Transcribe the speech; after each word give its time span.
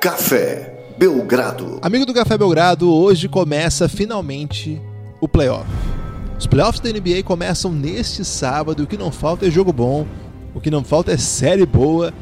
Café 0.00 0.94
Belgrado. 0.96 1.80
Amigo 1.82 2.06
do 2.06 2.14
Café 2.14 2.38
Belgrado, 2.38 2.88
hoje 2.88 3.28
começa 3.28 3.88
finalmente 3.88 4.80
o 5.20 5.26
playoff. 5.26 5.68
Os 6.38 6.46
playoffs 6.46 6.80
da 6.80 6.88
NBA 6.88 7.24
começam 7.24 7.72
neste 7.72 8.24
sábado 8.24 8.84
o 8.84 8.86
que 8.86 8.96
não 8.96 9.10
falta 9.10 9.48
é 9.48 9.50
jogo 9.50 9.72
bom, 9.72 10.06
o 10.54 10.60
que 10.60 10.70
não 10.70 10.84
falta 10.84 11.10
é 11.10 11.16
série 11.16 11.66
boa 11.66 12.14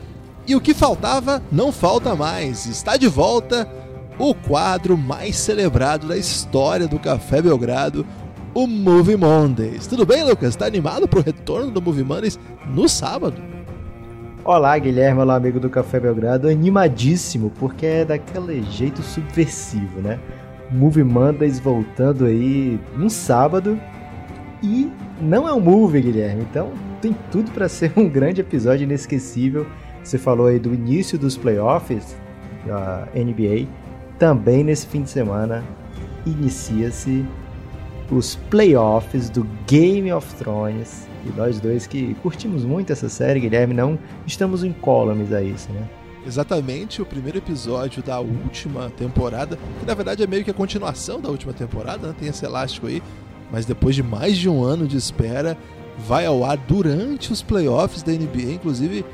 e 0.46 0.56
o 0.56 0.60
que 0.60 0.72
faltava 0.72 1.42
não 1.52 1.70
falta 1.70 2.16
mais. 2.16 2.64
Está 2.64 2.96
de 2.96 3.08
volta 3.08 3.68
o 4.18 4.34
quadro 4.34 4.96
mais 4.96 5.36
celebrado 5.36 6.06
da 6.06 6.16
história 6.16 6.88
do 6.88 6.98
Café 6.98 7.42
Belgrado, 7.42 8.06
o 8.54 8.66
Movie 8.66 9.18
Mondays. 9.18 9.86
Tudo 9.86 10.06
bem, 10.06 10.24
Lucas? 10.24 10.54
Está 10.54 10.64
animado 10.64 11.06
para 11.06 11.18
o 11.18 11.22
retorno 11.22 11.70
do 11.70 11.82
Movie 11.82 12.04
Mondays 12.04 12.38
no 12.74 12.88
sábado? 12.88 13.55
Olá, 14.48 14.78
Guilherme, 14.78 15.22
olá, 15.22 15.34
amigo 15.34 15.58
do 15.58 15.68
Café 15.68 15.98
Belgrado. 15.98 16.48
Animadíssimo, 16.48 17.50
porque 17.58 17.84
é 17.84 18.04
daquele 18.04 18.62
jeito 18.62 19.02
subversivo, 19.02 20.00
né? 20.00 20.20
Movie 20.70 21.02
Mondays 21.02 21.58
voltando 21.58 22.26
aí 22.26 22.78
num 22.96 23.08
sábado. 23.08 23.76
E 24.62 24.88
não 25.20 25.48
é 25.48 25.52
um 25.52 25.58
movie, 25.58 26.00
Guilherme, 26.00 26.46
então 26.48 26.70
tem 27.02 27.12
tudo 27.32 27.50
para 27.50 27.68
ser 27.68 27.92
um 27.96 28.08
grande 28.08 28.40
episódio 28.40 28.84
inesquecível. 28.84 29.66
Você 30.04 30.16
falou 30.16 30.46
aí 30.46 30.60
do 30.60 30.72
início 30.72 31.18
dos 31.18 31.36
playoffs 31.36 32.16
da 32.64 33.08
NBA. 33.16 33.66
Também 34.16 34.62
nesse 34.62 34.86
fim 34.86 35.02
de 35.02 35.10
semana 35.10 35.64
inicia-se 36.24 37.26
os 38.08 38.36
playoffs 38.48 39.28
do 39.28 39.44
Game 39.66 40.12
of 40.12 40.32
Thrones. 40.36 41.05
E 41.26 41.36
nós 41.36 41.58
dois 41.60 41.86
que 41.86 42.14
curtimos 42.22 42.64
muito 42.64 42.92
essa 42.92 43.08
série, 43.08 43.40
Guilherme, 43.40 43.74
não 43.74 43.98
estamos 44.26 44.62
incólumes 44.62 45.32
a 45.32 45.42
isso, 45.42 45.70
né? 45.72 45.88
Exatamente, 46.26 47.00
o 47.00 47.06
primeiro 47.06 47.38
episódio 47.38 48.02
da 48.02 48.18
última 48.18 48.90
temporada, 48.90 49.56
que 49.78 49.86
na 49.86 49.94
verdade 49.94 50.22
é 50.22 50.26
meio 50.26 50.44
que 50.44 50.50
a 50.50 50.54
continuação 50.54 51.20
da 51.20 51.28
última 51.28 51.52
temporada, 51.52 52.08
né? 52.08 52.14
tem 52.18 52.28
esse 52.28 52.44
elástico 52.44 52.88
aí, 52.88 53.00
mas 53.50 53.64
depois 53.64 53.94
de 53.94 54.02
mais 54.02 54.36
de 54.36 54.48
um 54.48 54.62
ano 54.62 54.88
de 54.88 54.96
espera, 54.96 55.56
vai 56.06 56.26
ao 56.26 56.44
ar 56.44 56.56
durante 56.56 57.32
os 57.32 57.42
playoffs 57.42 58.02
da 58.02 58.12
NBA, 58.12 58.54
inclusive 58.54 59.04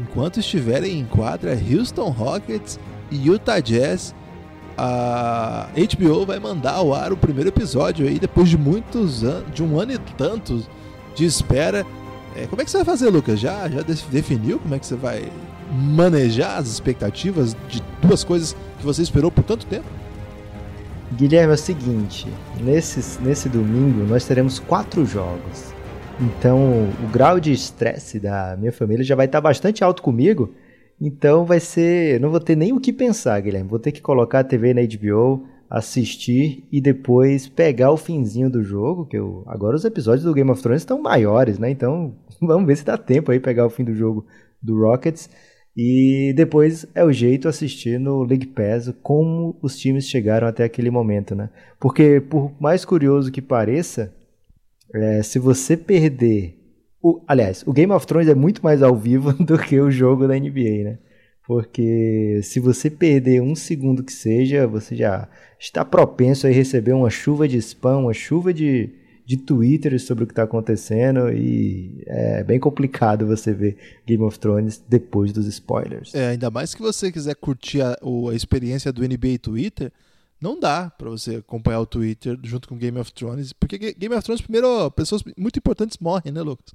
enquanto 0.00 0.38
estiverem 0.38 1.00
em 1.00 1.04
quadra 1.04 1.52
Houston 1.52 2.10
Rockets 2.10 2.78
e 3.10 3.26
Utah 3.26 3.60
Jazz 3.60 4.14
a 4.76 5.68
HBO 5.74 6.24
vai 6.24 6.38
mandar 6.38 6.74
ao 6.74 6.94
ar 6.94 7.12
o 7.12 7.16
primeiro 7.16 7.50
episódio 7.50 8.06
aí 8.06 8.18
depois 8.18 8.48
de 8.48 8.56
muitos 8.56 9.22
anos, 9.22 9.52
de 9.52 9.62
um 9.62 9.78
ano 9.78 9.92
e 9.92 9.98
tantos 9.98 10.68
de 11.14 11.24
espera. 11.24 11.86
É, 12.36 12.46
como 12.46 12.62
é 12.62 12.64
que 12.64 12.70
você 12.70 12.78
vai 12.78 12.86
fazer, 12.86 13.10
Lucas? 13.10 13.38
Já, 13.38 13.68
já 13.68 13.82
definiu 14.10 14.58
como 14.58 14.74
é 14.74 14.78
que 14.78 14.86
você 14.86 14.96
vai 14.96 15.30
manejar 15.70 16.58
as 16.58 16.68
expectativas 16.68 17.56
de 17.68 17.82
duas 18.00 18.24
coisas 18.24 18.56
que 18.78 18.84
você 18.84 19.02
esperou 19.02 19.30
por 19.30 19.44
tanto 19.44 19.66
tempo? 19.66 19.86
Guilherme, 21.12 21.52
é 21.52 21.54
o 21.54 21.58
seguinte: 21.58 22.26
nesse, 22.60 23.20
nesse 23.22 23.48
domingo 23.48 24.04
nós 24.04 24.24
teremos 24.24 24.58
quatro 24.58 25.04
jogos. 25.04 25.72
Então 26.20 26.88
o 27.02 27.08
grau 27.12 27.40
de 27.40 27.52
estresse 27.52 28.18
da 28.18 28.56
minha 28.58 28.72
família 28.72 29.04
já 29.04 29.14
vai 29.14 29.26
estar 29.26 29.40
bastante 29.40 29.82
alto 29.82 30.02
comigo 30.02 30.52
então 31.04 31.44
vai 31.44 31.58
ser. 31.58 32.20
Não 32.20 32.30
vou 32.30 32.38
ter 32.38 32.54
nem 32.54 32.72
o 32.72 32.78
que 32.78 32.92
pensar, 32.92 33.40
Guilherme. 33.40 33.68
Vou 33.68 33.80
ter 33.80 33.90
que 33.90 34.00
colocar 34.00 34.38
a 34.38 34.44
TV 34.44 34.72
na 34.72 34.82
HBO, 34.82 35.44
assistir 35.72 36.68
e 36.70 36.82
depois 36.82 37.48
pegar 37.48 37.90
o 37.90 37.96
finzinho 37.96 38.50
do 38.50 38.62
jogo. 38.62 39.06
Que 39.06 39.16
eu, 39.16 39.42
agora 39.46 39.74
os 39.74 39.84
episódios 39.86 40.24
do 40.24 40.34
Game 40.34 40.50
of 40.50 40.62
Thrones 40.62 40.82
estão 40.82 41.00
maiores, 41.00 41.58
né? 41.58 41.70
Então 41.70 42.14
vamos 42.40 42.66
ver 42.66 42.76
se 42.76 42.84
dá 42.84 42.98
tempo 42.98 43.32
aí 43.32 43.40
pegar 43.40 43.64
o 43.64 43.70
fim 43.70 43.82
do 43.82 43.94
jogo 43.94 44.26
do 44.60 44.78
Rockets. 44.78 45.30
E 45.74 46.34
depois 46.36 46.86
é 46.94 47.02
o 47.02 47.10
jeito 47.10 47.48
assistir 47.48 47.98
no 47.98 48.22
League 48.22 48.48
Pass 48.48 48.92
como 49.02 49.56
os 49.62 49.78
times 49.78 50.06
chegaram 50.06 50.46
até 50.46 50.64
aquele 50.64 50.90
momento, 50.90 51.34
né? 51.34 51.48
Porque 51.80 52.20
por 52.20 52.52
mais 52.60 52.84
curioso 52.84 53.32
que 53.32 53.40
pareça, 53.40 54.14
é, 54.94 55.22
se 55.22 55.38
você 55.38 55.74
perder 55.74 56.58
o, 57.02 57.20
aliás, 57.26 57.64
o 57.66 57.72
Game 57.72 57.92
of 57.92 58.06
Thrones 58.06 58.28
é 58.28 58.34
muito 58.34 58.62
mais 58.62 58.82
ao 58.82 58.94
vivo 58.94 59.32
do 59.42 59.58
que 59.58 59.80
o 59.80 59.90
jogo 59.90 60.28
da 60.28 60.38
NBA, 60.38 60.84
né? 60.84 60.98
Porque 61.46 62.40
se 62.42 62.60
você 62.60 62.88
perder 62.88 63.42
um 63.42 63.54
segundo 63.54 64.04
que 64.04 64.12
seja, 64.12 64.66
você 64.66 64.94
já 64.94 65.28
está 65.58 65.84
propenso 65.84 66.46
a 66.46 66.50
receber 66.50 66.92
uma 66.92 67.10
chuva 67.10 67.48
de 67.48 67.56
spam, 67.58 67.98
uma 67.98 68.14
chuva 68.14 68.54
de, 68.54 68.90
de 69.26 69.36
Twitter 69.36 70.00
sobre 70.00 70.24
o 70.24 70.26
que 70.26 70.32
está 70.32 70.44
acontecendo 70.44 71.32
e 71.32 72.04
é 72.06 72.44
bem 72.44 72.60
complicado 72.60 73.26
você 73.26 73.52
ver 73.52 73.76
Game 74.06 74.22
of 74.22 74.38
Thrones 74.38 74.82
depois 74.88 75.32
dos 75.32 75.46
spoilers. 75.46 76.14
É, 76.14 76.28
ainda 76.28 76.50
mais 76.50 76.74
que 76.74 76.82
você 76.82 77.10
quiser 77.10 77.34
curtir 77.34 77.80
a, 77.80 77.98
a 78.30 78.34
experiência 78.34 78.92
do 78.92 79.02
NBA 79.02 79.38
Twitter, 79.40 79.92
não 80.40 80.58
dá 80.58 80.90
para 80.90 81.10
você 81.10 81.36
acompanhar 81.36 81.80
o 81.80 81.86
Twitter 81.86 82.38
junto 82.42 82.68
com 82.68 82.76
Game 82.76 82.98
of 82.98 83.12
Thrones, 83.12 83.52
porque 83.52 83.78
Game 83.78 84.14
of 84.14 84.24
Thrones, 84.24 84.42
primeiro, 84.42 84.90
pessoas 84.92 85.22
muito 85.36 85.58
importantes 85.58 85.98
morrem, 85.98 86.32
né, 86.32 86.42
Lucas? 86.42 86.72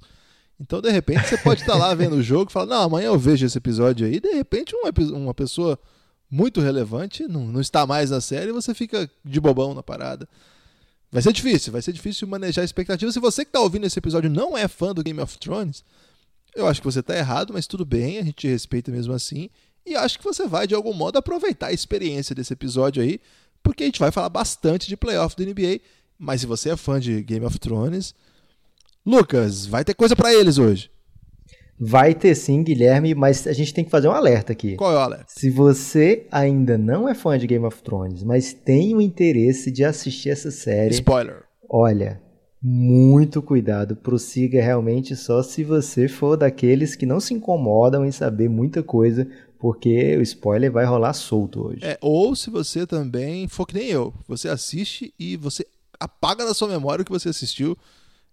Então, 0.60 0.80
de 0.80 0.90
repente, 0.90 1.28
você 1.28 1.38
pode 1.38 1.60
estar 1.60 1.76
lá 1.76 1.94
vendo 1.96 2.16
o 2.16 2.22
jogo 2.22 2.50
e 2.50 2.52
falar, 2.52 2.66
não, 2.66 2.82
amanhã 2.82 3.06
eu 3.06 3.18
vejo 3.18 3.46
esse 3.46 3.58
episódio 3.58 4.06
aí, 4.06 4.20
de 4.20 4.30
repente 4.30 4.74
uma, 4.74 4.90
uma 5.16 5.34
pessoa 5.34 5.78
muito 6.30 6.60
relevante 6.60 7.26
não, 7.26 7.46
não 7.46 7.60
está 7.60 7.86
mais 7.86 8.10
na 8.10 8.20
série 8.20 8.50
e 8.50 8.52
você 8.52 8.74
fica 8.74 9.10
de 9.24 9.40
bobão 9.40 9.74
na 9.74 9.82
parada. 9.82 10.28
Vai 11.10 11.22
ser 11.22 11.32
difícil, 11.32 11.72
vai 11.72 11.80
ser 11.80 11.92
difícil 11.92 12.28
manejar 12.28 12.64
expectativas. 12.64 13.14
Se 13.14 13.20
você 13.20 13.44
que 13.44 13.48
está 13.48 13.60
ouvindo 13.60 13.86
esse 13.86 13.98
episódio 13.98 14.28
não 14.28 14.58
é 14.58 14.68
fã 14.68 14.92
do 14.92 15.02
Game 15.02 15.20
of 15.20 15.38
Thrones, 15.38 15.82
eu 16.54 16.66
acho 16.66 16.80
que 16.82 16.84
você 16.84 17.00
está 17.00 17.16
errado, 17.16 17.52
mas 17.52 17.66
tudo 17.66 17.84
bem, 17.84 18.18
a 18.18 18.22
gente 18.22 18.46
respeita 18.46 18.90
mesmo 18.90 19.14
assim. 19.14 19.48
E 19.86 19.96
acho 19.96 20.18
que 20.18 20.24
você 20.24 20.46
vai, 20.46 20.66
de 20.66 20.74
algum 20.74 20.92
modo, 20.92 21.16
aproveitar 21.16 21.68
a 21.68 21.72
experiência 21.72 22.34
desse 22.34 22.52
episódio 22.52 23.02
aí, 23.02 23.20
porque 23.62 23.84
a 23.84 23.86
gente 23.86 23.98
vai 23.98 24.10
falar 24.10 24.28
bastante 24.28 24.86
de 24.86 24.96
playoff 24.96 25.34
do 25.34 25.46
NBA. 25.46 25.80
Mas 26.18 26.42
se 26.42 26.46
você 26.46 26.70
é 26.70 26.76
fã 26.76 27.00
de 27.00 27.22
Game 27.22 27.46
of 27.46 27.58
Thrones, 27.58 28.14
Lucas, 29.08 29.64
vai 29.64 29.82
ter 29.86 29.94
coisa 29.94 30.14
para 30.14 30.34
eles 30.34 30.58
hoje. 30.58 30.90
Vai 31.80 32.14
ter 32.14 32.34
sim, 32.34 32.62
Guilherme, 32.62 33.14
mas 33.14 33.46
a 33.46 33.54
gente 33.54 33.72
tem 33.72 33.82
que 33.82 33.90
fazer 33.90 34.06
um 34.06 34.12
alerta 34.12 34.52
aqui. 34.52 34.76
Qual 34.76 34.92
é 34.92 34.96
o 34.96 34.98
alerta? 34.98 35.24
Se 35.28 35.48
você 35.48 36.26
ainda 36.30 36.76
não 36.76 37.08
é 37.08 37.14
fã 37.14 37.38
de 37.38 37.46
Game 37.46 37.64
of 37.64 37.82
Thrones, 37.82 38.22
mas 38.22 38.52
tem 38.52 38.94
o 38.94 39.00
interesse 39.00 39.70
de 39.70 39.82
assistir 39.82 40.28
essa 40.28 40.50
série. 40.50 40.92
Spoiler. 40.92 41.44
Olha, 41.70 42.20
muito 42.62 43.40
cuidado. 43.40 43.96
Prossiga 43.96 44.60
realmente 44.60 45.16
só 45.16 45.42
se 45.42 45.64
você 45.64 46.06
for 46.06 46.36
daqueles 46.36 46.94
que 46.94 47.06
não 47.06 47.18
se 47.18 47.32
incomodam 47.32 48.04
em 48.04 48.12
saber 48.12 48.50
muita 48.50 48.82
coisa 48.82 49.26
porque 49.58 50.18
o 50.18 50.20
spoiler 50.20 50.70
vai 50.70 50.84
rolar 50.84 51.14
solto 51.14 51.66
hoje. 51.66 51.80
É, 51.82 51.96
ou 52.02 52.36
se 52.36 52.50
você 52.50 52.86
também 52.86 53.48
for 53.48 53.64
que 53.64 53.74
nem 53.74 53.88
eu, 53.88 54.12
você 54.26 54.50
assiste 54.50 55.14
e 55.18 55.34
você 55.38 55.66
apaga 55.98 56.44
da 56.44 56.52
sua 56.52 56.68
memória 56.68 57.00
o 57.00 57.04
que 57.06 57.10
você 57.10 57.30
assistiu. 57.30 57.74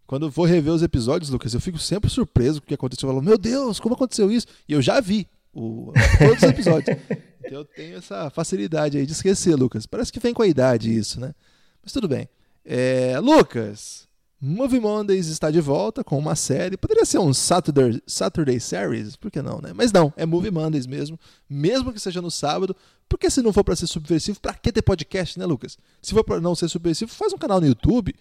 Quando 0.07 0.27
eu 0.27 0.29
vou 0.29 0.45
rever 0.45 0.71
os 0.71 0.83
episódios, 0.83 1.29
Lucas, 1.31 1.53
eu 1.53 1.59
fico 1.59 1.79
sempre 1.79 2.09
surpreso 2.09 2.61
com 2.61 2.66
o 2.66 2.67
que 2.67 2.73
aconteceu. 2.73 3.07
Eu 3.09 3.13
falo, 3.13 3.25
meu 3.25 3.38
Deus, 3.38 3.79
como 3.79 3.95
aconteceu 3.95 4.31
isso? 4.31 4.47
E 4.67 4.73
eu 4.73 4.81
já 4.81 4.99
vi 5.01 5.27
o, 5.53 5.91
todos 6.19 6.38
os 6.38 6.43
episódios. 6.43 6.97
então 7.43 7.59
eu 7.59 7.66
tenho 7.66 7.97
essa 7.97 8.29
facilidade 8.29 8.97
aí 8.97 9.05
de 9.05 9.13
esquecer, 9.13 9.55
Lucas. 9.55 9.85
Parece 9.85 10.11
que 10.11 10.19
vem 10.19 10.33
com 10.33 10.44
a 10.44 10.47
idade 10.47 10.95
isso, 10.95 11.19
né? 11.19 11.33
Mas 11.81 11.91
tudo 11.91 12.07
bem. 12.07 12.29
É, 12.63 13.19
Lucas, 13.19 14.07
Movie 14.39 14.79
Mondays 14.79 15.27
está 15.27 15.49
de 15.49 15.59
volta 15.59 16.03
com 16.03 16.19
uma 16.19 16.35
série. 16.35 16.77
Poderia 16.77 17.05
ser 17.05 17.17
um 17.17 17.33
Saturday, 17.33 17.99
Saturday 18.05 18.59
Series, 18.59 19.15
por 19.15 19.31
que 19.31 19.41
não, 19.41 19.59
né? 19.59 19.71
Mas 19.73 19.91
não, 19.91 20.13
é 20.15 20.25
Movie 20.25 20.51
Mondays 20.51 20.85
mesmo, 20.85 21.19
mesmo 21.49 21.91
que 21.91 21.99
seja 21.99 22.21
no 22.21 22.29
sábado. 22.29 22.75
Porque 23.07 23.29
se 23.29 23.41
não 23.41 23.53
for 23.53 23.63
para 23.63 23.75
ser 23.75 23.88
subversivo, 23.88 24.39
para 24.39 24.53
que 24.53 24.71
ter 24.71 24.81
podcast, 24.81 25.39
né, 25.39 25.45
Lucas? 25.45 25.77
Se 26.01 26.13
for 26.13 26.23
para 26.23 26.41
não 26.41 26.53
ser 26.53 26.67
subversivo, 26.69 27.11
faz 27.11 27.33
um 27.33 27.38
canal 27.38 27.61
no 27.61 27.67
YouTube. 27.67 28.13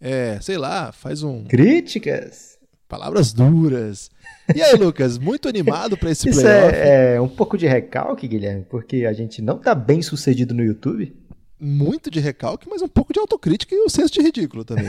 É, 0.00 0.38
sei 0.40 0.56
lá, 0.56 0.92
faz 0.92 1.22
um. 1.22 1.44
Críticas? 1.44 2.58
Palavras 2.88 3.32
duras. 3.32 4.10
E 4.54 4.62
aí, 4.62 4.74
Lucas, 4.74 5.18
muito 5.18 5.48
animado 5.48 5.96
para 5.96 6.10
esse 6.10 6.28
Isso 6.30 6.40
playoff? 6.40 6.74
É, 6.74 7.14
é 7.14 7.20
um 7.20 7.28
pouco 7.28 7.56
de 7.56 7.66
recalque, 7.66 8.26
Guilherme, 8.26 8.64
porque 8.68 9.04
a 9.04 9.12
gente 9.12 9.40
não 9.40 9.58
tá 9.58 9.74
bem 9.74 10.02
sucedido 10.02 10.54
no 10.54 10.64
YouTube 10.64 11.14
muito 11.60 12.10
de 12.10 12.18
recalque, 12.18 12.68
mas 12.68 12.80
um 12.80 12.88
pouco 12.88 13.12
de 13.12 13.20
autocrítica 13.20 13.74
e 13.74 13.84
um 13.84 13.88
senso 13.88 14.14
de 14.14 14.22
ridículo 14.22 14.64
também. 14.64 14.86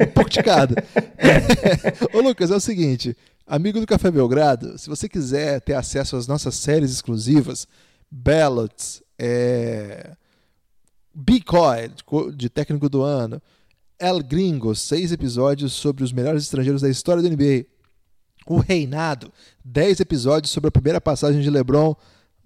um 0.00 0.06
pouco 0.06 0.30
de 0.30 0.42
cada. 0.42 0.74
Ô 2.14 2.20
Lucas, 2.20 2.50
é 2.50 2.56
o 2.56 2.60
seguinte, 2.60 3.14
amigo 3.46 3.78
do 3.78 3.86
Café 3.86 4.10
Belgrado, 4.10 4.78
se 4.78 4.88
você 4.88 5.08
quiser 5.08 5.60
ter 5.60 5.74
acesso 5.74 6.16
às 6.16 6.26
nossas 6.26 6.54
séries 6.54 6.90
exclusivas, 6.90 7.68
Ballots, 8.10 9.02
é... 9.18 10.12
Bicoy, 11.14 11.90
de 12.34 12.48
técnico 12.48 12.88
do 12.88 13.02
ano, 13.02 13.42
El 13.98 14.22
Gringo, 14.22 14.74
seis 14.74 15.10
episódios 15.12 15.72
sobre 15.72 16.04
os 16.04 16.12
melhores 16.12 16.44
estrangeiros 16.44 16.82
da 16.82 16.88
história 16.88 17.22
da 17.22 17.28
NBA, 17.28 17.66
O 18.46 18.58
Reinado, 18.58 19.32
dez 19.64 20.00
episódios 20.00 20.52
sobre 20.52 20.68
a 20.68 20.72
primeira 20.72 21.00
passagem 21.00 21.40
de 21.42 21.50
LeBron 21.50 21.94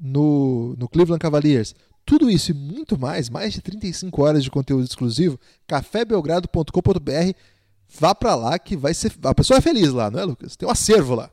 no, 0.00 0.74
no 0.78 0.88
Cleveland 0.88 1.20
Cavaliers, 1.20 1.74
tudo 2.04 2.30
isso 2.30 2.50
e 2.50 2.54
muito 2.54 2.98
mais, 2.98 3.30
mais 3.30 3.52
de 3.52 3.60
35 3.60 4.22
horas 4.22 4.42
de 4.42 4.50
conteúdo 4.50 4.84
exclusivo, 4.84 5.38
cafébelgrado.com.br. 5.66 7.32
Vá 8.00 8.14
para 8.14 8.34
lá 8.34 8.58
que 8.58 8.76
vai 8.76 8.94
ser. 8.94 9.12
A 9.22 9.34
pessoa 9.34 9.58
é 9.58 9.60
feliz 9.60 9.92
lá, 9.92 10.10
não 10.10 10.18
é, 10.18 10.24
Lucas? 10.24 10.56
Tem 10.56 10.66
um 10.66 10.72
acervo 10.72 11.14
lá. 11.14 11.30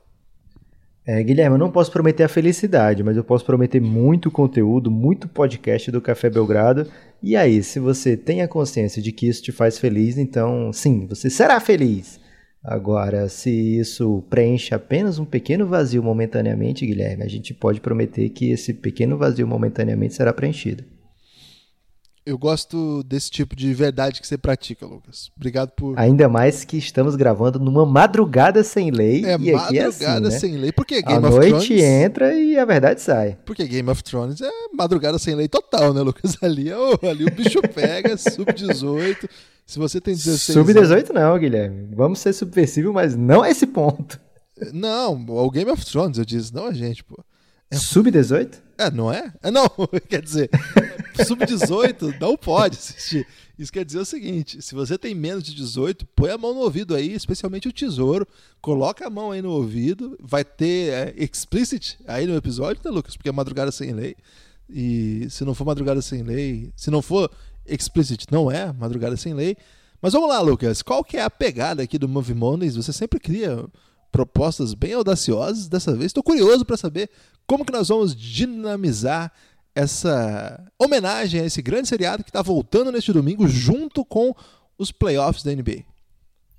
É, 1.06 1.22
Guilherme, 1.22 1.54
eu 1.54 1.58
não 1.58 1.70
posso 1.70 1.90
prometer 1.90 2.24
a 2.24 2.28
felicidade, 2.28 3.02
mas 3.02 3.16
eu 3.16 3.24
posso 3.24 3.44
prometer 3.44 3.80
muito 3.80 4.30
conteúdo, 4.30 4.90
muito 4.90 5.28
podcast 5.28 5.90
do 5.90 6.00
Café 6.00 6.28
Belgrado. 6.28 6.86
E 7.22 7.34
aí, 7.36 7.62
se 7.62 7.80
você 7.80 8.16
tem 8.16 8.42
a 8.42 8.48
consciência 8.48 9.00
de 9.00 9.10
que 9.10 9.26
isso 9.26 9.42
te 9.42 9.50
faz 9.50 9.78
feliz, 9.78 10.18
então 10.18 10.72
sim, 10.72 11.06
você 11.06 11.30
será 11.30 11.58
feliz. 11.58 12.20
Agora, 12.62 13.28
se 13.28 13.50
isso 13.78 14.22
preenche 14.28 14.74
apenas 14.74 15.18
um 15.18 15.24
pequeno 15.24 15.66
vazio 15.66 16.02
momentaneamente, 16.02 16.86
Guilherme, 16.86 17.24
a 17.24 17.28
gente 17.28 17.54
pode 17.54 17.80
prometer 17.80 18.28
que 18.28 18.50
esse 18.50 18.74
pequeno 18.74 19.16
vazio 19.16 19.46
momentaneamente 19.46 20.14
será 20.14 20.32
preenchido. 20.32 20.84
Eu 22.30 22.38
gosto 22.38 23.02
desse 23.02 23.28
tipo 23.28 23.56
de 23.56 23.74
verdade 23.74 24.20
que 24.20 24.26
você 24.26 24.38
pratica, 24.38 24.86
Lucas. 24.86 25.32
Obrigado 25.36 25.70
por. 25.70 25.98
Ainda 25.98 26.28
mais 26.28 26.62
que 26.62 26.76
estamos 26.76 27.16
gravando 27.16 27.58
numa 27.58 27.84
madrugada 27.84 28.62
sem 28.62 28.92
lei. 28.92 29.24
É, 29.24 29.34
e 29.34 29.52
madrugada 29.52 29.76
é 29.76 29.84
assim, 29.84 30.20
né? 30.20 30.30
sem 30.30 30.56
lei. 30.56 30.70
Por 30.70 30.86
que 30.86 31.02
Game 31.02 31.24
a 31.24 31.28
of 31.28 31.36
noite 31.36 31.66
Thrones? 31.66 31.82
entra 31.82 32.32
e 32.32 32.56
a 32.56 32.64
verdade 32.64 33.00
sai. 33.00 33.36
Porque 33.44 33.66
Game 33.66 33.90
of 33.90 34.04
Thrones 34.04 34.40
é 34.40 34.48
madrugada 34.72 35.18
sem 35.18 35.34
lei 35.34 35.48
total, 35.48 35.92
né, 35.92 36.02
Lucas? 36.02 36.36
Ali, 36.40 36.70
é 36.70 36.76
o- 36.78 36.98
ali 37.02 37.24
o 37.24 37.30
bicho 37.32 37.60
pega, 37.74 38.14
sub-18. 38.16 39.28
Se 39.66 39.78
você 39.80 40.00
tem 40.00 40.14
16 40.14 40.56
anos- 40.56 40.68
Sub-18 41.08 41.10
não, 41.12 41.36
Guilherme. 41.36 41.88
Vamos 41.96 42.20
ser 42.20 42.32
subversivo, 42.32 42.92
mas 42.92 43.16
não 43.16 43.42
a 43.42 43.50
esse 43.50 43.66
ponto. 43.66 44.20
Não, 44.72 45.14
o 45.26 45.50
Game 45.50 45.68
of 45.70 45.84
Thrones, 45.84 46.16
eu 46.16 46.24
disse, 46.24 46.54
não 46.54 46.66
a 46.66 46.72
gente, 46.72 47.02
pô. 47.02 47.18
Sub-18? 47.72 48.54
É, 48.78 48.90
não 48.90 49.12
é? 49.12 49.32
É, 49.42 49.50
não, 49.50 49.68
quer 50.08 50.22
dizer, 50.22 50.48
sub-18 51.24 52.18
não 52.20 52.36
pode 52.36 52.76
assistir. 52.76 53.26
Isso 53.58 53.72
quer 53.72 53.84
dizer 53.84 53.98
o 53.98 54.04
seguinte: 54.04 54.62
se 54.62 54.74
você 54.74 54.96
tem 54.96 55.14
menos 55.14 55.42
de 55.42 55.54
18, 55.54 56.06
põe 56.16 56.30
a 56.30 56.38
mão 56.38 56.54
no 56.54 56.60
ouvido 56.60 56.94
aí, 56.94 57.12
especialmente 57.12 57.68
o 57.68 57.72
tesouro, 57.72 58.26
coloca 58.60 59.06
a 59.06 59.10
mão 59.10 59.32
aí 59.32 59.42
no 59.42 59.50
ouvido, 59.50 60.16
vai 60.20 60.44
ter 60.44 60.92
é, 60.92 61.14
explicit 61.16 61.98
aí 62.06 62.26
no 62.26 62.36
episódio, 62.36 62.82
né, 62.84 62.90
Lucas? 62.90 63.16
Porque 63.16 63.28
é 63.28 63.32
madrugada 63.32 63.70
sem 63.70 63.92
lei. 63.92 64.16
E 64.68 65.26
se 65.30 65.44
não 65.44 65.54
for 65.54 65.64
madrugada 65.64 66.00
sem 66.00 66.22
lei, 66.22 66.72
se 66.76 66.90
não 66.90 67.02
for 67.02 67.30
explicit, 67.66 68.26
não 68.30 68.50
é 68.50 68.72
madrugada 68.72 69.16
sem 69.16 69.34
lei. 69.34 69.56
Mas 70.00 70.12
vamos 70.12 70.28
lá, 70.28 70.40
Lucas, 70.40 70.80
qual 70.80 71.04
que 71.04 71.16
é 71.16 71.22
a 71.22 71.30
pegada 71.30 71.82
aqui 71.82 71.98
do 71.98 72.08
Movie 72.08 72.34
Mondays? 72.34 72.76
Você 72.76 72.92
sempre 72.92 73.20
cria 73.20 73.64
propostas 74.10 74.74
bem 74.74 74.94
audaciosas. 74.94 75.68
Dessa 75.68 75.92
vez 75.92 76.06
estou 76.06 76.22
curioso 76.22 76.64
para 76.64 76.76
saber 76.76 77.10
como 77.46 77.64
que 77.64 77.72
nós 77.72 77.88
vamos 77.88 78.14
dinamizar 78.14 79.32
essa 79.74 80.64
homenagem 80.78 81.40
a 81.40 81.44
esse 81.44 81.62
grande 81.62 81.88
seriado 81.88 82.22
que 82.24 82.30
está 82.30 82.42
voltando 82.42 82.90
neste 82.92 83.12
domingo 83.12 83.46
junto 83.48 84.04
com 84.04 84.34
os 84.78 84.90
playoffs 84.90 85.42
da 85.42 85.52
NBA. 85.54 85.84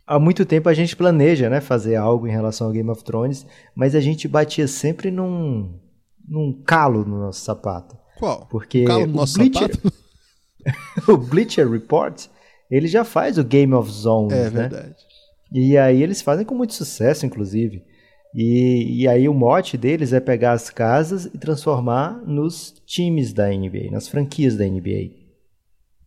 Há 0.05 0.19
muito 0.19 0.45
tempo 0.45 0.67
a 0.67 0.73
gente 0.73 0.95
planeja, 0.95 1.49
né, 1.49 1.61
fazer 1.61 1.95
algo 1.95 2.27
em 2.27 2.31
relação 2.31 2.67
ao 2.67 2.73
Game 2.73 2.89
of 2.89 3.03
Thrones, 3.03 3.45
mas 3.75 3.95
a 3.95 4.01
gente 4.01 4.27
batia 4.27 4.67
sempre 4.67 5.09
num, 5.09 5.79
num 6.27 6.61
calo 6.65 7.05
no 7.05 7.19
nosso 7.19 7.41
sapato. 7.41 7.97
Qual? 8.17 8.45
Porque 8.47 8.83
Calo 8.83 9.05
no 9.07 9.13
o 9.13 9.15
nosso 9.17 9.37
Bleacher, 9.37 9.75
sapato? 9.75 9.93
o 11.11 11.17
Bleacher 11.17 11.69
Report, 11.69 12.27
ele 12.69 12.87
já 12.87 13.03
faz 13.03 13.37
o 13.37 13.43
Game 13.43 13.73
of 13.73 13.89
Zones, 13.89 14.33
É 14.33 14.49
né? 14.49 14.67
verdade. 14.67 14.95
E 15.53 15.77
aí 15.77 16.01
eles 16.01 16.21
fazem 16.21 16.45
com 16.45 16.55
muito 16.55 16.73
sucesso, 16.73 17.25
inclusive. 17.25 17.83
E, 18.33 19.01
e 19.01 19.07
aí 19.07 19.27
o 19.27 19.33
mote 19.33 19.77
deles 19.77 20.13
é 20.13 20.19
pegar 20.19 20.53
as 20.53 20.69
casas 20.69 21.25
e 21.25 21.37
transformar 21.37 22.21
nos 22.25 22.71
times 22.85 23.33
da 23.33 23.49
NBA, 23.49 23.91
nas 23.91 24.07
franquias 24.07 24.55
da 24.55 24.65
NBA. 24.65 25.11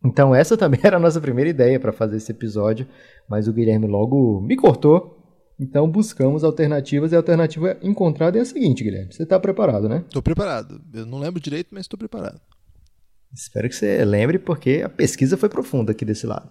Então 0.03 0.33
essa 0.33 0.57
também 0.57 0.79
era 0.83 0.97
a 0.97 0.99
nossa 0.99 1.21
primeira 1.21 1.49
ideia 1.49 1.79
para 1.79 1.91
fazer 1.91 2.17
esse 2.17 2.31
episódio, 2.31 2.87
mas 3.29 3.47
o 3.47 3.53
Guilherme 3.53 3.87
logo 3.87 4.41
me 4.41 4.55
cortou. 4.55 5.13
Então 5.59 5.89
buscamos 5.89 6.43
alternativas 6.43 7.11
e 7.11 7.15
a 7.15 7.19
alternativa 7.19 7.77
encontrada 7.81 8.37
é 8.37 8.41
a 8.41 8.45
seguinte, 8.45 8.83
Guilherme. 8.83 9.13
Você 9.13 9.23
está 9.23 9.39
preparado, 9.39 9.87
né? 9.87 10.03
Estou 10.05 10.21
preparado. 10.21 10.81
Eu 10.93 11.05
não 11.05 11.19
lembro 11.19 11.39
direito, 11.39 11.69
mas 11.71 11.81
estou 11.81 11.97
preparado. 11.97 12.41
Espero 13.33 13.69
que 13.69 13.75
você 13.75 14.03
lembre, 14.03 14.39
porque 14.39 14.81
a 14.83 14.89
pesquisa 14.89 15.37
foi 15.37 15.49
profunda 15.49 15.91
aqui 15.91 16.03
desse 16.03 16.25
lado. 16.25 16.49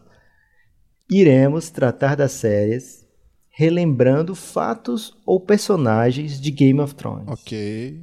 Iremos 1.11 1.71
tratar 1.71 2.15
das 2.15 2.33
séries 2.33 3.04
relembrando 3.57 4.35
fatos 4.35 5.17
ou 5.25 5.39
personagens 5.39 6.41
de 6.41 6.51
Game 6.51 6.81
of 6.81 6.95
Thrones. 6.95 7.29
Ok. 7.29 8.03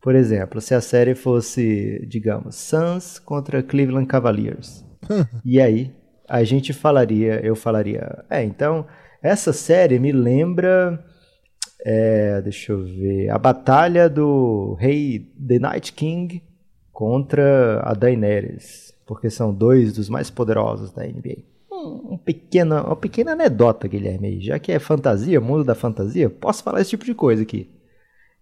Por 0.00 0.14
exemplo, 0.14 0.60
se 0.60 0.74
a 0.74 0.80
série 0.80 1.14
fosse, 1.14 2.04
digamos, 2.08 2.56
Suns 2.56 3.18
contra 3.18 3.62
Cleveland 3.62 4.06
Cavaliers. 4.06 4.84
e 5.44 5.60
aí, 5.60 5.94
a 6.28 6.42
gente 6.42 6.72
falaria, 6.72 7.40
eu 7.44 7.54
falaria, 7.54 8.24
é, 8.28 8.42
então, 8.42 8.86
essa 9.22 9.52
série 9.52 10.00
me 10.00 10.10
lembra, 10.10 11.04
é, 11.84 12.42
deixa 12.42 12.72
eu 12.72 12.84
ver, 12.84 13.30
a 13.30 13.38
batalha 13.38 14.08
do 14.08 14.74
rei 14.74 15.32
The 15.46 15.60
Night 15.60 15.92
King 15.92 16.42
contra 16.92 17.80
a 17.84 17.94
Daenerys, 17.94 18.92
porque 19.06 19.30
são 19.30 19.54
dois 19.54 19.92
dos 19.92 20.08
mais 20.08 20.28
poderosos 20.28 20.90
da 20.90 21.04
NBA. 21.04 21.55
Um, 21.86 22.18
pequena, 22.18 22.82
uma 22.84 22.96
pequena 22.96 23.32
anedota, 23.32 23.86
Guilherme, 23.86 24.40
já 24.40 24.58
que 24.58 24.72
é 24.72 24.78
fantasia, 24.78 25.40
mundo 25.40 25.64
da 25.64 25.74
fantasia, 25.74 26.28
posso 26.28 26.62
falar 26.62 26.80
esse 26.80 26.90
tipo 26.90 27.04
de 27.04 27.14
coisa 27.14 27.42
aqui. 27.42 27.70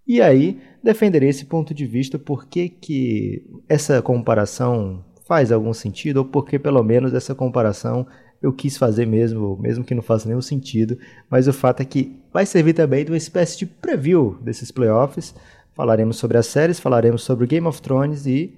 E 0.06 0.20
aí, 0.20 0.61
defenderei 0.82 1.29
esse 1.29 1.46
ponto 1.46 1.73
de 1.75 1.87
vista, 1.87 2.19
por 2.19 2.46
que 2.46 2.69
que 2.69 3.44
essa 3.69 4.02
comparação 4.02 5.05
faz 5.26 5.50
algum 5.50 5.73
sentido, 5.73 6.19
ou 6.19 6.25
porque 6.25 6.58
pelo 6.58 6.82
menos 6.82 7.14
essa 7.14 7.35
comparação 7.35 8.06
eu 8.43 8.52
quis 8.52 8.76
fazer 8.76 9.06
mesmo, 9.06 9.56
mesmo 9.58 9.85
que 9.85 9.94
não 9.94 10.02
faça 10.02 10.29
nenhum 10.29 10.43
sentido, 10.43 10.99
mas 11.31 11.49
o 11.49 11.52
fato 11.52 11.81
é 11.81 11.85
que 11.85 12.20
vai 12.31 12.44
servir 12.44 12.75
também 12.75 13.05
de 13.05 13.11
uma 13.11 13.17
espécie 13.17 13.58
de 13.58 13.64
preview 13.64 14.37
desses 14.43 14.70
playoffs. 14.70 15.35
Falaremos 15.73 16.19
sobre 16.19 16.37
as 16.37 16.46
séries, 16.46 16.79
falaremos 16.79 17.23
sobre 17.23 17.46
Game 17.46 17.67
of 17.67 17.81
Thrones 17.81 18.26
e 18.26 18.55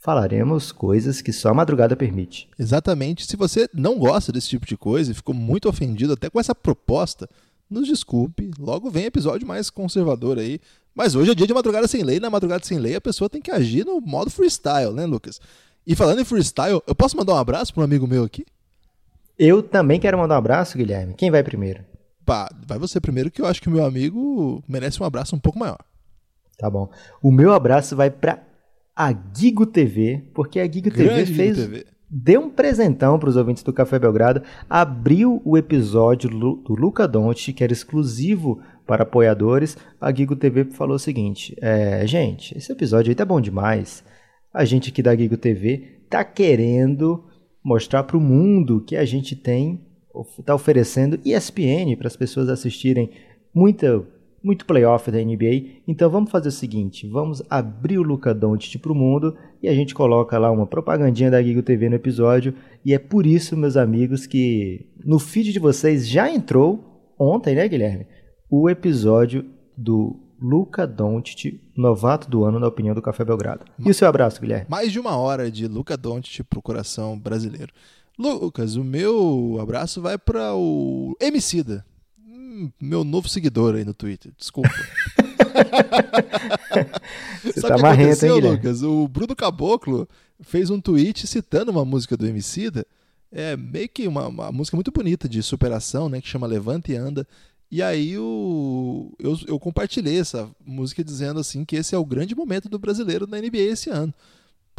falaremos 0.00 0.72
coisas 0.72 1.20
que 1.20 1.32
só 1.32 1.50
a 1.50 1.54
madrugada 1.54 1.94
permite. 1.94 2.48
Exatamente. 2.58 3.26
Se 3.26 3.36
você 3.36 3.68
não 3.72 3.98
gosta 3.98 4.32
desse 4.32 4.48
tipo 4.48 4.66
de 4.66 4.76
coisa 4.76 5.12
e 5.12 5.14
ficou 5.14 5.34
muito 5.34 5.68
ofendido 5.68 6.14
até 6.14 6.28
com 6.28 6.40
essa 6.40 6.54
proposta, 6.54 7.28
nos 7.68 7.86
desculpe. 7.86 8.50
Logo 8.58 8.90
vem 8.90 9.04
episódio 9.04 9.46
mais 9.46 9.68
conservador 9.68 10.38
aí. 10.38 10.58
Mas 10.94 11.14
hoje 11.14 11.30
é 11.30 11.34
dia 11.34 11.46
de 11.46 11.54
madrugada 11.54 11.86
sem 11.86 12.02
lei. 12.02 12.18
Na 12.18 12.30
madrugada 12.30 12.64
sem 12.64 12.78
lei, 12.78 12.96
a 12.96 13.00
pessoa 13.00 13.28
tem 13.28 13.40
que 13.40 13.50
agir 13.50 13.84
no 13.84 14.00
modo 14.00 14.30
freestyle, 14.30 14.92
né, 14.92 15.04
Lucas? 15.06 15.40
E 15.86 15.94
falando 15.94 16.20
em 16.20 16.24
freestyle, 16.24 16.82
eu 16.86 16.94
posso 16.94 17.16
mandar 17.16 17.34
um 17.34 17.38
abraço 17.38 17.72
para 17.72 17.82
um 17.82 17.84
amigo 17.84 18.06
meu 18.06 18.24
aqui? 18.24 18.44
Eu 19.38 19.62
também 19.62 20.00
quero 20.00 20.18
mandar 20.18 20.34
um 20.34 20.38
abraço, 20.38 20.76
Guilherme. 20.76 21.14
Quem 21.14 21.30
vai 21.30 21.42
primeiro? 21.42 21.84
Pá, 22.24 22.50
vai 22.66 22.78
você 22.78 23.00
primeiro, 23.00 23.30
que 23.30 23.40
eu 23.40 23.46
acho 23.46 23.60
que 23.60 23.68
o 23.68 23.72
meu 23.72 23.84
amigo 23.84 24.62
merece 24.68 25.02
um 25.02 25.06
abraço 25.06 25.36
um 25.36 25.38
pouco 25.38 25.58
maior. 25.58 25.78
Tá 26.58 26.68
bom. 26.68 26.90
O 27.22 27.30
meu 27.32 27.52
abraço 27.52 27.96
vai 27.96 28.10
para 28.10 28.49
a 28.94 29.14
Gigo 29.34 29.66
TV, 29.66 30.24
porque 30.34 30.60
a 30.60 30.70
Gigo 30.70 30.90
TV 30.90 31.04
Grande 31.04 31.34
fez 31.34 31.56
TV. 31.56 31.86
deu 32.08 32.42
um 32.42 32.50
presentão 32.50 33.18
para 33.18 33.28
os 33.28 33.36
ouvintes 33.36 33.62
do 33.62 33.72
Café 33.72 33.98
Belgrado, 33.98 34.42
abriu 34.68 35.40
o 35.44 35.56
episódio 35.56 36.28
do 36.28 36.74
Luca 36.74 37.06
Doncic, 37.06 37.56
que 37.56 37.64
era 37.64 37.72
exclusivo 37.72 38.60
para 38.86 39.04
apoiadores. 39.04 39.76
A 40.00 40.12
Gigo 40.12 40.36
TV 40.36 40.64
falou 40.66 40.96
o 40.96 40.98
seguinte: 40.98 41.56
é, 41.60 42.06
gente, 42.06 42.56
esse 42.56 42.70
episódio 42.72 43.10
aí 43.10 43.14
tá 43.14 43.24
bom 43.24 43.40
demais. 43.40 44.04
A 44.52 44.64
gente 44.64 44.90
aqui 44.90 45.02
da 45.02 45.14
Gigo 45.14 45.36
TV 45.36 46.00
tá 46.10 46.24
querendo 46.24 47.24
mostrar 47.64 48.02
para 48.02 48.16
o 48.16 48.20
mundo 48.20 48.80
que 48.80 48.96
a 48.96 49.04
gente 49.04 49.36
tem, 49.36 49.80
tá 50.44 50.54
oferecendo 50.54 51.20
ESPN 51.24 51.96
para 51.96 52.08
as 52.08 52.16
pessoas 52.16 52.48
assistirem 52.48 53.10
muita 53.54 54.04
muito 54.42 54.64
playoff 54.64 55.10
da 55.10 55.18
NBA. 55.18 55.80
Então 55.86 56.10
vamos 56.10 56.30
fazer 56.30 56.48
o 56.48 56.52
seguinte, 56.52 57.06
vamos 57.06 57.42
abrir 57.48 57.98
o 57.98 58.02
Luca 58.02 58.34
Doncic 58.34 58.80
para 58.80 58.92
o 58.92 58.94
mundo 58.94 59.36
e 59.62 59.68
a 59.68 59.74
gente 59.74 59.94
coloca 59.94 60.38
lá 60.38 60.50
uma 60.50 60.66
propagandinha 60.66 61.30
da 61.30 61.42
Gigo 61.42 61.62
TV 61.62 61.88
no 61.88 61.96
episódio. 61.96 62.54
E 62.84 62.94
é 62.94 62.98
por 62.98 63.26
isso, 63.26 63.56
meus 63.56 63.76
amigos, 63.76 64.26
que 64.26 64.86
no 65.04 65.18
feed 65.18 65.52
de 65.52 65.58
vocês 65.58 66.08
já 66.08 66.32
entrou 66.32 67.12
ontem, 67.18 67.54
né, 67.54 67.68
Guilherme? 67.68 68.06
O 68.48 68.68
episódio 68.68 69.44
do 69.76 70.18
Luca 70.40 70.86
Doncic, 70.86 71.60
novato 71.76 72.30
do 72.30 72.44
ano 72.44 72.58
na 72.58 72.66
opinião 72.66 72.94
do 72.94 73.02
Café 73.02 73.24
Belgrado. 73.24 73.66
E 73.78 73.90
o 73.90 73.94
seu 73.94 74.08
abraço, 74.08 74.40
Guilherme? 74.40 74.66
Mais 74.68 74.90
de 74.90 74.98
uma 74.98 75.16
hora 75.16 75.50
de 75.50 75.66
Luca 75.68 75.96
Doncic 75.96 76.42
pro 76.44 76.62
coração 76.62 77.18
brasileiro. 77.18 77.72
Lucas, 78.18 78.76
o 78.76 78.84
meu 78.84 79.58
abraço 79.60 80.00
vai 80.00 80.18
para 80.18 80.54
o 80.54 81.16
Emicida. 81.20 81.84
Meu 82.80 83.04
novo 83.04 83.28
seguidor 83.28 83.74
aí 83.74 83.84
no 83.84 83.94
Twitter. 83.94 84.32
Desculpa. 84.36 84.70
Você 87.42 87.60
Sabe 87.60 87.76
tá 87.76 87.82
marrento, 87.82 88.24
hein? 88.26 88.40
Lucas? 88.40 88.82
O 88.82 89.08
Bruno 89.08 89.34
Caboclo 89.34 90.08
fez 90.40 90.70
um 90.70 90.80
tweet 90.80 91.26
citando 91.26 91.70
uma 91.70 91.84
música 91.84 92.16
do 92.16 92.26
Emicida. 92.26 92.86
É 93.32 93.56
meio 93.56 93.88
que 93.88 94.08
uma, 94.08 94.26
uma 94.28 94.52
música 94.52 94.76
muito 94.76 94.90
bonita 94.90 95.28
de 95.28 95.42
superação, 95.42 96.08
né? 96.08 96.20
Que 96.20 96.28
chama 96.28 96.46
Levanta 96.46 96.92
e 96.92 96.96
Anda. 96.96 97.26
E 97.70 97.82
aí 97.82 98.18
o, 98.18 99.12
eu, 99.18 99.38
eu 99.46 99.58
compartilhei 99.58 100.18
essa 100.18 100.50
música 100.64 101.04
dizendo 101.04 101.38
assim 101.38 101.64
que 101.64 101.76
esse 101.76 101.94
é 101.94 101.98
o 101.98 102.04
grande 102.04 102.34
momento 102.34 102.68
do 102.68 102.78
brasileiro 102.78 103.28
na 103.28 103.38
NBA 103.38 103.58
esse 103.58 103.88
ano. 103.90 104.12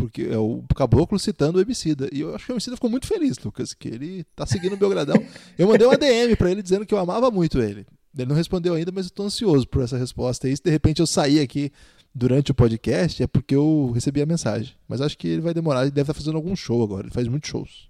Porque 0.02 0.24
é 0.24 0.38
o 0.38 0.64
Caboclo 0.76 1.20
citando 1.20 1.60
o 1.60 1.62
Emicida. 1.62 2.10
E 2.12 2.22
eu 2.22 2.34
acho 2.34 2.46
que 2.48 2.52
o 2.52 2.56
Emicida 2.56 2.76
ficou 2.76 2.90
muito 2.90 3.06
feliz, 3.08 3.38
Lucas, 3.38 3.74
que 3.74 3.88
ele 3.88 4.24
tá 4.36 4.46
seguindo 4.48 4.74
o 4.74 4.78
Belgradão. 4.78 5.16
Eu 5.58 5.68
mandei 5.68 5.86
uma 5.86 5.96
DM 5.98 6.36
pra 6.36 6.50
ele 6.50 6.64
dizendo 6.64 6.86
que 6.86 6.94
eu 6.94 6.98
amava 6.98 7.30
muito 7.30 7.62
ele. 7.62 7.86
Ele 8.18 8.28
não 8.28 8.36
respondeu 8.36 8.74
ainda, 8.74 8.92
mas 8.92 9.06
eu 9.06 9.12
tô 9.12 9.24
ansioso 9.24 9.68
por 9.68 9.84
essa 9.84 9.98
resposta. 9.98 10.50
E 10.50 10.58
se 10.58 10.64
de 10.64 10.72
repente 10.72 11.00
eu 11.02 11.08
sair 11.08 11.40
aqui 11.40 11.72
durante 12.14 12.50
o 12.52 12.56
podcast, 12.56 13.22
é 13.22 13.28
porque 13.28 13.56
eu 13.56 13.92
recebi 13.94 14.22
a 14.22 14.26
mensagem. 14.26 14.74
Mas 14.88 15.02
acho 15.02 15.18
que 15.18 15.28
ele 15.28 15.42
vai 15.42 15.54
demorar, 15.54 15.84
ele 15.84 15.92
deve 15.92 16.10
estar 16.12 16.14
fazendo 16.16 16.36
algum 16.36 16.56
show 16.56 16.82
agora. 16.84 17.04
Ele 17.06 17.14
faz 17.14 17.28
muitos 17.28 17.50
shows. 17.50 17.90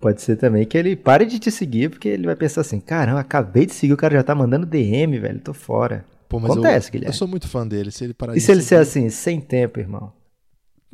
Pode 0.00 0.20
ser 0.22 0.36
também 0.36 0.64
que 0.66 0.76
ele 0.76 0.96
pare 0.96 1.24
de 1.26 1.38
te 1.38 1.50
seguir, 1.50 1.90
porque 1.90 2.08
ele 2.08 2.26
vai 2.26 2.34
pensar 2.34 2.62
assim: 2.62 2.80
caramba, 2.80 3.20
acabei 3.20 3.66
de 3.66 3.74
seguir, 3.74 3.92
o 3.92 3.96
cara 3.96 4.14
já 4.16 4.22
tá 4.24 4.34
mandando 4.34 4.66
DM, 4.66 5.18
velho, 5.20 5.38
tô 5.38 5.52
fora. 5.54 6.04
Pô, 6.28 6.40
mas 6.40 6.50
Acontece, 6.50 6.88
eu, 6.88 6.92
Guilherme. 6.92 7.14
eu 7.14 7.18
sou 7.18 7.28
muito 7.28 7.46
fã 7.46 7.64
dele. 7.68 7.90
Se 7.92 8.02
ele 8.02 8.14
parar 8.14 8.34
E 8.36 8.40
se 8.40 8.50
ele 8.50 8.62
seguir- 8.62 8.68
ser 8.68 8.74
assim, 8.76 9.10
sem 9.10 9.40
tempo, 9.40 9.78
irmão? 9.78 10.12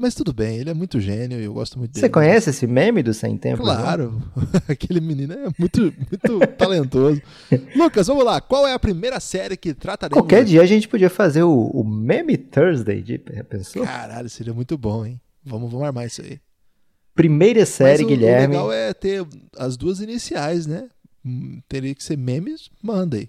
Mas 0.00 0.14
tudo 0.14 0.32
bem, 0.32 0.58
ele 0.58 0.70
é 0.70 0.74
muito 0.74 1.00
gênio 1.00 1.40
e 1.40 1.44
eu 1.44 1.52
gosto 1.52 1.76
muito 1.76 1.90
dele. 1.90 2.02
Você 2.02 2.08
conhece 2.08 2.50
esse 2.50 2.68
meme 2.68 3.02
do 3.02 3.12
sem 3.12 3.36
tempo? 3.36 3.64
Claro, 3.64 4.22
aquele 4.68 5.00
menino 5.00 5.32
é 5.32 5.48
muito, 5.58 5.80
muito 5.80 6.46
talentoso. 6.56 7.20
Lucas, 7.74 8.06
vamos 8.06 8.24
lá. 8.24 8.40
Qual 8.40 8.64
é 8.64 8.72
a 8.72 8.78
primeira 8.78 9.18
série 9.18 9.56
que 9.56 9.74
trataremos? 9.74 10.16
Qualquer 10.16 10.42
aqui? 10.42 10.50
dia 10.50 10.62
a 10.62 10.66
gente 10.66 10.86
podia 10.86 11.10
fazer 11.10 11.42
o, 11.42 11.52
o 11.52 11.82
Meme 11.82 12.36
Thursday, 12.36 13.02
de, 13.02 13.18
pensou? 13.18 13.82
Caralho, 13.82 14.28
seria 14.28 14.54
muito 14.54 14.78
bom, 14.78 15.04
hein? 15.04 15.20
Vamos, 15.44 15.68
vamos 15.68 15.84
armar 15.84 16.06
isso 16.06 16.22
aí. 16.22 16.38
Primeira 17.12 17.66
série, 17.66 18.04
Mas 18.04 18.06
o, 18.06 18.06
Guilherme. 18.06 18.54
O 18.54 18.68
legal 18.68 18.72
é 18.72 18.94
ter 18.94 19.26
as 19.56 19.76
duas 19.76 19.98
iniciais, 19.98 20.64
né? 20.64 20.88
Hum, 21.26 21.60
Teria 21.68 21.92
que 21.92 22.04
ser 22.04 22.16
memes 22.16 22.70
Monday. 22.80 23.28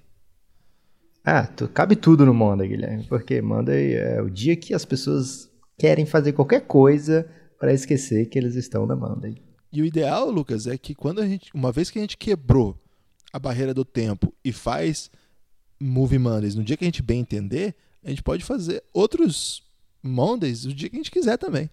Ah, 1.26 1.48
tu, 1.48 1.68
cabe 1.68 1.96
tudo 1.96 2.28
no 2.28 2.34
Monday, 2.34 2.68
Guilherme, 2.68 3.06
porque 3.10 3.42
Monday 3.42 3.96
é 3.96 4.22
o 4.22 4.30
dia 4.30 4.56
que 4.56 4.76
as 4.76 4.86
pessoas 4.86 5.50
querem 5.80 6.06
fazer 6.06 6.34
qualquer 6.34 6.68
coisa 6.68 7.26
para 7.58 7.74
esquecer 7.74 8.28
que 8.28 8.38
eles 8.38 8.56
estão 8.56 8.86
na 8.86 8.96
Monday. 8.96 9.42
E 9.72 9.82
o 9.82 9.86
ideal, 9.86 10.30
Lucas, 10.30 10.68
é 10.68 10.78
que 10.78 10.94
quando 10.94 11.22
a 11.22 11.28
gente, 11.28 11.50
uma 11.54 11.72
vez 11.72 11.90
que 11.90 11.98
a 11.98 12.02
gente 12.02 12.18
quebrou 12.18 12.78
a 13.32 13.40
barreira 13.40 13.74
do 13.74 13.86
tempo 13.86 14.34
e 14.44 14.52
faz 14.52 15.10
Movie 15.80 16.20
Mondays 16.20 16.56
no 16.56 16.64
dia 16.64 16.76
que 16.76 16.84
a 16.84 16.88
gente 16.88 17.02
bem 17.02 17.22
entender, 17.22 17.76
a 18.04 18.10
gente 18.10 18.22
pode 18.22 18.44
fazer 18.44 18.84
outros 18.94 19.64
Mondays 20.04 20.66
o 20.66 20.74
dia 20.74 20.90
que 20.90 20.98
a 20.98 21.00
gente 21.00 21.12
quiser 21.12 21.38
também. 21.38 21.70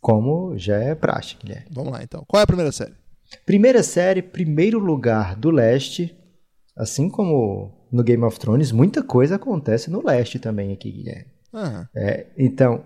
Como 0.00 0.58
já 0.58 0.76
é 0.76 0.94
praxe, 0.94 1.36
Guilherme. 1.40 1.68
Vamos 1.70 1.92
lá 1.92 2.02
então. 2.02 2.24
Qual 2.26 2.40
é 2.40 2.44
a 2.44 2.46
primeira 2.46 2.72
série? 2.72 2.94
Primeira 3.46 3.82
série, 3.82 4.20
primeiro 4.20 4.78
lugar 4.78 5.36
do 5.36 5.50
leste. 5.50 6.14
Assim 6.76 7.08
como 7.08 7.86
no 7.90 8.02
Game 8.02 8.24
of 8.24 8.38
Thrones, 8.38 8.72
muita 8.72 9.02
coisa 9.02 9.36
acontece 9.36 9.90
no 9.90 10.04
leste 10.04 10.38
também 10.38 10.72
aqui, 10.72 10.90
Guilherme. 10.90 11.30
Ah, 11.52 11.86
É, 11.94 12.26
então, 12.36 12.84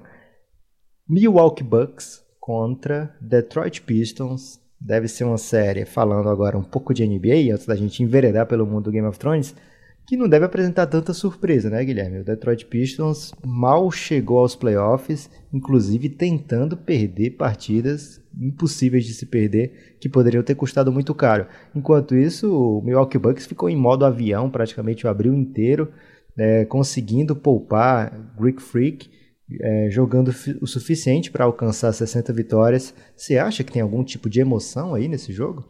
Milwaukee 1.09 1.63
Bucks 1.63 2.25
contra 2.41 3.15
Detroit 3.21 3.83
Pistons. 3.83 4.61
Deve 4.81 5.09
ser 5.09 5.25
uma 5.25 5.39
série 5.39 5.85
falando 5.85 6.29
agora 6.29 6.59
um 6.59 6.63
pouco 6.63 6.93
de 6.93 7.07
NBA, 7.07 7.53
antes 7.53 7.67
da 7.67 7.75
gente 7.75 8.03
enveredar 8.03 8.47
pelo 8.47 8.67
mundo 8.67 8.85
do 8.85 8.93
Game 8.93 9.07
of 9.07 9.19
Thrones, 9.19 9.55
que 10.07 10.17
não 10.17 10.29
deve 10.29 10.45
apresentar 10.45 10.87
tanta 10.87 11.13
surpresa, 11.13 11.69
né, 11.69 11.85
Guilherme? 11.85 12.21
O 12.21 12.25
Detroit 12.25 12.65
Pistons 12.67 13.35
mal 13.45 13.91
chegou 13.91 14.39
aos 14.39 14.55
playoffs, 14.55 15.29
inclusive 15.53 16.09
tentando 16.09 16.77
perder 16.77 17.31
partidas 17.31 18.21
impossíveis 18.39 19.05
de 19.05 19.15
se 19.15 19.27
perder, 19.27 19.97
que 19.99 20.09
poderiam 20.09 20.43
ter 20.43 20.55
custado 20.55 20.93
muito 20.93 21.15
caro. 21.15 21.47
Enquanto 21.75 22.15
isso, 22.15 22.53
o 22.53 22.83
Milwaukee 22.83 23.19
Bucks 23.19 23.47
ficou 23.47 23.69
em 23.69 23.77
modo 23.77 24.05
avião 24.05 24.51
praticamente 24.51 25.07
o 25.07 25.11
abril 25.11 25.35
inteiro, 25.35 25.91
né, 26.37 26.65
conseguindo 26.67 27.35
poupar 27.35 28.13
Greek 28.39 28.61
Freak, 28.61 29.11
é, 29.61 29.89
jogando 29.91 30.35
o 30.61 30.67
suficiente 30.67 31.31
para 31.31 31.45
alcançar 31.45 31.93
60 31.93 32.33
vitórias. 32.33 32.93
Você 33.17 33.39
acha 33.39 33.63
que 33.63 33.73
tem 33.73 33.83
algum 33.83 34.03
tipo 34.03 34.29
de 34.29 34.41
emoção 34.41 34.95
aí 34.95 35.09
nesse 35.09 35.33
jogo? 35.33 35.65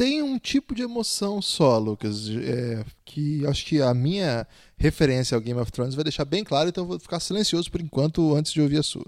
tem 0.00 0.22
um 0.22 0.38
tipo 0.38 0.74
de 0.74 0.80
emoção 0.80 1.42
só, 1.42 1.76
Lucas, 1.76 2.26
é, 2.30 2.82
que 3.04 3.46
acho 3.46 3.66
que 3.66 3.82
a 3.82 3.92
minha 3.92 4.46
referência 4.78 5.34
ao 5.34 5.42
Game 5.42 5.60
of 5.60 5.70
Thrones 5.70 5.94
vai 5.94 6.02
deixar 6.02 6.24
bem 6.24 6.42
claro, 6.42 6.70
então 6.70 6.84
eu 6.84 6.88
vou 6.88 6.98
ficar 6.98 7.20
silencioso 7.20 7.70
por 7.70 7.82
enquanto 7.82 8.34
antes 8.34 8.50
de 8.50 8.62
ouvir 8.62 8.78
a 8.78 8.82
sua. 8.82 9.04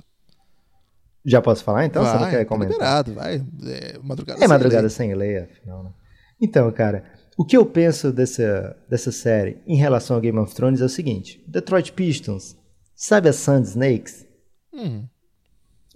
Já 1.25 1.41
posso 1.41 1.65
falar 1.65 1.87
então? 1.87 2.05
Você 2.05 2.13
não 2.13 2.21
vai, 2.21 2.31
quer 2.31 2.39
tá 2.41 2.45
comentar? 2.45 2.73
liberado, 2.75 3.15
vai. 3.15 3.37
É 3.37 3.99
madrugada. 4.03 4.39
É 4.39 4.41
sem 4.41 4.49
madrugada 4.49 4.83
lei. 4.83 4.91
sem 4.91 5.15
lei, 5.15 5.39
afinal, 5.39 5.83
né? 5.83 5.91
Então, 6.39 6.71
cara, 6.73 7.05
o 7.43 7.45
que 7.45 7.57
eu 7.57 7.67
penso 7.67 8.13
dessa, 8.13 8.77
dessa 8.89 9.11
série 9.11 9.59
em 9.67 9.75
relação 9.75 10.15
ao 10.15 10.23
Game 10.23 10.39
of 10.39 10.55
Thrones 10.55 10.81
é 10.81 10.85
o 10.85 10.89
seguinte: 10.89 11.43
Detroit 11.45 11.93
Pistons, 11.93 12.57
sabe 12.95 13.29
as 13.29 13.35
Sand 13.35 13.63
Snakes? 13.63 14.25
Hum, 14.73 15.07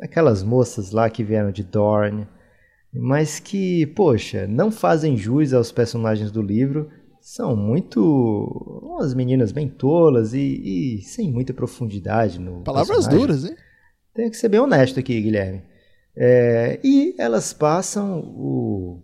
Aquelas 0.00 0.42
moças 0.42 0.90
lá 0.90 1.08
que 1.08 1.22
vieram 1.22 1.52
de 1.52 1.62
Dorne, 1.62 2.26
mas 2.92 3.38
que, 3.38 3.86
poxa, 3.86 4.48
não 4.48 4.72
fazem 4.72 5.16
jus 5.16 5.52
aos 5.52 5.70
personagens 5.70 6.32
do 6.32 6.42
livro. 6.42 6.90
São 7.20 7.54
muito. 7.54 8.02
umas 8.82 9.14
meninas 9.14 9.52
bem 9.52 9.68
tolas 9.68 10.34
e, 10.34 10.98
e 10.98 11.02
sem 11.02 11.32
muita 11.32 11.54
profundidade 11.54 12.40
no. 12.40 12.64
palavras 12.64 13.06
personagem. 13.06 13.20
duras, 13.20 13.44
hein? 13.44 13.56
Tenho 14.12 14.30
que 14.32 14.36
ser 14.36 14.48
bem 14.48 14.58
honesto 14.58 14.98
aqui, 14.98 15.20
Guilherme. 15.20 15.62
É, 16.16 16.80
e 16.82 17.14
elas 17.18 17.52
passam 17.52 18.18
o 18.18 19.00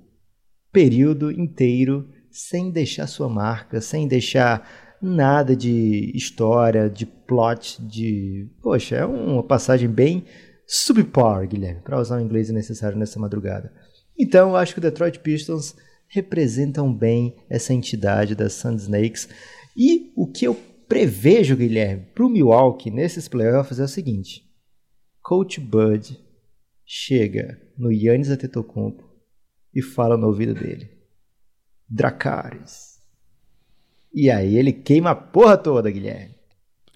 período 0.72 1.30
inteiro 1.30 2.11
sem 2.32 2.70
deixar 2.70 3.06
sua 3.06 3.28
marca, 3.28 3.80
sem 3.80 4.08
deixar 4.08 4.96
nada 5.00 5.54
de 5.54 6.10
história, 6.14 6.88
de 6.88 7.04
plot, 7.04 7.82
de. 7.82 8.50
Poxa, 8.62 8.96
é 8.96 9.04
uma 9.04 9.42
passagem 9.42 9.88
bem 9.88 10.24
subpar, 10.66 11.46
Guilherme, 11.46 11.82
para 11.82 12.00
usar 12.00 12.16
o 12.16 12.20
inglês 12.20 12.48
necessário 12.50 12.96
nessa 12.96 13.20
madrugada. 13.20 13.72
Então, 14.18 14.50
eu 14.50 14.56
acho 14.56 14.72
que 14.74 14.78
o 14.78 14.82
Detroit 14.82 15.18
Pistons 15.18 15.74
representam 16.08 16.92
bem 16.92 17.36
essa 17.48 17.72
entidade 17.72 18.34
das 18.34 18.52
Sun 18.54 18.74
Snakes. 18.76 19.28
E 19.76 20.12
o 20.16 20.30
que 20.30 20.46
eu 20.46 20.54
prevejo, 20.88 21.56
Guilherme, 21.56 22.06
para 22.14 22.24
o 22.24 22.28
Milwaukee 22.28 22.90
nesses 22.90 23.28
playoffs 23.28 23.78
é 23.78 23.84
o 23.84 23.88
seguinte: 23.88 24.42
Coach 25.22 25.60
Bud 25.60 26.18
chega 26.84 27.58
no 27.76 27.90
Yannis 27.90 28.30
Antetokounmpo 28.30 29.02
e 29.74 29.80
fala 29.80 30.16
no 30.16 30.26
ouvido 30.26 30.54
dele: 30.54 30.91
Dracarys. 31.96 32.98
E 34.14 34.30
aí 34.30 34.56
ele 34.56 34.72
queima 34.72 35.10
a 35.10 35.14
porra 35.14 35.56
toda, 35.56 35.90
Guilherme. 35.90 36.34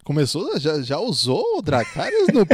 Começou, 0.05 0.59
já, 0.59 0.81
já 0.81 0.99
usou 0.99 1.59
o 1.59 1.63
Dracarys 1.63 2.29
na 2.33 2.47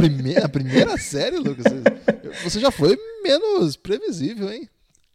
primeira 0.49 0.96
série, 0.99 1.37
Lucas? 1.37 1.64
Você- 1.64 2.42
Você 2.44 2.61
já 2.61 2.70
foi 2.70 2.99
menos 3.22 3.76
previsível, 3.76 4.50
hein? 4.50 4.68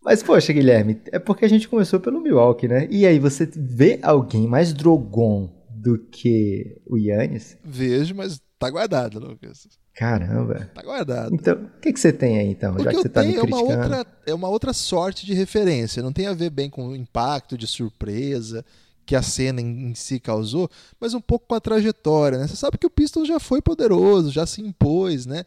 Mas, 0.03 0.21
poxa, 0.23 0.53
Guilherme, 0.53 1.01
é 1.11 1.19
porque 1.19 1.43
a 1.43 1.49
gente 1.49 1.67
começou 1.67 1.99
pelo 1.99 2.21
Milwaukee, 2.21 2.67
né? 2.67 2.87
E 2.89 3.05
aí 3.05 3.19
você 3.19 3.45
vê 3.53 3.99
alguém 4.01 4.47
mais 4.47 4.71
Drogon 4.73 5.49
do 5.69 5.97
que 5.97 6.79
o 6.85 6.97
Yannis? 6.97 7.57
Vejo, 7.65 8.15
mas 8.15 8.39
tá 8.59 8.69
guardado, 8.69 9.19
Lucas. 9.19 9.67
Caramba. 9.97 10.69
Tá 10.75 10.83
guardado. 10.83 11.33
Então, 11.33 11.55
o 11.55 11.79
que, 11.81 11.91
que 11.91 11.99
você 11.99 12.13
tem 12.13 12.37
aí, 12.37 12.49
então? 12.49 12.75
O 12.75 12.83
Já 12.83 12.91
que 12.91 12.97
que 12.97 13.01
você 13.01 13.07
eu 13.07 13.11
tá 13.11 13.23
me 13.23 13.29
tenho 13.29 13.39
é 13.39 13.43
uma, 13.43 13.57
criticando. 13.57 13.95
outra, 13.95 14.07
é 14.27 14.33
uma 14.33 14.47
outra 14.47 14.71
sorte 14.71 15.25
de 15.25 15.33
referência. 15.33 16.03
Não 16.03 16.13
tem 16.13 16.27
a 16.27 16.33
ver 16.33 16.51
bem 16.51 16.69
com 16.69 16.89
o 16.89 16.95
impacto 16.95 17.57
de 17.57 17.65
surpresa 17.65 18.63
que 19.07 19.15
a 19.15 19.23
cena 19.23 19.59
em, 19.59 19.89
em 19.89 19.95
si 19.95 20.19
causou, 20.19 20.69
mas 20.99 21.15
um 21.15 21.21
pouco 21.21 21.47
com 21.47 21.55
a 21.55 21.59
trajetória. 21.59 22.37
Né? 22.37 22.47
Você 22.47 22.55
sabe 22.55 22.77
que 22.77 22.85
o 22.85 22.91
Pistons 22.91 23.27
já 23.27 23.39
foi 23.39 23.59
poderoso, 23.59 24.31
já 24.31 24.45
se 24.45 24.61
impôs, 24.61 25.25
né? 25.25 25.43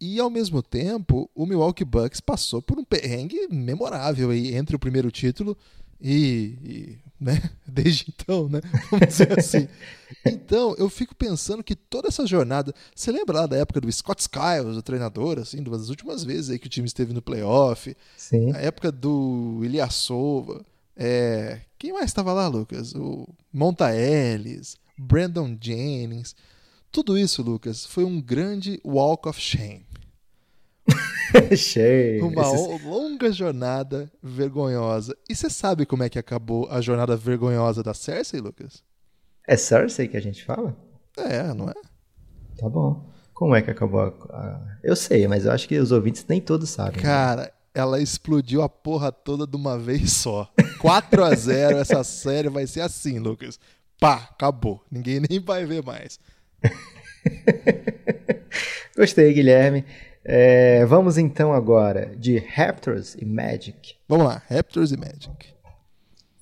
E 0.00 0.20
ao 0.20 0.30
mesmo 0.30 0.62
tempo, 0.62 1.28
o 1.34 1.44
Milwaukee 1.44 1.84
Bucks 1.84 2.20
passou 2.20 2.62
por 2.62 2.78
um 2.78 2.84
perrengue 2.84 3.48
memorável 3.50 4.30
aí 4.30 4.54
entre 4.54 4.76
o 4.76 4.78
primeiro 4.78 5.10
título 5.10 5.56
e, 6.02 6.58
e, 6.64 6.98
né, 7.20 7.40
desde 7.66 8.06
então, 8.08 8.48
né? 8.48 8.60
Vamos 8.90 9.06
dizer 9.06 9.38
assim. 9.38 9.68
Então, 10.26 10.74
eu 10.76 10.90
fico 10.90 11.14
pensando 11.14 11.62
que 11.62 11.76
toda 11.76 12.08
essa 12.08 12.26
jornada, 12.26 12.74
você 12.94 13.12
lembra 13.12 13.40
lá 13.40 13.46
da 13.46 13.56
época 13.56 13.80
do 13.80 13.90
Scott 13.90 14.20
Skiles, 14.20 14.76
o 14.76 14.82
treinador, 14.82 15.38
assim, 15.38 15.62
das 15.62 15.88
últimas 15.88 16.24
vezes 16.24 16.50
aí 16.50 16.58
que 16.58 16.66
o 16.66 16.70
time 16.70 16.86
esteve 16.86 17.12
no 17.12 17.22
playoff, 17.22 17.96
Sim. 18.16 18.52
a 18.52 18.58
época 18.58 18.90
do 18.90 19.60
Ilyasova, 19.62 20.64
é, 20.96 21.60
quem 21.78 21.92
mais 21.92 22.06
estava 22.06 22.32
lá, 22.32 22.46
Lucas? 22.48 22.94
O 22.94 23.28
Monta 23.52 23.94
Ellis, 23.94 24.76
Brandon 24.96 25.56
Jennings. 25.60 26.34
Tudo 26.90 27.16
isso, 27.16 27.42
Lucas, 27.42 27.86
foi 27.86 28.04
um 28.04 28.20
grande 28.20 28.80
walk 28.84 29.28
of 29.28 29.40
shame. 29.40 29.86
Cheio. 31.56 32.26
Uma 32.28 32.42
Esses- 32.42 32.84
longa 32.84 33.32
jornada 33.32 34.10
vergonhosa. 34.22 35.16
E 35.28 35.34
você 35.34 35.48
sabe 35.50 35.86
como 35.86 36.02
é 36.02 36.08
que 36.08 36.18
acabou 36.18 36.68
a 36.70 36.80
jornada 36.80 37.16
vergonhosa 37.16 37.82
da 37.82 37.94
Cersei, 37.94 38.40
Lucas? 38.40 38.82
É 39.46 39.56
Cersei 39.56 40.08
que 40.08 40.16
a 40.16 40.20
gente 40.20 40.44
fala? 40.44 40.76
É, 41.16 41.52
não 41.54 41.68
é? 41.68 41.74
Tá 42.58 42.68
bom. 42.68 43.10
Como 43.34 43.54
é 43.56 43.62
que 43.62 43.70
acabou 43.70 44.00
a... 44.00 44.08
a- 44.36 44.78
Eu 44.84 44.94
sei, 44.94 45.26
mas 45.26 45.44
eu 45.46 45.52
acho 45.52 45.66
que 45.68 45.78
os 45.78 45.90
ouvintes 45.92 46.24
nem 46.28 46.40
todos 46.40 46.70
sabem. 46.70 46.96
né? 46.96 47.02
Cara, 47.02 47.52
ela 47.74 48.00
explodiu 48.00 48.62
a 48.62 48.68
porra 48.68 49.10
toda 49.10 49.46
de 49.46 49.56
uma 49.56 49.78
vez 49.78 50.12
só. 50.12 50.48
4 50.80 51.24
a 51.24 51.34
0 51.34 51.78
essa 51.78 52.02
série 52.04 52.48
vai 52.48 52.66
ser 52.66 52.82
assim, 52.82 53.18
Lucas. 53.18 53.58
Pá, 53.98 54.28
acabou. 54.30 54.84
Ninguém 54.90 55.20
nem 55.28 55.40
vai 55.40 55.64
ver 55.64 55.82
mais. 55.84 56.18
Gostei, 58.96 59.32
Guilherme. 59.32 59.84
É, 60.24 60.84
vamos 60.86 61.18
então 61.18 61.52
agora 61.52 62.14
de 62.16 62.38
Raptors 62.38 63.14
e 63.14 63.24
Magic. 63.24 63.94
Vamos 64.08 64.26
lá, 64.26 64.42
Raptors 64.48 64.92
e 64.92 64.96
Magic. 64.96 65.52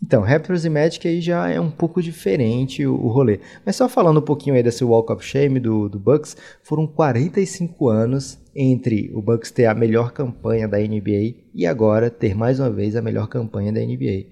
Então, 0.02 0.22
Raptors 0.22 0.64
e 0.64 0.70
Magic 0.70 1.06
aí 1.06 1.20
já 1.20 1.48
é 1.48 1.60
um 1.60 1.70
pouco 1.70 2.02
diferente 2.02 2.86
o, 2.86 2.94
o 2.94 3.08
rolê. 3.08 3.40
Mas 3.64 3.76
só 3.76 3.88
falando 3.88 4.18
um 4.18 4.24
pouquinho 4.24 4.56
aí 4.56 4.62
desse 4.62 4.82
Walk 4.82 5.12
of 5.12 5.24
Shame 5.24 5.60
do, 5.60 5.88
do 5.88 5.98
Bucks, 5.98 6.36
foram 6.62 6.86
45 6.86 7.88
anos 7.88 8.38
entre 8.54 9.10
o 9.14 9.20
Bucks 9.20 9.50
ter 9.50 9.66
a 9.66 9.74
melhor 9.74 10.12
campanha 10.12 10.66
da 10.66 10.78
NBA 10.78 11.34
e 11.54 11.66
agora 11.66 12.10
ter 12.10 12.34
mais 12.34 12.58
uma 12.58 12.70
vez 12.70 12.96
a 12.96 13.02
melhor 13.02 13.28
campanha 13.28 13.72
da 13.72 13.80
NBA. 13.80 14.26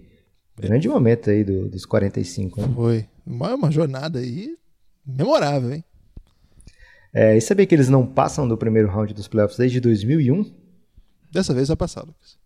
Grande 0.59 0.89
momento 0.89 1.31
aí 1.31 1.45
do, 1.45 1.69
dos 1.69 1.85
45. 1.85 2.61
Né? 2.61 2.69
Foi. 2.75 3.07
Uma, 3.27 3.55
uma 3.55 3.71
jornada 3.71 4.19
aí 4.19 4.57
memorável, 5.07 5.73
hein? 5.73 5.85
É, 7.13 7.37
e 7.37 7.41
sabia 7.41 7.67
que 7.67 7.75
eles 7.75 7.89
não 7.89 8.07
passam 8.07 8.47
do 8.47 8.57
primeiro 8.57 8.89
round 8.89 9.15
dos 9.15 9.29
playoffs 9.29 9.59
desde 9.59 9.81
2001? 9.81 10.53
Dessa 11.31 11.55
vez 11.55 11.69
vai 11.69 11.77
passar, 11.77 12.03
Lucas. 12.03 12.37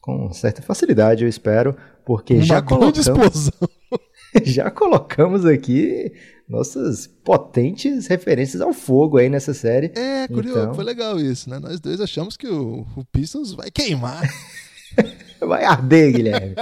Com 0.00 0.32
certa 0.32 0.62
facilidade, 0.62 1.24
eu 1.24 1.28
espero, 1.28 1.76
porque 2.04 2.34
Uma 2.34 2.42
já 2.44 2.62
colocamos, 2.62 2.98
explosão. 2.98 3.68
já 4.44 4.70
colocamos 4.70 5.44
aqui 5.44 6.12
nossas 6.48 7.06
potentes 7.06 8.06
referências 8.06 8.62
ao 8.62 8.72
fogo 8.72 9.18
aí 9.18 9.28
nessa 9.28 9.52
série. 9.52 9.92
É, 9.96 10.26
curioso, 10.28 10.60
Então- 10.60 10.74
foi 10.74 10.84
legal 10.84 11.20
isso, 11.20 11.50
né? 11.50 11.58
Nós 11.58 11.78
dois 11.80 12.00
achamos 12.00 12.36
que 12.36 12.46
o, 12.46 12.86
o 12.96 13.04
Pistons 13.12 13.52
vai 13.52 13.70
queimar. 13.70 14.22
Vai 15.40 15.62
arder, 15.64 16.12
Guilherme. 16.12 16.56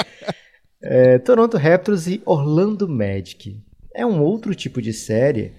É, 0.83 1.19
Toronto 1.19 1.57
Raptors 1.57 2.07
e 2.07 2.21
Orlando 2.27 2.87
Magic. 2.87 3.59
É 3.95 4.05
um 4.05 4.21
outro 4.21 4.55
tipo 4.55 4.83
de 4.83 4.93
série, 4.93 5.53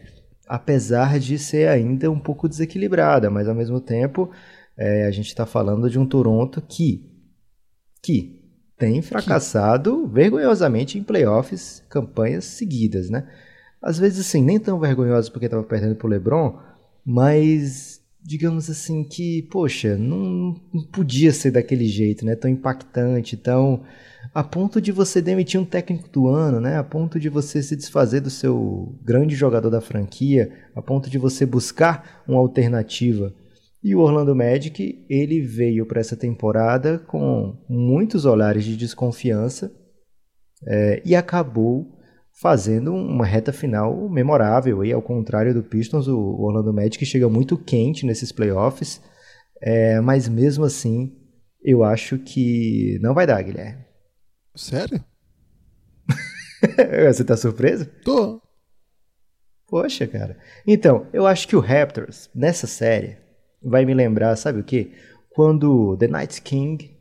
apesar 0.48 1.20
de 1.20 1.38
ser 1.38 1.68
ainda 1.68 2.10
um 2.10 2.20
pouco 2.20 2.48
desequilibrada, 2.48 3.30
mas 3.30 3.48
ao 3.48 3.56
mesmo 3.56 3.82
tempo 3.82 4.32
é, 4.78 5.06
a 5.06 5.12
gente 5.12 5.28
está 5.28 5.46
falando 5.46 5.90
de 5.90 5.98
um 5.98 6.06
Toronto 6.06 6.62
que, 6.62 7.10
que 8.02 8.38
tem 8.78 9.02
fracassado 9.02 10.08
vergonhosamente 10.08 10.98
em 10.98 11.04
playoffs, 11.04 11.84
campanhas 11.90 12.46
seguidas, 12.46 13.10
né? 13.10 13.28
Às 13.82 13.98
vezes, 13.98 14.28
assim, 14.28 14.44
nem 14.44 14.60
tão 14.60 14.80
vergonhosas 14.80 15.30
porque 15.30 15.46
estava 15.46 15.64
perdendo 15.64 15.96
pro 15.96 16.08
LeBron, 16.08 16.60
mas 17.06 17.97
digamos 18.28 18.70
assim 18.70 19.06
que, 19.06 19.44
poxa, 19.44 19.98
não, 19.98 20.54
não 20.74 20.84
podia 20.92 21.32
ser 21.32 21.50
daquele 21.52 21.86
jeito, 21.86 22.26
né? 22.26 22.36
Tão 22.36 22.52
impactante, 22.52 23.38
tão 23.38 23.84
a 24.34 24.44
ponto 24.44 24.82
de 24.82 24.92
você 24.92 25.22
demitir 25.22 25.58
um 25.58 25.64
técnico 25.64 26.10
do 26.10 26.28
ano, 26.28 26.60
né? 26.60 26.78
A 26.78 26.84
ponto 26.84 27.18
de 27.22 27.30
você 27.30 27.64
se 27.64 27.74
desfazer 27.74 28.20
do 28.20 28.30
seu 28.30 29.00
grande 29.02 29.34
jogador 29.34 29.70
da 29.70 29.80
franquia, 29.80 30.52
a 30.76 30.82
ponto 30.82 31.10
de 31.10 31.18
você 31.18 31.46
buscar 31.46 32.22
uma 32.28 32.38
alternativa. 32.40 33.34
E 33.82 33.96
o 33.96 34.02
Orlando 34.02 34.36
Magic, 34.36 35.06
ele 35.10 35.40
veio 35.40 35.86
para 35.86 36.02
essa 36.02 36.18
temporada 36.18 37.00
com 37.00 37.56
muitos 37.70 38.26
olhares 38.26 38.66
de 38.66 38.76
desconfiança 38.76 39.72
é, 40.68 41.02
e 41.06 41.16
acabou 41.16 41.97
fazendo 42.40 42.94
uma 42.94 43.26
reta 43.26 43.52
final 43.52 44.08
memorável. 44.10 44.84
E 44.86 44.94
ao 44.94 45.02
contrário 45.02 45.54
do 45.54 45.64
Pistons, 45.64 46.08
o 46.08 46.18
Orlando 46.18 46.74
Magic 46.74 47.04
chega 47.06 47.28
muito 47.28 47.58
quente 47.58 48.06
nesses 48.06 48.32
playoffs, 48.32 49.02
é, 49.62 50.00
mas 50.02 50.30
mesmo 50.30 50.64
assim, 50.64 51.18
eu 51.64 51.84
acho 51.84 52.18
que 52.20 53.00
não 53.02 53.14
vai 53.14 53.26
dar, 53.26 53.42
Guilherme. 53.42 53.84
Sério? 54.56 55.04
Você 57.08 57.24
tá 57.24 57.36
surpreso? 57.36 57.86
Tô. 58.04 58.42
Poxa, 59.68 60.08
cara. 60.08 60.38
Então, 60.66 61.08
eu 61.12 61.28
acho 61.28 61.48
que 61.48 61.56
o 61.56 61.60
Raptors, 61.60 62.30
nessa 62.34 62.68
série, 62.68 63.18
vai 63.62 63.84
me 63.84 63.94
lembrar, 63.94 64.36
sabe 64.36 64.60
o 64.60 64.64
quê? 64.64 64.92
Quando 65.30 65.98
The 65.98 66.08
Night 66.08 66.42
King, 66.42 66.97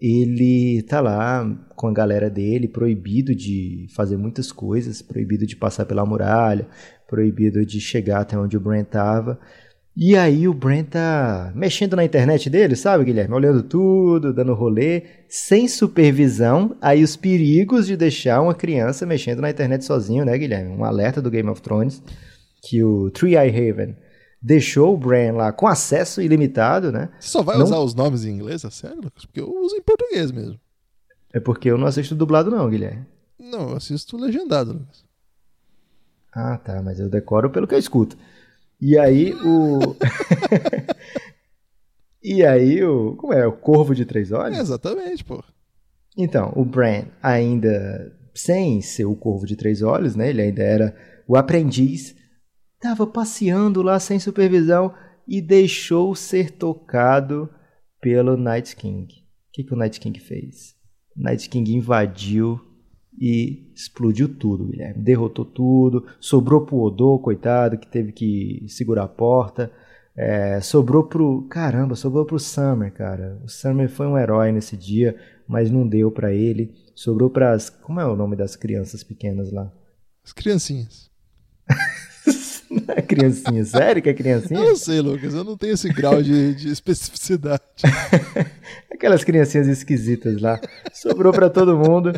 ele 0.00 0.82
tá 0.82 1.00
lá 1.00 1.46
com 1.76 1.88
a 1.88 1.92
galera 1.92 2.30
dele, 2.30 2.66
proibido 2.66 3.34
de 3.34 3.86
fazer 3.94 4.16
muitas 4.16 4.50
coisas, 4.50 5.02
proibido 5.02 5.46
de 5.46 5.56
passar 5.56 5.84
pela 5.84 6.06
muralha, 6.06 6.66
proibido 7.08 7.64
de 7.66 7.80
chegar 7.80 8.20
até 8.20 8.38
onde 8.38 8.56
o 8.56 8.60
Brent 8.60 8.88
tava. 8.88 9.38
E 9.96 10.16
aí 10.16 10.48
o 10.48 10.54
Brent 10.54 10.88
tá 10.90 11.52
mexendo 11.54 11.96
na 11.96 12.04
internet 12.04 12.48
dele, 12.48 12.76
sabe, 12.76 13.04
Guilherme? 13.04 13.34
Olhando 13.34 13.62
tudo, 13.62 14.32
dando 14.32 14.54
rolê, 14.54 15.02
sem 15.28 15.68
supervisão. 15.68 16.76
Aí 16.80 17.02
os 17.02 17.16
perigos 17.16 17.86
de 17.86 17.96
deixar 17.96 18.40
uma 18.40 18.54
criança 18.54 19.04
mexendo 19.04 19.42
na 19.42 19.50
internet 19.50 19.84
sozinho, 19.84 20.24
né, 20.24 20.38
Guilherme? 20.38 20.74
Um 20.74 20.84
alerta 20.84 21.20
do 21.20 21.30
Game 21.30 21.50
of 21.50 21.60
Thrones 21.60 22.02
que 22.62 22.82
o 22.82 23.10
Three 23.10 23.36
Eye 23.36 23.70
Haven 23.70 23.96
deixou 24.40 24.94
o 24.94 24.96
Bran 24.96 25.32
lá 25.32 25.52
com 25.52 25.66
acesso 25.66 26.20
ilimitado, 26.22 26.90
né? 26.90 27.10
Você 27.18 27.28
só 27.28 27.42
vai 27.42 27.56
Não- 27.58 27.64
usar 27.64 27.78
os 27.78 27.94
nomes 27.94 28.24
em 28.24 28.30
inglês, 28.30 28.64
é 28.64 28.70
sério, 28.70 29.00
Lucas? 29.02 29.24
Porque 29.24 29.40
eu 29.40 29.50
uso 29.62 29.76
em 29.76 29.82
português 29.82 30.30
mesmo. 30.32 30.58
É 31.32 31.38
porque 31.40 31.70
eu 31.70 31.78
não 31.78 31.86
assisto 31.86 32.14
dublado 32.14 32.50
não, 32.50 32.68
Guilherme. 32.68 33.06
Não, 33.38 33.70
eu 33.70 33.76
assisto 33.76 34.16
legendado, 34.16 34.72
Lucas. 34.72 35.04
Ah, 36.32 36.56
tá, 36.58 36.80
mas 36.82 36.98
eu 37.00 37.08
decoro 37.08 37.50
pelo 37.50 37.66
que 37.66 37.74
eu 37.74 37.78
escuto. 37.78 38.16
E 38.80 38.96
aí 38.98 39.34
o 39.44 39.96
E 42.22 42.44
aí 42.44 42.82
o 42.84 43.16
como 43.16 43.32
é, 43.32 43.46
o 43.46 43.52
Corvo 43.52 43.94
de 43.94 44.04
Três 44.04 44.30
Olhos? 44.32 44.58
É, 44.58 44.60
exatamente, 44.60 45.24
pô. 45.24 45.42
Então, 46.16 46.52
o 46.54 46.64
Bran 46.64 47.04
ainda 47.22 48.14
sem 48.34 48.80
ser 48.82 49.06
o 49.06 49.14
Corvo 49.16 49.46
de 49.46 49.56
Três 49.56 49.82
Olhos, 49.82 50.14
né? 50.16 50.28
Ele 50.30 50.42
ainda 50.42 50.62
era 50.62 50.96
o 51.26 51.36
aprendiz, 51.36 52.14
tava 52.80 53.06
passeando 53.06 53.82
lá 53.82 54.00
sem 54.00 54.18
supervisão 54.18 54.94
e 55.28 55.40
deixou 55.40 56.14
ser 56.14 56.50
tocado 56.52 57.48
pelo 58.00 58.36
Night 58.36 58.74
King. 58.74 59.12
O 59.12 59.52
que, 59.52 59.64
que 59.64 59.74
o 59.74 59.76
Night 59.76 60.00
King 60.00 60.18
fez? 60.18 60.74
O 61.16 61.22
Night 61.22 61.48
King 61.48 61.74
invadiu 61.74 62.60
e 63.20 63.70
explodiu 63.74 64.28
tudo, 64.28 64.66
Guilherme. 64.66 65.02
Derrotou 65.02 65.44
tudo, 65.44 66.06
sobrou 66.18 66.64
pro 66.64 66.78
Odô, 66.78 67.18
coitado, 67.18 67.78
que 67.78 67.86
teve 67.86 68.12
que 68.12 68.64
segurar 68.68 69.04
a 69.04 69.08
porta. 69.08 69.70
É, 70.16 70.60
sobrou 70.60 71.04
pro. 71.04 71.46
Caramba, 71.48 71.94
sobrou 71.94 72.24
pro 72.24 72.38
Summer, 72.38 72.92
cara. 72.92 73.40
O 73.44 73.48
Summer 73.48 73.88
foi 73.88 74.06
um 74.06 74.18
herói 74.18 74.50
nesse 74.52 74.76
dia, 74.76 75.16
mas 75.46 75.70
não 75.70 75.86
deu 75.86 76.10
pra 76.10 76.32
ele. 76.32 76.74
Sobrou 76.94 77.30
pras. 77.30 77.70
Como 77.70 78.00
é 78.00 78.06
o 78.06 78.16
nome 78.16 78.36
das 78.36 78.56
crianças 78.56 79.04
pequenas 79.04 79.52
lá? 79.52 79.70
As 80.24 80.32
criancinhas. 80.32 81.10
É 82.88 83.02
criancinha, 83.02 83.64
sério 83.64 84.00
que 84.00 84.08
é 84.08 84.12
Eu 84.12 84.16
criancinha? 84.16 84.60
não 84.60 84.76
sei, 84.76 85.00
Lucas, 85.00 85.34
eu 85.34 85.42
não 85.44 85.56
tenho 85.56 85.74
esse 85.74 85.88
grau 85.92 86.22
de, 86.22 86.54
de 86.54 86.70
especificidade. 86.70 87.60
Aquelas 88.92 89.24
criancinhas 89.24 89.66
esquisitas 89.66 90.40
lá. 90.40 90.60
Sobrou 90.92 91.32
pra 91.32 91.50
todo 91.50 91.76
mundo. 91.76 92.12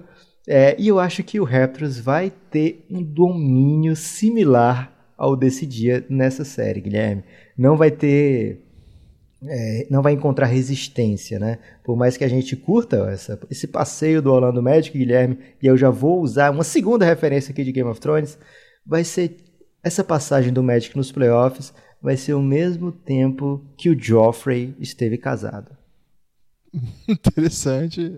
É, 0.46 0.74
e 0.78 0.88
eu 0.88 0.98
acho 0.98 1.22
que 1.22 1.38
o 1.40 1.44
Raptors 1.44 1.98
vai 1.98 2.32
ter 2.50 2.84
um 2.90 3.02
domínio 3.02 3.94
similar 3.94 4.92
ao 5.16 5.36
desse 5.36 5.64
dia 5.64 6.04
nessa 6.10 6.44
série, 6.44 6.80
Guilherme. 6.80 7.22
Não 7.56 7.76
vai 7.76 7.90
ter. 7.90 8.60
é, 9.44 9.86
não 9.90 10.02
vai 10.02 10.12
encontrar 10.12 10.46
resistência, 10.46 11.38
né? 11.38 11.58
Por 11.84 11.96
mais 11.96 12.16
que 12.16 12.24
a 12.24 12.28
gente 12.28 12.54
curta 12.56 13.08
essa- 13.10 13.38
esse 13.50 13.66
passeio 13.66 14.20
do 14.20 14.32
Orlando 14.32 14.62
Magic, 14.62 14.96
Guilherme, 14.96 15.38
e 15.62 15.66
eu 15.66 15.76
já 15.76 15.90
vou 15.90 16.20
usar 16.20 16.50
uma 16.50 16.62
segunda 16.64 17.04
referência 17.04 17.52
aqui 17.52 17.64
de 17.64 17.72
Game 17.72 17.88
of 17.88 18.00
Thrones, 18.00 18.38
vai 18.86 19.02
ser 19.04 19.36
essa 19.82 20.04
passagem 20.04 20.52
do 20.52 20.62
Magic 20.62 20.96
nos 20.96 21.10
playoffs 21.10 21.72
vai 22.00 22.16
ser 22.16 22.34
o 22.34 22.42
mesmo 22.42 22.92
tempo 22.92 23.64
que 23.76 23.90
o 23.90 23.98
Joffrey 23.98 24.74
esteve 24.78 25.18
casado. 25.18 25.76
Interessante. 27.08 28.16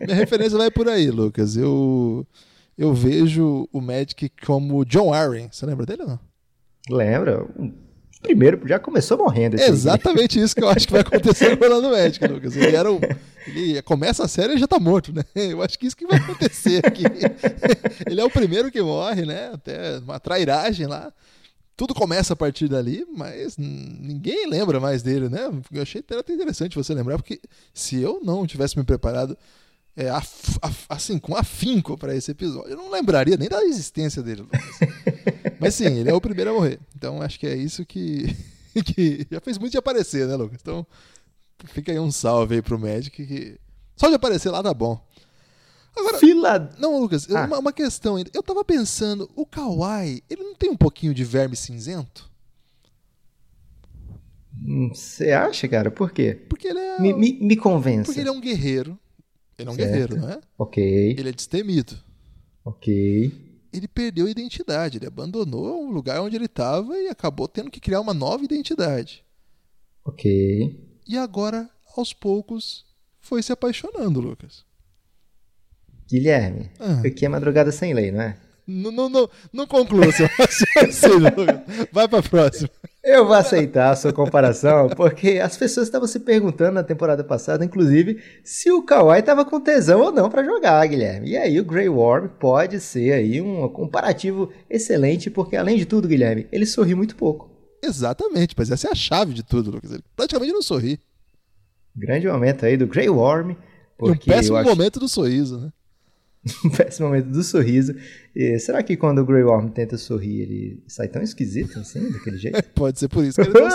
A 0.00 0.04
minha 0.04 0.16
referência 0.16 0.58
vai 0.58 0.70
por 0.70 0.88
aí, 0.88 1.10
Lucas. 1.10 1.56
Eu, 1.56 2.26
eu 2.76 2.92
vejo 2.92 3.68
o 3.72 3.80
Magic 3.80 4.30
como 4.44 4.84
John 4.84 5.12
Arryn. 5.12 5.48
Você 5.50 5.64
lembra 5.64 5.86
dele 5.86 6.02
ou 6.02 6.08
não? 6.08 6.20
Lembra? 6.90 7.44
O 7.44 7.72
primeiro 8.22 8.60
já 8.66 8.78
começou 8.78 9.18
morrendo. 9.18 9.54
esse 9.54 9.64
É 9.64 9.66
aí. 9.68 9.72
exatamente 9.72 10.40
isso 10.40 10.54
que 10.54 10.62
eu 10.62 10.68
acho 10.68 10.86
que 10.86 10.92
vai 10.92 11.02
acontecer 11.02 11.56
com 11.56 11.64
o 11.64 11.68
Orlando 11.68 11.90
Magic, 11.90 12.26
Lucas. 12.26 12.56
Ele 12.56 12.76
era 12.76 12.90
o. 12.92 13.00
Ele 13.46 13.80
começa 13.82 14.24
a 14.24 14.28
série 14.28 14.54
e 14.54 14.58
já 14.58 14.66
tá 14.68 14.78
morto, 14.78 15.12
né? 15.12 15.22
Eu 15.34 15.62
acho 15.62 15.78
que 15.78 15.86
isso 15.86 15.96
que 15.96 16.06
vai 16.06 16.18
acontecer 16.18 16.84
aqui. 16.84 17.04
Ele 18.06 18.20
é 18.20 18.24
o 18.24 18.30
primeiro 18.30 18.70
que 18.70 18.82
morre, 18.82 19.24
né? 19.24 19.50
Até 19.52 19.98
uma 19.98 20.20
trairagem 20.20 20.86
lá. 20.86 21.12
Tudo 21.76 21.94
começa 21.94 22.34
a 22.34 22.36
partir 22.36 22.68
dali, 22.68 23.06
mas 23.16 23.56
ninguém 23.56 24.46
lembra 24.46 24.78
mais 24.78 25.02
dele, 25.02 25.30
né? 25.30 25.50
Eu 25.72 25.80
achei 25.82 26.04
até 26.06 26.32
interessante 26.34 26.76
você 26.76 26.92
lembrar, 26.92 27.16
porque 27.16 27.40
se 27.72 27.98
eu 28.00 28.20
não 28.22 28.46
tivesse 28.46 28.76
me 28.76 28.84
preparado 28.84 29.36
é, 29.96 30.10
af- 30.10 30.58
af- 30.60 30.84
assim, 30.90 31.18
com 31.18 31.34
afinco 31.34 31.96
para 31.96 32.14
esse 32.14 32.30
episódio, 32.30 32.72
eu 32.72 32.76
não 32.76 32.90
lembraria 32.90 33.38
nem 33.38 33.48
da 33.48 33.64
existência 33.64 34.22
dele, 34.22 34.42
Lucas. 34.42 34.60
Mas 35.60 35.74
sim, 35.74 35.84
ele 35.98 36.10
é 36.10 36.14
o 36.14 36.20
primeiro 36.20 36.50
a 36.50 36.54
morrer. 36.54 36.78
Então 36.96 37.20
acho 37.22 37.38
que 37.38 37.46
é 37.46 37.54
isso 37.54 37.84
que, 37.84 38.34
que 38.84 39.26
já 39.30 39.40
fez 39.40 39.58
muito 39.58 39.72
de 39.72 39.78
aparecer, 39.78 40.26
né, 40.26 40.34
Lucas? 40.36 40.58
Então 40.60 40.86
fica 41.66 41.92
aí 41.92 41.98
um 41.98 42.10
salve 42.10 42.56
aí 42.56 42.62
pro 42.62 42.78
Magic 42.78 43.10
que 43.26 43.58
só 43.96 44.08
de 44.08 44.14
aparecer 44.14 44.50
lá 44.50 44.62
tá 44.62 44.72
bom. 44.72 44.98
Agora, 45.94 46.18
Fila. 46.18 46.72
não, 46.78 46.98
Lucas, 47.00 47.28
Ah. 47.30 47.44
uma, 47.46 47.58
uma 47.58 47.72
questão 47.72 48.16
ainda. 48.16 48.30
Eu 48.32 48.42
tava 48.42 48.64
pensando, 48.64 49.28
o 49.36 49.44
Kawhi, 49.44 50.22
ele 50.30 50.42
não 50.44 50.54
tem 50.54 50.70
um 50.70 50.76
pouquinho 50.76 51.12
de 51.12 51.24
verme 51.24 51.56
cinzento? 51.56 52.30
Hum, 54.64 54.90
Você 54.94 55.32
acha, 55.32 55.66
cara? 55.68 55.90
Por 55.90 56.12
quê? 56.12 56.34
Porque 56.48 56.68
ele 56.68 56.78
é, 56.78 57.00
Me, 57.00 57.12
me, 57.12 57.32
me 57.40 57.56
convença. 57.56 58.04
porque 58.04 58.20
ele 58.20 58.28
é 58.28 58.32
um 58.32 58.40
guerreiro. 58.40 58.98
Ele 59.58 59.68
é 59.68 59.72
um 59.72 59.74
Certo. 59.74 59.90
guerreiro, 59.90 60.16
não 60.16 60.28
é? 60.30 60.40
Ok, 60.56 61.16
Ele 61.18 61.28
é 61.28 61.32
destemido. 61.32 61.98
ok. 62.64 63.49
Ele 63.72 63.86
perdeu 63.86 64.26
a 64.26 64.30
identidade, 64.30 64.98
ele 64.98 65.06
abandonou 65.06 65.86
o 65.86 65.90
lugar 65.90 66.20
onde 66.20 66.34
ele 66.36 66.46
estava 66.46 66.98
e 66.98 67.08
acabou 67.08 67.46
tendo 67.46 67.70
que 67.70 67.78
criar 67.80 68.00
uma 68.00 68.12
nova 68.14 68.44
identidade. 68.44 69.24
Ok. 70.04 70.88
E 71.06 71.16
agora, 71.16 71.68
aos 71.96 72.12
poucos, 72.12 72.84
foi 73.20 73.42
se 73.42 73.52
apaixonando, 73.52 74.20
Lucas. 74.20 74.64
Guilherme, 76.08 76.70
Ah. 76.80 77.00
aqui 77.06 77.24
é 77.24 77.28
madrugada 77.28 77.70
sem 77.70 77.94
lei, 77.94 78.10
não 78.10 78.20
é? 78.22 78.36
Não, 78.66 78.90
não, 78.90 79.08
não, 79.08 79.30
não 79.52 79.66
conclua 79.66 80.10
seu 80.12 80.26
raciocínio, 80.38 81.18
Lucas. 81.36 81.88
Vai 81.92 82.08
pra 82.08 82.22
próxima. 82.22 82.70
Eu 83.02 83.24
vou 83.24 83.34
aceitar 83.34 83.90
a 83.90 83.96
sua 83.96 84.12
comparação, 84.12 84.90
porque 84.90 85.40
as 85.42 85.56
pessoas 85.56 85.86
estavam 85.86 86.06
se 86.06 86.20
perguntando 86.20 86.72
na 86.72 86.82
temporada 86.82 87.24
passada, 87.24 87.64
inclusive, 87.64 88.22
se 88.44 88.70
o 88.70 88.82
Kawhi 88.82 89.20
estava 89.20 89.42
com 89.42 89.58
tesão 89.58 90.02
ou 90.02 90.12
não 90.12 90.28
para 90.28 90.44
jogar, 90.44 90.86
Guilherme. 90.86 91.30
E 91.30 91.36
aí 91.36 91.58
o 91.58 91.64
Grey 91.64 91.88
Worm 91.88 92.28
pode 92.38 92.78
ser 92.78 93.12
aí 93.12 93.40
um 93.40 93.66
comparativo 93.70 94.52
excelente, 94.68 95.30
porque 95.30 95.56
além 95.56 95.78
de 95.78 95.86
tudo, 95.86 96.08
Guilherme, 96.08 96.46
ele 96.52 96.66
sorri 96.66 96.94
muito 96.94 97.16
pouco. 97.16 97.50
Exatamente, 97.82 98.54
mas 98.56 98.70
essa 98.70 98.88
é 98.88 98.92
a 98.92 98.94
chave 98.94 99.32
de 99.32 99.42
tudo, 99.42 99.70
Lucas. 99.70 99.92
Ele 99.92 100.04
praticamente 100.14 100.52
não 100.52 100.62
sorri. 100.62 101.00
Grande 101.96 102.28
momento 102.28 102.66
aí 102.66 102.76
do 102.76 102.86
Grey 102.86 103.08
Worm, 103.08 103.52
E 103.52 103.54
um 103.54 103.56
porque 103.96 104.30
péssimo 104.30 104.56
acho 104.58 104.68
momento 104.68 105.00
do 105.00 105.08
sorriso, 105.08 105.58
né? 105.58 105.72
um 106.64 106.70
péssimo 106.70 107.08
momento 107.08 107.28
do 107.28 107.42
sorriso. 107.42 107.94
E 108.34 108.58
será 108.58 108.82
que 108.82 108.96
quando 108.96 109.18
o 109.18 109.24
Grey 109.24 109.42
Worm 109.42 109.68
tenta 109.68 109.98
sorrir, 109.98 110.42
ele 110.42 110.82
sai 110.86 111.08
tão 111.08 111.22
esquisito 111.22 111.78
assim, 111.78 112.10
daquele 112.10 112.38
jeito? 112.38 112.62
Pode 112.74 112.98
ser 112.98 113.08
por 113.08 113.24
isso 113.24 113.40
que 113.40 113.48
ele 113.48 113.58
não. 113.58 113.70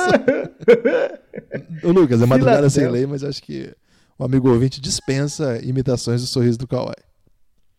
Ô, 1.90 1.92
Lucas, 1.92 2.22
é 2.22 2.26
madrugada 2.26 2.70
sem 2.70 2.88
lei, 2.90 3.06
mas 3.06 3.24
acho 3.24 3.42
que 3.42 3.72
o 4.18 4.24
amigo 4.24 4.50
ouvinte 4.50 4.82
dispensa 4.82 5.60
imitações 5.64 6.22
do 6.22 6.28
sorriso 6.28 6.58
do 6.58 6.68
Kawhi. 6.68 6.96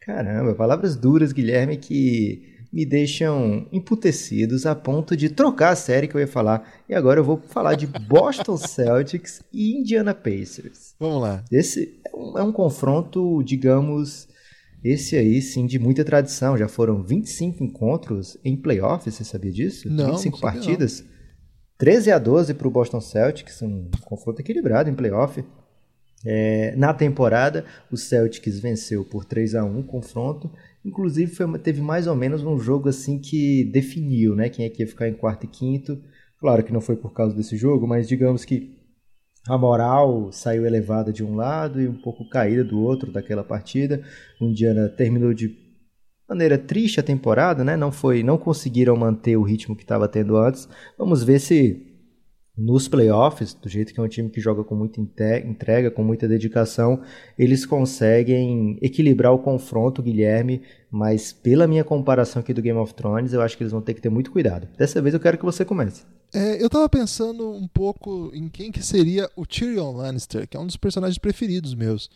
Caramba, 0.00 0.54
palavras 0.54 0.94
duras, 0.94 1.32
Guilherme, 1.32 1.76
que 1.76 2.54
me 2.72 2.84
deixam 2.84 3.66
emputecidos 3.72 4.66
a 4.66 4.74
ponto 4.74 5.16
de 5.16 5.30
trocar 5.30 5.70
a 5.70 5.76
série 5.76 6.06
que 6.06 6.14
eu 6.14 6.20
ia 6.20 6.28
falar. 6.28 6.62
E 6.88 6.94
agora 6.94 7.18
eu 7.18 7.24
vou 7.24 7.38
falar 7.48 7.74
de 7.74 7.86
Boston 7.86 8.56
Celtics 8.56 9.42
e 9.52 9.74
Indiana 9.74 10.14
Pacers. 10.14 10.94
Vamos 11.00 11.22
lá. 11.22 11.42
Esse 11.50 11.98
é 12.04 12.16
um, 12.16 12.38
é 12.38 12.42
um 12.42 12.52
confronto, 12.52 13.42
digamos, 13.42 14.28
esse 14.82 15.16
aí 15.16 15.42
sim 15.42 15.66
de 15.66 15.78
muita 15.78 16.04
tradição. 16.04 16.56
Já 16.56 16.68
foram 16.68 17.02
25 17.02 17.62
encontros 17.62 18.36
em 18.44 18.56
playoffs, 18.56 19.14
você 19.14 19.24
sabia 19.24 19.52
disso? 19.52 19.88
Não, 19.90 20.12
25 20.12 20.36
não 20.36 20.40
partidas. 20.40 21.04
13 21.78 22.10
a 22.10 22.18
12 22.18 22.54
para 22.54 22.68
o 22.68 22.70
Boston 22.70 23.00
Celtics, 23.00 23.60
um 23.62 23.90
confronto 24.02 24.40
equilibrado 24.40 24.88
em 24.88 24.94
playoff. 24.94 25.44
É, 26.24 26.74
na 26.76 26.94
temporada, 26.94 27.64
o 27.90 27.96
Celtics 27.96 28.58
venceu 28.58 29.04
por 29.04 29.24
3 29.24 29.54
a 29.54 29.64
1 29.64 29.80
o 29.80 29.84
confronto. 29.84 30.50
Inclusive, 30.84 31.34
foi 31.34 31.58
teve 31.58 31.80
mais 31.80 32.06
ou 32.06 32.14
menos 32.14 32.42
um 32.42 32.58
jogo 32.58 32.88
assim 32.88 33.18
que 33.18 33.64
definiu 33.64 34.34
né, 34.34 34.48
quem 34.48 34.64
é 34.64 34.70
que 34.70 34.82
ia 34.82 34.86
ficar 34.86 35.08
em 35.08 35.14
quarto 35.14 35.44
e 35.44 35.48
quinto. 35.48 36.00
Claro 36.38 36.62
que 36.62 36.72
não 36.72 36.80
foi 36.80 36.96
por 36.96 37.12
causa 37.12 37.34
desse 37.34 37.56
jogo, 37.56 37.86
mas 37.86 38.08
digamos 38.08 38.44
que 38.44 38.75
a 39.48 39.56
moral 39.56 40.30
saiu 40.32 40.66
elevada 40.66 41.12
de 41.12 41.24
um 41.24 41.36
lado 41.36 41.80
e 41.80 41.86
um 41.86 41.94
pouco 41.94 42.28
caída 42.28 42.64
do 42.64 42.80
outro 42.80 43.12
daquela 43.12 43.44
partida. 43.44 44.02
O 44.40 44.46
Indiana 44.46 44.88
terminou 44.88 45.32
de 45.32 45.56
maneira 46.28 46.58
triste 46.58 46.98
a 46.98 47.02
temporada, 47.02 47.62
né? 47.62 47.76
Não 47.76 47.92
foi, 47.92 48.22
não 48.22 48.36
conseguiram 48.36 48.96
manter 48.96 49.36
o 49.36 49.42
ritmo 49.42 49.76
que 49.76 49.82
estava 49.82 50.08
tendo 50.08 50.36
antes. 50.36 50.68
Vamos 50.98 51.22
ver 51.22 51.38
se 51.38 51.86
nos 52.56 52.88
playoffs, 52.88 53.52
do 53.52 53.68
jeito 53.68 53.92
que 53.92 54.00
é 54.00 54.02
um 54.02 54.08
time 54.08 54.30
que 54.30 54.40
joga 54.40 54.64
com 54.64 54.74
muita 54.74 54.98
entrega, 54.98 55.90
com 55.90 56.02
muita 56.02 56.26
dedicação, 56.26 57.02
eles 57.38 57.66
conseguem 57.66 58.78
equilibrar 58.80 59.32
o 59.32 59.38
confronto, 59.38 60.02
Guilherme. 60.02 60.62
Mas 60.90 61.32
pela 61.32 61.66
minha 61.66 61.84
comparação 61.84 62.40
aqui 62.40 62.54
do 62.54 62.62
Game 62.62 62.78
of 62.78 62.94
Thrones, 62.94 63.32
eu 63.32 63.42
acho 63.42 63.56
que 63.56 63.62
eles 63.62 63.72
vão 63.72 63.82
ter 63.82 63.92
que 63.94 64.00
ter 64.00 64.08
muito 64.08 64.32
cuidado. 64.32 64.68
Dessa 64.76 65.02
vez 65.02 65.14
eu 65.14 65.20
quero 65.20 65.36
que 65.36 65.44
você 65.44 65.64
comece. 65.64 66.04
É, 66.36 66.62
eu 66.62 66.68
tava 66.68 66.86
pensando 66.86 67.50
um 67.50 67.66
pouco 67.66 68.30
em 68.34 68.46
quem 68.46 68.70
que 68.70 68.82
seria 68.82 69.30
o 69.34 69.46
Tyrion 69.46 69.96
Lannister, 69.96 70.46
que 70.46 70.54
é 70.54 70.60
um 70.60 70.66
dos 70.66 70.76
personagens 70.76 71.16
preferidos 71.16 71.74
meus. 71.74 72.10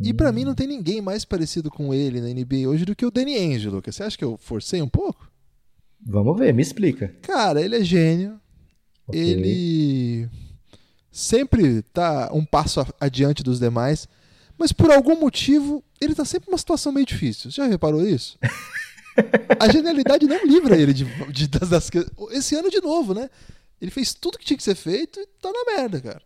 E 0.00 0.14
pra 0.14 0.32
mim 0.32 0.42
não 0.42 0.54
tem 0.54 0.66
ninguém 0.66 1.02
mais 1.02 1.22
parecido 1.22 1.70
com 1.70 1.92
ele 1.92 2.18
na 2.22 2.28
NBA 2.28 2.66
hoje 2.66 2.86
do 2.86 2.96
que 2.96 3.04
o 3.04 3.10
Danny 3.10 3.34
Ainge, 3.34 3.68
Lucas. 3.68 3.94
Você 3.94 4.02
acha 4.04 4.16
que 4.16 4.24
eu 4.24 4.38
forcei 4.38 4.80
um 4.80 4.88
pouco? 4.88 5.30
Vamos 6.00 6.38
ver, 6.38 6.54
me 6.54 6.62
explica. 6.62 7.14
Cara, 7.20 7.60
ele 7.60 7.76
é 7.76 7.84
gênio. 7.84 8.40
Ok. 9.06 9.20
Ele 9.20 10.28
sempre 11.10 11.82
tá 11.82 12.30
um 12.32 12.46
passo 12.46 12.80
adiante 12.98 13.42
dos 13.42 13.60
demais, 13.60 14.08
mas 14.56 14.72
por 14.72 14.90
algum 14.90 15.20
motivo 15.20 15.84
ele 16.00 16.14
tá 16.14 16.24
sempre 16.24 16.48
numa 16.48 16.58
situação 16.58 16.90
meio 16.90 17.04
difícil. 17.04 17.50
Você 17.50 17.56
já 17.56 17.66
reparou 17.66 18.04
isso? 18.06 18.38
A 19.58 19.68
genialidade 19.70 20.26
não 20.26 20.44
livra 20.46 20.76
ele 20.76 20.92
de, 20.92 21.04
de- 21.30 21.48
das, 21.48 21.68
das 21.68 21.90
Esse 22.32 22.54
ano 22.56 22.70
de 22.70 22.80
novo, 22.80 23.14
né? 23.14 23.28
Ele 23.80 23.90
fez 23.90 24.14
tudo 24.14 24.38
que 24.38 24.44
tinha 24.44 24.56
que 24.56 24.62
ser 24.62 24.74
feito 24.74 25.20
e 25.20 25.26
tá 25.40 25.50
na 25.52 25.76
merda, 25.76 26.00
cara. 26.00 26.22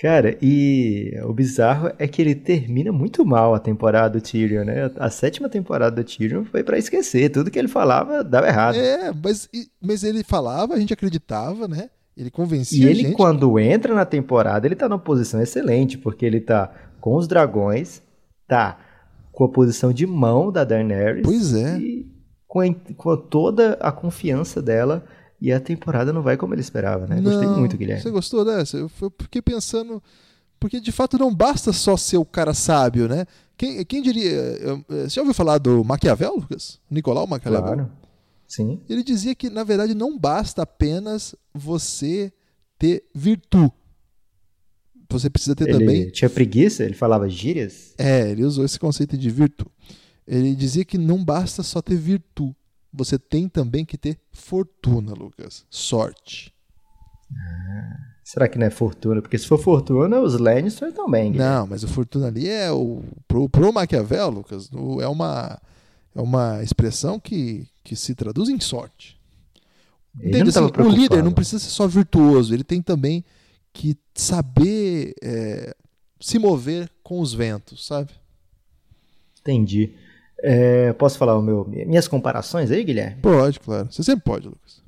Cara, 0.00 0.36
e 0.42 1.12
o 1.24 1.32
bizarro 1.32 1.92
é 1.96 2.08
que 2.08 2.20
ele 2.20 2.34
termina 2.34 2.90
muito 2.90 3.24
mal 3.24 3.54
a 3.54 3.60
temporada 3.60 4.18
do 4.18 4.20
Tyrion, 4.20 4.64
né? 4.64 4.90
A 4.96 5.08
sétima 5.10 5.48
temporada 5.48 5.94
do 5.94 6.04
Tyrion 6.04 6.44
foi 6.44 6.64
pra 6.64 6.76
esquecer. 6.76 7.30
Tudo 7.30 7.50
que 7.52 7.58
ele 7.58 7.68
falava 7.68 8.24
dava 8.24 8.48
errado. 8.48 8.76
É, 8.76 9.12
mas, 9.12 9.48
e- 9.54 9.68
mas 9.80 10.02
ele 10.02 10.24
falava, 10.24 10.74
a 10.74 10.80
gente 10.80 10.92
acreditava, 10.92 11.68
né? 11.68 11.88
Ele 12.16 12.28
E 12.28 12.30
convencia 12.32 12.84
a 12.86 12.90
ele, 12.90 13.02
gente. 13.02 13.16
quando 13.16 13.58
entra 13.60 13.94
na 13.94 14.04
temporada, 14.04 14.66
ele 14.66 14.74
tá 14.74 14.88
numa 14.88 14.98
posição 14.98 15.40
excelente, 15.40 15.96
porque 15.96 16.26
ele 16.26 16.40
tá 16.40 16.72
com 17.00 17.14
os 17.14 17.28
dragões, 17.28 18.02
tá 18.48 18.78
com 19.32 19.44
a 19.44 19.48
posição 19.48 19.92
de 19.92 20.06
mão 20.06 20.52
da 20.52 20.62
Daenerys. 20.62 21.22
Pois 21.24 21.52
é. 21.54 21.78
E 21.78 22.06
com, 22.46 22.60
a- 22.60 22.74
com 22.96 23.16
toda 23.16 23.72
a 23.80 23.90
confiança 23.90 24.62
dela. 24.62 25.04
E 25.40 25.50
a 25.52 25.58
temporada 25.58 26.12
não 26.12 26.22
vai 26.22 26.36
como 26.36 26.54
ele 26.54 26.60
esperava, 26.60 27.04
né? 27.04 27.20
Gostei 27.20 27.48
Não, 27.48 27.58
muito, 27.58 27.76
Guilherme. 27.76 28.00
Você 28.00 28.10
gostou 28.12 28.44
dessa? 28.44 28.76
Eu 28.76 28.88
fiquei 29.18 29.42
pensando. 29.42 30.00
Porque 30.60 30.78
de 30.80 30.92
fato 30.92 31.18
não 31.18 31.34
basta 31.34 31.72
só 31.72 31.96
ser 31.96 32.16
o 32.18 32.24
cara 32.24 32.54
sábio, 32.54 33.08
né? 33.08 33.26
Quem, 33.56 33.84
quem 33.84 34.00
diria. 34.02 34.30
eu- 34.30 34.84
Você 34.88 35.08
já 35.08 35.20
ouviu 35.22 35.34
falar 35.34 35.58
do 35.58 35.82
Maquiavel, 35.82 36.36
Lucas? 36.36 36.78
Nicolau 36.88 37.26
Maquiavel? 37.26 37.60
Claro. 37.62 37.90
Sim. 38.46 38.80
Ele 38.88 39.02
dizia 39.02 39.34
que, 39.34 39.50
na 39.50 39.64
verdade, 39.64 39.94
não 39.94 40.16
basta 40.16 40.62
apenas 40.62 41.34
você 41.52 42.32
ter 42.78 43.02
virtude. 43.12 43.72
Você 45.10 45.28
precisa 45.28 45.54
ter 45.54 45.68
Ele 45.68 45.78
também. 45.78 46.10
tinha 46.10 46.30
preguiça, 46.30 46.84
ele 46.84 46.94
falava 46.94 47.28
gírias. 47.28 47.94
É, 47.98 48.30
ele 48.30 48.44
usou 48.44 48.64
esse 48.64 48.78
conceito 48.78 49.16
de 49.16 49.30
virtude. 49.30 49.70
Ele 50.26 50.54
dizia 50.54 50.84
que 50.84 50.96
não 50.96 51.22
basta 51.22 51.62
só 51.62 51.82
ter 51.82 51.96
virtude. 51.96 52.56
Você 52.92 53.18
tem 53.18 53.48
também 53.48 53.84
que 53.84 53.96
ter 53.96 54.18
fortuna, 54.32 55.12
Lucas. 55.12 55.64
Sorte. 55.70 56.52
Será 58.22 58.48
que 58.48 58.58
não 58.58 58.66
é 58.66 58.70
fortuna? 58.70 59.20
Porque 59.20 59.36
se 59.36 59.46
for 59.46 59.58
fortuna, 59.58 60.20
os 60.20 60.38
Lannister 60.38 60.92
também. 60.92 61.32
Não, 61.32 61.66
mas 61.66 61.82
o 61.82 61.88
fortuna 61.88 62.28
ali 62.28 62.48
é 62.48 62.70
o. 62.70 63.02
Pro, 63.26 63.48
pro 63.48 63.72
Maquiavel, 63.72 64.30
Lucas, 64.30 64.70
é 65.00 65.08
uma, 65.08 65.58
é 66.14 66.20
uma 66.20 66.62
expressão 66.62 67.18
que, 67.18 67.66
que 67.82 67.96
se 67.96 68.14
traduz 68.14 68.48
em 68.48 68.60
sorte. 68.60 69.20
Entende 70.18 70.50
assim, 70.50 70.60
o 70.60 70.88
líder 70.90 71.22
não 71.22 71.32
precisa 71.32 71.58
ser 71.58 71.70
só 71.70 71.86
virtuoso, 71.86 72.52
ele 72.52 72.64
tem 72.64 72.82
também 72.82 73.24
que 73.72 73.96
saber 74.14 75.14
é, 75.22 75.74
se 76.20 76.38
mover 76.38 76.90
com 77.02 77.20
os 77.20 77.32
ventos, 77.32 77.86
sabe? 77.86 78.10
Entendi. 79.40 79.92
É, 80.42 80.92
posso 80.94 81.18
falar 81.18 81.38
o 81.38 81.42
meu, 81.42 81.64
minhas 81.64 82.08
comparações 82.08 82.70
aí, 82.70 82.82
Guilherme? 82.84 83.20
Pode, 83.22 83.60
claro. 83.60 83.88
Você 83.90 84.02
sempre 84.02 84.24
pode, 84.24 84.48
Lucas. 84.48 84.82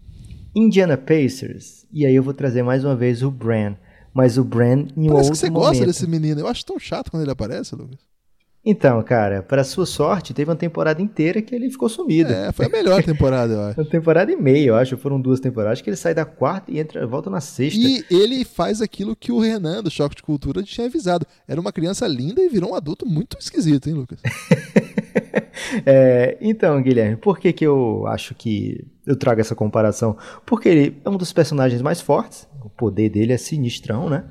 Indiana 0.54 0.96
Pacers, 0.96 1.86
e 1.92 2.06
aí 2.06 2.14
eu 2.14 2.22
vou 2.22 2.34
trazer 2.34 2.62
mais 2.62 2.84
uma 2.84 2.94
vez 2.94 3.22
o 3.22 3.30
Bran. 3.30 3.74
Mas 4.12 4.38
o 4.38 4.44
Bran 4.44 4.86
em 4.96 5.08
Parece 5.08 5.12
outro 5.12 5.30
que 5.32 5.38
você 5.38 5.50
momento. 5.50 5.68
gosta 5.68 5.86
desse 5.86 6.06
menino. 6.06 6.40
Eu 6.40 6.46
acho 6.46 6.64
tão 6.64 6.78
chato 6.78 7.10
quando 7.10 7.24
ele 7.24 7.32
aparece, 7.32 7.74
Lucas. 7.74 7.98
Então, 8.66 9.02
cara, 9.02 9.42
para 9.42 9.62
sua 9.62 9.84
sorte, 9.84 10.32
teve 10.32 10.50
uma 10.50 10.56
temporada 10.56 11.02
inteira 11.02 11.42
que 11.42 11.54
ele 11.54 11.68
ficou 11.68 11.88
sumido. 11.88 12.32
É, 12.32 12.50
foi 12.50 12.64
a 12.64 12.68
melhor 12.70 13.02
temporada, 13.02 13.52
eu 13.52 13.60
acho. 13.68 13.80
Uma 13.80 13.90
temporada 13.90 14.32
e 14.32 14.36
meia, 14.36 14.68
eu 14.68 14.74
acho. 14.74 14.96
Foram 14.96 15.20
duas 15.20 15.38
temporadas. 15.38 15.82
Que 15.82 15.90
ele 15.90 15.96
sai 15.96 16.14
da 16.14 16.24
quarta 16.24 16.70
e 16.70 16.78
entra, 16.78 17.06
volta 17.06 17.28
na 17.28 17.42
sexta. 17.42 17.78
E 17.78 18.04
ele 18.10 18.42
faz 18.42 18.80
aquilo 18.80 19.14
que 19.14 19.30
o 19.30 19.38
Renan, 19.38 19.82
do 19.82 19.90
Choque 19.90 20.16
de 20.16 20.22
Cultura, 20.22 20.62
tinha 20.62 20.86
avisado. 20.86 21.26
Era 21.46 21.60
uma 21.60 21.72
criança 21.72 22.06
linda 22.06 22.40
e 22.40 22.48
virou 22.48 22.70
um 22.70 22.74
adulto 22.74 23.04
muito 23.04 23.36
esquisito, 23.38 23.88
hein, 23.88 23.94
Lucas? 23.94 24.20
É, 25.86 26.36
então, 26.40 26.80
Guilherme, 26.82 27.16
por 27.16 27.38
que, 27.38 27.52
que 27.52 27.64
eu 27.64 28.06
acho 28.06 28.34
que 28.34 28.84
eu 29.06 29.16
trago 29.16 29.40
essa 29.40 29.54
comparação? 29.54 30.16
Porque 30.44 30.68
ele 30.68 31.00
é 31.04 31.08
um 31.08 31.16
dos 31.16 31.32
personagens 31.32 31.80
mais 31.80 32.00
fortes, 32.00 32.48
o 32.62 32.68
poder 32.68 33.08
dele 33.08 33.32
é 33.32 33.36
sinistrão, 33.36 34.08
né? 34.08 34.24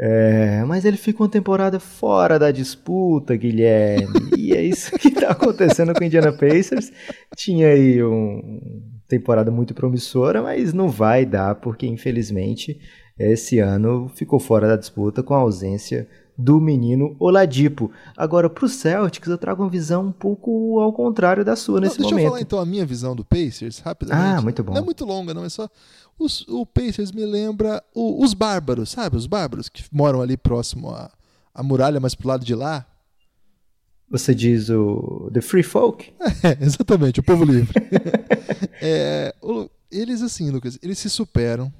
É, 0.00 0.62
mas 0.64 0.84
ele 0.84 0.96
fica 0.96 1.22
uma 1.22 1.28
temporada 1.28 1.80
fora 1.80 2.38
da 2.38 2.52
disputa, 2.52 3.34
Guilherme. 3.34 4.30
e 4.38 4.52
é 4.52 4.62
isso 4.62 4.96
que 4.96 5.10
tá 5.10 5.30
acontecendo 5.30 5.92
com 5.92 6.00
o 6.00 6.04
Indiana 6.04 6.32
Pacers. 6.32 6.92
Tinha 7.36 7.68
aí 7.68 8.00
uma 8.02 8.42
temporada 9.08 9.50
muito 9.50 9.74
promissora, 9.74 10.40
mas 10.40 10.72
não 10.72 10.88
vai 10.88 11.26
dar, 11.26 11.56
porque 11.56 11.86
infelizmente 11.86 12.78
esse 13.18 13.58
ano 13.58 14.08
ficou 14.14 14.38
fora 14.38 14.68
da 14.68 14.76
disputa 14.76 15.22
com 15.22 15.34
a 15.34 15.38
ausência 15.38 16.06
do 16.38 16.60
menino 16.60 17.16
Oladipo. 17.18 17.90
Agora, 18.16 18.48
para 18.48 18.64
o 18.64 18.68
Celtics, 18.68 19.28
eu 19.28 19.36
trago 19.36 19.64
uma 19.64 19.68
visão 19.68 20.06
um 20.06 20.12
pouco 20.12 20.78
ao 20.78 20.92
contrário 20.92 21.44
da 21.44 21.56
sua 21.56 21.80
nesse 21.80 21.98
não, 21.98 22.04
deixa 22.04 22.14
momento. 22.14 22.14
Deixa 22.14 22.26
eu 22.26 22.30
falar 22.30 22.40
então 22.42 22.60
a 22.60 22.64
minha 22.64 22.86
visão 22.86 23.16
do 23.16 23.24
Pacers, 23.24 23.80
rapidamente. 23.80 24.38
Ah, 24.38 24.40
muito 24.40 24.62
bom. 24.62 24.72
Não 24.72 24.82
é 24.82 24.84
muito 24.84 25.04
longa, 25.04 25.34
não, 25.34 25.44
é 25.44 25.48
só... 25.48 25.68
Os, 26.18 26.44
o 26.48 26.66
Pacers 26.66 27.12
me 27.12 27.24
lembra 27.24 27.82
o, 27.94 28.24
os 28.24 28.34
bárbaros, 28.34 28.90
sabe? 28.90 29.16
Os 29.16 29.26
bárbaros 29.26 29.68
que 29.68 29.84
moram 29.92 30.20
ali 30.20 30.36
próximo 30.36 30.90
à, 30.90 31.10
à 31.54 31.62
muralha, 31.62 32.00
mas 32.00 32.14
pro 32.14 32.28
lado 32.28 32.44
de 32.44 32.54
lá. 32.54 32.86
Você 34.10 34.34
diz 34.34 34.68
o 34.70 35.30
The 35.32 35.40
Free 35.40 35.62
Folk? 35.62 36.12
É, 36.42 36.64
exatamente, 36.64 37.20
o 37.20 37.22
povo 37.22 37.44
livre. 37.44 37.74
é, 38.82 39.34
o, 39.42 39.68
eles, 39.90 40.22
assim, 40.22 40.50
Lucas, 40.50 40.78
eles 40.82 40.98
se 40.98 41.08
superam. 41.08 41.72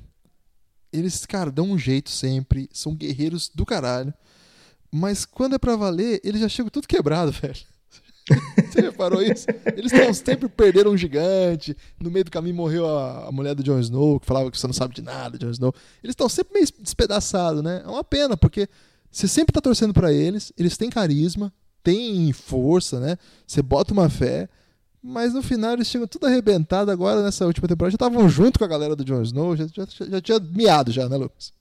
Eles, 0.92 1.26
cara, 1.26 1.50
dão 1.50 1.70
um 1.70 1.78
jeito 1.78 2.10
sempre. 2.10 2.68
São 2.72 2.94
guerreiros 2.94 3.50
do 3.54 3.66
caralho. 3.66 4.12
Mas 4.90 5.24
quando 5.24 5.54
é 5.54 5.58
pra 5.58 5.76
valer, 5.76 6.20
eles 6.24 6.40
já 6.40 6.48
chegam 6.48 6.70
tudo 6.70 6.88
quebrado, 6.88 7.32
velho. 7.32 7.60
Você 8.68 8.80
reparou 8.80 9.22
isso? 9.22 9.46
Eles 9.76 9.92
tão, 9.92 10.12
sempre 10.12 10.48
perderam 10.48 10.92
um 10.92 10.96
gigante. 10.96 11.76
No 12.00 12.10
meio 12.10 12.24
do 12.24 12.30
caminho 12.30 12.54
morreu 12.54 12.86
a, 12.86 13.28
a, 13.28 13.32
mulher 13.32 13.54
do 13.54 13.62
Jon 13.62 13.78
Snow, 13.80 14.20
que 14.20 14.26
falava 14.26 14.50
que 14.50 14.58
você 14.58 14.66
não 14.66 14.74
sabe 14.74 14.94
de 14.94 15.02
nada, 15.02 15.38
Jon 15.38 15.50
Snow. 15.50 15.74
Eles 16.02 16.12
estão 16.12 16.28
sempre 16.28 16.54
meio 16.54 16.66
despedaçados, 16.80 17.62
né? 17.62 17.82
É 17.84 17.88
uma 17.88 18.04
pena, 18.04 18.36
porque 18.36 18.68
você 19.10 19.26
sempre 19.26 19.52
tá 19.52 19.60
torcendo 19.60 19.94
para 19.94 20.12
eles, 20.12 20.52
eles 20.58 20.76
têm 20.76 20.90
carisma, 20.90 21.52
têm 21.82 22.32
força, 22.32 23.00
né? 23.00 23.16
Você 23.46 23.62
bota 23.62 23.92
uma 23.92 24.08
fé, 24.08 24.48
mas 25.02 25.32
no 25.32 25.42
final 25.42 25.72
eles 25.72 25.86
chegam 25.86 26.06
tudo 26.06 26.26
arrebentado 26.26 26.90
agora 26.90 27.22
nessa 27.22 27.46
última 27.46 27.66
temporada. 27.66 27.92
Já 27.92 27.96
estavam 27.96 28.28
junto 28.28 28.58
com 28.58 28.64
a 28.64 28.68
galera 28.68 28.94
do 28.94 29.04
Jon 29.04 29.22
Snow, 29.22 29.56
já, 29.56 29.66
já, 29.66 29.86
já 29.86 30.20
tinha 30.20 30.40
miado 30.40 30.92
já, 30.92 31.08
né, 31.08 31.16
Lucas? 31.16 31.52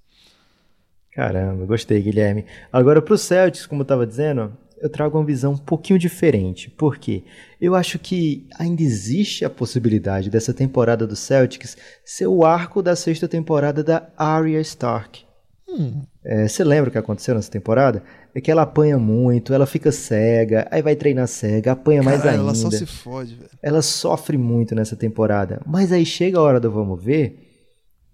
Caramba, 1.12 1.66
gostei, 1.66 2.00
Guilherme. 2.02 2.46
Agora 2.72 3.02
pro 3.02 3.18
Celtics, 3.18 3.66
como 3.66 3.82
eu 3.82 3.86
tava 3.86 4.06
dizendo, 4.06 4.56
eu 4.82 4.90
trago 4.90 5.18
uma 5.18 5.26
visão 5.26 5.54
um 5.54 5.58
pouquinho 5.58 6.00
diferente. 6.00 6.70
Por 6.70 6.98
quê? 6.98 7.24
Eu 7.60 7.76
acho 7.76 7.98
que 7.98 8.48
ainda 8.58 8.82
existe 8.82 9.44
a 9.44 9.50
possibilidade 9.50 10.30
dessa 10.30 10.54
temporada 10.54 11.08
do 11.08 11.16
Celtics 11.16 11.76
ser 12.06 12.28
o 12.28 12.46
arco 12.46 12.82
da 12.82 12.96
sexta 12.96 13.28
temporada 13.28 13.84
da 13.84 14.10
Arya 14.18 14.62
Stark. 14.62 15.26
Hum. 15.68 16.02
É, 16.24 16.48
você 16.48 16.64
lembra 16.64 16.90
o 16.90 16.92
que 16.92 16.98
aconteceu 16.98 17.36
nessa 17.36 17.52
temporada? 17.52 18.04
É 18.34 18.40
que 18.40 18.52
ela 18.52 18.62
apanha 18.62 18.98
muito, 18.98 19.54
ela 19.54 19.66
fica 19.66 19.92
cega, 19.92 20.68
aí 20.72 20.82
vai 20.82 20.96
treinar 20.96 21.28
cega, 21.28 21.72
apanha 21.72 22.04
mais 22.04 22.26
ainda. 22.26 22.44
Ela 22.44 22.56
só 22.56 22.70
se 22.70 22.86
fode, 22.86 23.36
velho. 23.36 23.50
Ela 23.62 23.82
sofre 23.82 24.38
muito 24.38 24.76
nessa 24.76 24.96
temporada. 24.96 25.62
Mas 25.66 25.92
aí 25.92 26.06
chega 26.06 26.38
a 26.38 26.42
hora 26.42 26.60
do 26.60 26.72
vamos 26.72 27.04
ver, 27.04 27.48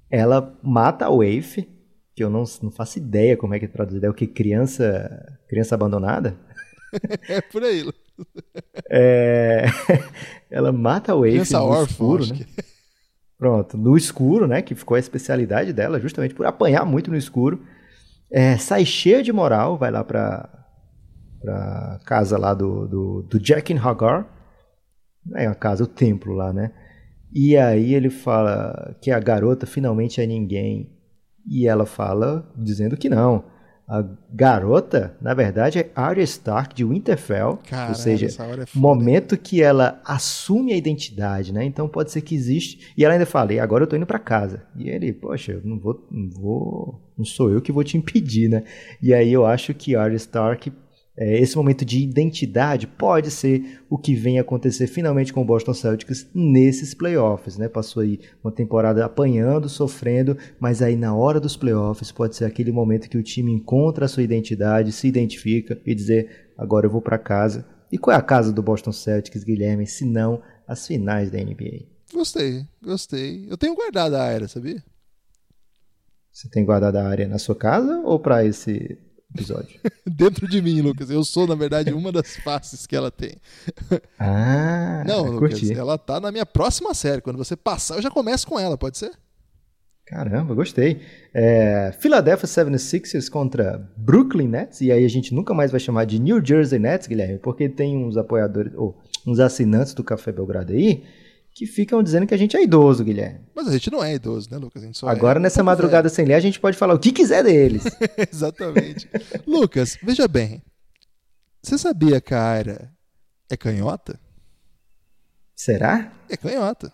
ela 0.09 0.55
mata 0.63 1.05
a 1.05 1.09
Waif, 1.09 1.67
que 2.15 2.23
eu 2.23 2.29
não, 2.29 2.43
não 2.61 2.71
faço 2.71 2.99
ideia 2.99 3.35
como 3.35 3.53
é 3.53 3.59
que 3.59 3.65
é 3.65 3.67
traduzido. 3.67 4.05
É 4.05 4.09
o 4.09 4.13
que? 4.13 4.27
Criança, 4.27 5.37
criança 5.47 5.75
abandonada? 5.75 6.37
É 7.27 7.41
por 7.41 7.63
aí. 7.63 7.83
É... 8.89 9.65
ela 10.49 10.71
mata 10.71 11.13
a 11.13 11.15
Waif 11.15 11.33
criança 11.33 11.59
no 11.59 11.65
órfã, 11.65 11.91
escuro, 11.91 12.25
né? 12.27 12.35
Que... 12.35 12.63
Pronto, 13.37 13.77
no 13.77 13.97
escuro, 13.97 14.47
né? 14.47 14.61
Que 14.61 14.75
ficou 14.75 14.95
a 14.95 14.99
especialidade 14.99 15.73
dela, 15.73 15.99
justamente 15.99 16.33
por 16.33 16.45
apanhar 16.45 16.85
muito 16.85 17.11
no 17.11 17.17
escuro. 17.17 17.61
É, 18.31 18.57
sai 18.57 18.85
cheia 18.85 19.21
de 19.21 19.31
moral, 19.31 19.77
vai 19.77 19.91
lá 19.91 20.03
pra, 20.03 20.49
pra 21.41 21.99
casa 22.05 22.37
lá 22.37 22.53
do, 22.53 22.87
do, 22.87 23.21
do 23.23 23.39
Jack 23.39 23.73
Hagar. 23.73 24.27
É 25.35 25.45
a 25.45 25.55
casa, 25.55 25.83
o 25.83 25.87
templo 25.87 26.33
lá, 26.33 26.51
né? 26.51 26.71
E 27.33 27.57
aí 27.57 27.93
ele 27.93 28.09
fala 28.09 28.95
que 29.01 29.09
a 29.09 29.19
garota 29.19 29.65
finalmente 29.65 30.21
é 30.21 30.25
ninguém. 30.25 30.91
E 31.49 31.67
ela 31.67 31.85
fala 31.85 32.49
dizendo 32.55 32.95
que 32.95 33.09
não. 33.09 33.43
A 33.87 34.03
garota, 34.33 35.15
na 35.21 35.33
verdade, 35.33 35.79
é 35.79 35.91
Arya 35.93 36.23
Stark 36.23 36.73
de 36.73 36.85
Winterfell. 36.85 37.59
Caralho, 37.69 37.89
ou 37.89 37.95
seja, 37.95 38.27
é 38.27 38.65
momento 38.73 39.37
que 39.37 39.61
ela 39.61 40.01
assume 40.05 40.71
a 40.71 40.77
identidade, 40.77 41.53
né? 41.53 41.65
Então 41.65 41.87
pode 41.87 42.11
ser 42.11 42.21
que 42.21 42.33
existe. 42.33 42.93
E 42.97 43.03
ela 43.03 43.13
ainda 43.13 43.25
fala, 43.25 43.53
e 43.53 43.59
agora 43.59 43.83
eu 43.83 43.87
tô 43.87 43.95
indo 43.95 44.05
para 44.05 44.19
casa. 44.19 44.63
E 44.77 44.89
ele, 44.89 45.11
poxa, 45.11 45.51
eu 45.51 45.61
não 45.65 45.77
vou, 45.77 46.07
não 46.09 46.29
vou, 46.29 47.01
não 47.17 47.25
sou 47.25 47.51
eu 47.51 47.61
que 47.61 47.73
vou 47.73 47.83
te 47.83 47.97
impedir, 47.97 48.49
né? 48.49 48.63
E 49.01 49.13
aí 49.13 49.31
eu 49.33 49.45
acho 49.45 49.73
que 49.73 49.95
Arya 49.95 50.15
Stark 50.15 50.71
é, 51.15 51.37
esse 51.39 51.55
momento 51.55 51.85
de 51.85 51.99
identidade 51.99 52.87
pode 52.87 53.29
ser 53.29 53.81
o 53.87 53.97
que 53.99 54.15
vem 54.15 54.39
acontecer 54.39 54.87
finalmente 54.87 55.31
com 55.31 55.41
o 55.41 55.45
Boston 55.45 55.73
Celtics 55.73 56.27
nesses 56.33 56.95
playoffs, 56.95 57.55
né? 57.55 57.67
Passou 57.67 58.01
aí 58.01 58.19
uma 58.43 58.51
temporada 58.51 59.05
apanhando, 59.05 59.69
sofrendo, 59.69 60.35
mas 60.59 60.81
aí 60.81 60.95
na 60.95 61.15
hora 61.15 61.39
dos 61.39 61.55
playoffs 61.55 62.11
pode 62.11 62.35
ser 62.35 62.45
aquele 62.45 62.71
momento 62.71 63.07
que 63.07 63.17
o 63.17 63.23
time 63.23 63.51
encontra 63.51 64.05
a 64.05 64.07
sua 64.07 64.23
identidade, 64.23 64.91
se 64.91 65.07
identifica 65.07 65.79
e 65.85 65.93
dizer 65.93 66.51
agora 66.57 66.87
eu 66.87 66.91
vou 66.91 67.01
para 67.01 67.19
casa. 67.19 67.65
E 67.91 67.97
qual 67.97 68.15
é 68.15 68.19
a 68.19 68.23
casa 68.23 68.51
do 68.51 68.63
Boston 68.63 68.91
Celtics, 68.91 69.43
Guilherme, 69.43 69.85
se 69.85 70.03
não 70.03 70.41
as 70.67 70.87
finais 70.87 71.29
da 71.29 71.37
NBA? 71.37 71.85
Gostei, 72.11 72.65
gostei. 72.81 73.45
Eu 73.47 73.55
tenho 73.55 73.75
guardado 73.75 74.15
a 74.15 74.23
área, 74.23 74.47
sabia? 74.47 74.83
Você 76.31 76.49
tem 76.49 76.65
guardado 76.65 76.95
a 76.95 77.07
área 77.07 77.27
na 77.27 77.37
sua 77.37 77.55
casa 77.55 77.99
ou 77.99 78.19
para 78.19 78.43
esse 78.43 78.97
episódio. 79.33 79.79
Dentro 80.05 80.47
de 80.47 80.61
mim, 80.61 80.81
Lucas. 80.81 81.09
Eu 81.09 81.23
sou, 81.23 81.47
na 81.47 81.55
verdade, 81.55 81.91
uma 81.93 82.11
das 82.11 82.35
faces 82.37 82.85
que 82.85 82.95
ela 82.95 83.09
tem. 83.11 83.35
Ah, 84.19 85.03
Não, 85.05 85.23
Lucas, 85.25 85.59
curti. 85.59 85.73
ela 85.73 85.97
tá 85.97 86.19
na 86.19 86.31
minha 86.31 86.45
próxima 86.45 86.93
série. 86.93 87.21
Quando 87.21 87.37
você 87.37 87.55
passar, 87.55 87.95
eu 87.95 88.01
já 88.01 88.09
começo 88.11 88.47
com 88.47 88.59
ela, 88.59 88.77
pode 88.77 88.97
ser? 88.97 89.11
Caramba, 90.05 90.53
gostei. 90.53 91.01
É, 91.33 91.93
Philadelphia 91.99 92.47
76ers 92.47 93.29
contra 93.29 93.89
Brooklyn 93.95 94.47
Nets, 94.49 94.81
e 94.81 94.91
aí 94.91 95.05
a 95.05 95.09
gente 95.09 95.33
nunca 95.33 95.53
mais 95.53 95.71
vai 95.71 95.79
chamar 95.79 96.05
de 96.05 96.19
New 96.19 96.45
Jersey 96.45 96.77
Nets, 96.77 97.07
Guilherme, 97.07 97.39
porque 97.39 97.69
tem 97.69 97.97
uns 97.97 98.17
apoiadores, 98.17 98.73
ou 98.75 98.97
uns 99.25 99.39
assinantes 99.39 99.93
do 99.93 100.03
Café 100.03 100.31
Belgrado 100.31 100.73
aí, 100.73 101.03
que 101.53 101.65
ficam 101.67 102.01
dizendo 102.01 102.25
que 102.25 102.33
a 102.33 102.37
gente 102.37 102.57
é 102.57 102.63
idoso, 102.63 103.03
Guilherme. 103.03 103.41
Mas 103.55 103.67
a 103.67 103.71
gente 103.73 103.91
não 103.91 104.03
é 104.03 104.15
idoso, 104.15 104.49
né, 104.49 104.57
Lucas? 104.57 104.81
A 104.81 104.85
gente 104.87 104.97
só 104.97 105.07
Agora, 105.07 105.39
é 105.39 105.41
nessa 105.41 105.63
madrugada 105.63 106.09
sem 106.09 106.25
ler, 106.25 106.33
a 106.33 106.39
gente 106.39 106.59
pode 106.59 106.75
falar 106.77 106.93
o 106.95 106.99
que 106.99 107.11
quiser 107.11 107.43
deles. 107.43 107.83
velho. 107.83 108.11
Exatamente. 108.31 109.07
Lucas, 109.45 109.97
veja 110.01 110.27
bem. 110.27 110.61
Você 111.61 111.77
sabia 111.77 112.19
que 112.19 112.33
a 112.33 112.43
Aira 112.43 112.91
é 113.49 113.55
canhota? 113.55 114.19
Será? 115.55 116.11
É 116.29 116.35
canhota. 116.35 116.91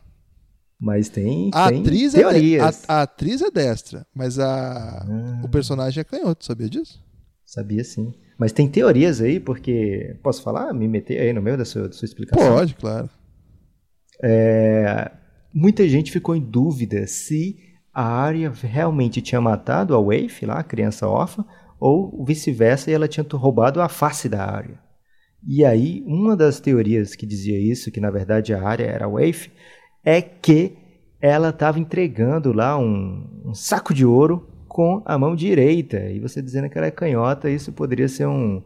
Mas 0.79 1.09
tem, 1.09 1.49
A 1.53 1.69
tem 1.69 1.81
atriz, 1.81 2.13
é 2.13 2.17
de- 2.17 2.23
teorias. 2.23 2.83
a, 2.87 2.99
a 2.99 3.01
atriz 3.01 3.41
é 3.41 3.51
destra, 3.51 4.05
mas 4.15 4.39
a, 4.39 5.01
Ah. 5.03 5.41
o 5.43 5.49
personagem 5.49 5.99
é 6.01 6.03
canhoto, 6.03 6.45
sabia 6.45 6.69
disso? 6.69 7.01
Sabia 7.45 7.83
sim. 7.83 8.13
Mas 8.37 8.53
tem 8.53 8.69
teorias 8.69 9.19
aí, 9.19 9.39
porque. 9.39 10.17
Posso 10.23 10.41
falar? 10.41 10.73
Me 10.73 10.87
meter 10.87 11.19
aí 11.19 11.33
no 11.33 11.41
meio 11.41 11.57
da 11.57 11.65
sua, 11.65 11.87
da 11.89 11.93
sua 11.93 12.05
explicação? 12.05 12.47
Pode, 12.53 12.75
claro. 12.75 13.09
É, 14.21 15.11
muita 15.53 15.87
gente 15.87 16.11
ficou 16.11 16.35
em 16.35 16.41
dúvida 16.41 17.07
se 17.07 17.57
a 17.93 18.03
Arya 18.03 18.51
realmente 18.61 19.21
tinha 19.21 19.41
matado 19.41 19.95
a 19.95 20.01
Waif, 20.01 20.45
lá, 20.45 20.59
a 20.59 20.63
criança 20.63 21.07
órfã, 21.07 21.45
ou 21.79 22.23
vice-versa, 22.25 22.91
e 22.91 22.93
ela 22.93 23.07
tinha 23.07 23.25
roubado 23.31 23.81
a 23.81 23.89
face 23.89 24.27
da 24.27 24.43
Arya. 24.43 24.79
E 25.47 25.63
aí, 25.63 26.03
uma 26.05 26.35
das 26.35 26.59
teorias 26.59 27.15
que 27.15 27.25
dizia 27.25 27.57
isso, 27.57 27.91
que 27.91 28.01
na 28.01 28.11
verdade 28.11 28.53
a 28.53 28.61
Arya 28.61 28.85
era 28.85 29.05
a 29.05 29.09
Waif, 29.09 29.49
é 30.03 30.21
que 30.21 30.77
ela 31.21 31.49
estava 31.49 31.79
entregando 31.79 32.53
lá 32.53 32.77
um, 32.77 33.41
um 33.45 33.53
saco 33.53 33.93
de 33.93 34.05
ouro 34.05 34.47
com 34.67 35.01
a 35.05 35.17
mão 35.17 35.35
direita. 35.35 36.09
E 36.09 36.19
você 36.19 36.41
dizendo 36.41 36.69
que 36.69 36.77
ela 36.77 36.87
é 36.87 36.91
canhota, 36.91 37.49
isso 37.49 37.71
poderia 37.71 38.07
ser 38.07 38.27
um, 38.27 38.61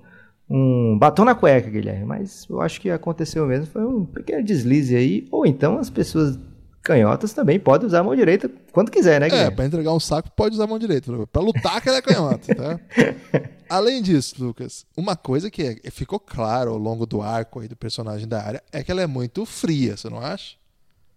um 0.49 0.97
batom 0.97 1.23
na 1.25 1.35
cueca, 1.35 1.69
Guilherme. 1.69 2.05
Mas 2.05 2.45
eu 2.49 2.61
acho 2.61 2.79
que 2.81 2.89
aconteceu 2.89 3.45
mesmo. 3.45 3.65
Foi 3.67 3.83
um 3.85 4.05
pequeno 4.05 4.43
deslize 4.43 4.95
aí. 4.95 5.27
Ou 5.31 5.45
então 5.45 5.77
as 5.77 5.89
pessoas 5.89 6.37
canhotas 6.81 7.31
também 7.31 7.57
podem 7.59 7.87
usar 7.87 7.99
a 7.99 8.03
mão 8.03 8.13
direita 8.15 8.51
quando 8.73 8.91
quiser, 8.91 9.19
né, 9.21 9.27
É, 9.27 9.29
Guilherme? 9.29 9.55
pra 9.55 9.65
entregar 9.65 9.93
um 9.93 9.99
saco 10.01 10.29
pode 10.35 10.55
usar 10.55 10.65
a 10.65 10.67
mão 10.67 10.77
direita. 10.77 11.11
Pra 11.27 11.41
lutar 11.41 11.81
que 11.81 11.87
ela 11.89 11.99
é 11.99 12.01
canhota, 12.01 12.53
tá? 12.53 12.79
Além 13.69 14.01
disso, 14.01 14.35
Lucas, 14.43 14.85
uma 14.95 15.15
coisa 15.15 15.49
que 15.49 15.79
é- 15.83 15.89
ficou 15.91 16.19
claro 16.19 16.71
ao 16.71 16.77
longo 16.77 17.05
do 17.05 17.21
arco 17.21 17.59
aí 17.61 17.67
do 17.67 17.75
personagem 17.75 18.27
da 18.27 18.43
área 18.43 18.61
é 18.71 18.83
que 18.83 18.91
ela 18.91 19.01
é 19.01 19.07
muito 19.07 19.45
fria, 19.45 19.95
você 19.97 20.09
não 20.09 20.19
acha? 20.19 20.55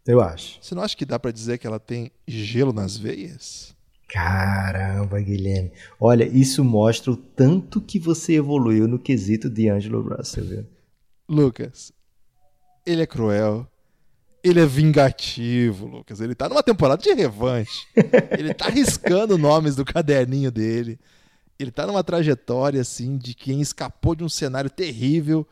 Eu 0.06 0.20
acho. 0.20 0.58
Você 0.62 0.74
não 0.74 0.82
acha 0.82 0.96
que 0.96 1.04
dá 1.04 1.18
pra 1.18 1.32
dizer 1.32 1.58
que 1.58 1.66
ela 1.66 1.80
tem 1.80 2.12
gelo 2.28 2.72
nas 2.72 2.96
veias? 2.96 3.74
Caramba, 4.08 5.20
Guilherme. 5.20 5.72
Olha, 6.00 6.24
isso 6.24 6.64
mostra 6.64 7.10
o 7.10 7.16
tanto 7.16 7.80
que 7.80 7.98
você 7.98 8.34
evoluiu 8.34 8.86
no 8.86 8.98
quesito 8.98 9.50
de 9.50 9.68
Angelo 9.68 10.00
Russell, 10.00 10.44
viu? 10.44 10.66
Lucas, 11.28 11.92
ele 12.86 13.02
é 13.02 13.06
cruel. 13.06 13.66
Ele 14.44 14.60
é 14.60 14.66
vingativo, 14.66 15.86
Lucas. 15.86 16.20
Ele 16.20 16.36
tá 16.36 16.48
numa 16.48 16.62
temporada 16.62 17.02
de 17.02 17.12
revanche. 17.12 17.84
ele 18.38 18.54
tá 18.54 18.66
arriscando 18.66 19.36
nomes 19.36 19.74
do 19.74 19.84
caderninho 19.84 20.52
dele. 20.52 21.00
Ele 21.58 21.72
tá 21.72 21.84
numa 21.84 22.04
trajetória 22.04 22.80
assim 22.80 23.16
de 23.16 23.34
quem 23.34 23.60
escapou 23.60 24.14
de 24.14 24.22
um 24.22 24.28
cenário 24.28 24.70
terrível 24.70 25.44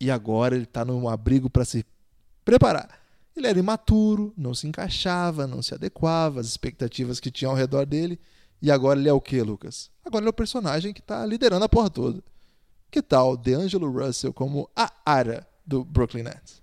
e 0.00 0.10
agora 0.10 0.56
ele 0.56 0.66
tá 0.66 0.84
num 0.84 1.08
abrigo 1.08 1.48
para 1.48 1.64
se 1.64 1.84
preparar. 2.44 3.03
Ele 3.36 3.46
era 3.48 3.58
imaturo, 3.58 4.32
não 4.36 4.54
se 4.54 4.66
encaixava, 4.66 5.46
não 5.46 5.60
se 5.60 5.74
adequava 5.74 6.40
às 6.40 6.46
expectativas 6.46 7.18
que 7.18 7.30
tinham 7.30 7.50
ao 7.50 7.56
redor 7.58 7.84
dele 7.84 8.18
E 8.62 8.70
agora 8.70 8.98
ele 8.98 9.08
é 9.08 9.12
o 9.12 9.20
que, 9.20 9.42
Lucas? 9.42 9.90
Agora 10.04 10.22
ele 10.22 10.28
é 10.28 10.30
o 10.30 10.34
personagem 10.34 10.92
que 10.92 11.02
tá 11.02 11.24
liderando 11.26 11.64
a 11.64 11.68
porra 11.68 11.90
toda. 11.90 12.22
Que 12.90 13.02
tal 13.02 13.36
DeAngelo 13.36 13.90
Russell 13.90 14.32
como 14.32 14.70
a 14.74 14.90
Ara 15.04 15.46
do 15.66 15.84
Brooklyn 15.84 16.22
Nets? 16.22 16.62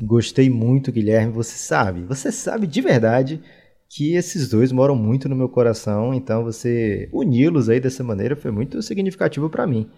Gostei 0.00 0.50
muito, 0.50 0.90
Guilherme. 0.90 1.32
Você 1.32 1.56
sabe, 1.56 2.02
você 2.02 2.32
sabe 2.32 2.66
de 2.66 2.80
verdade 2.80 3.40
que 3.88 4.14
esses 4.14 4.48
dois 4.48 4.72
moram 4.72 4.96
muito 4.96 5.28
no 5.28 5.36
meu 5.36 5.48
coração, 5.48 6.14
então 6.14 6.42
você 6.42 7.08
uni-los 7.12 7.68
aí 7.68 7.78
dessa 7.78 8.02
maneira 8.02 8.34
foi 8.34 8.50
muito 8.50 8.80
significativo 8.82 9.50
para 9.50 9.66
mim. 9.66 9.88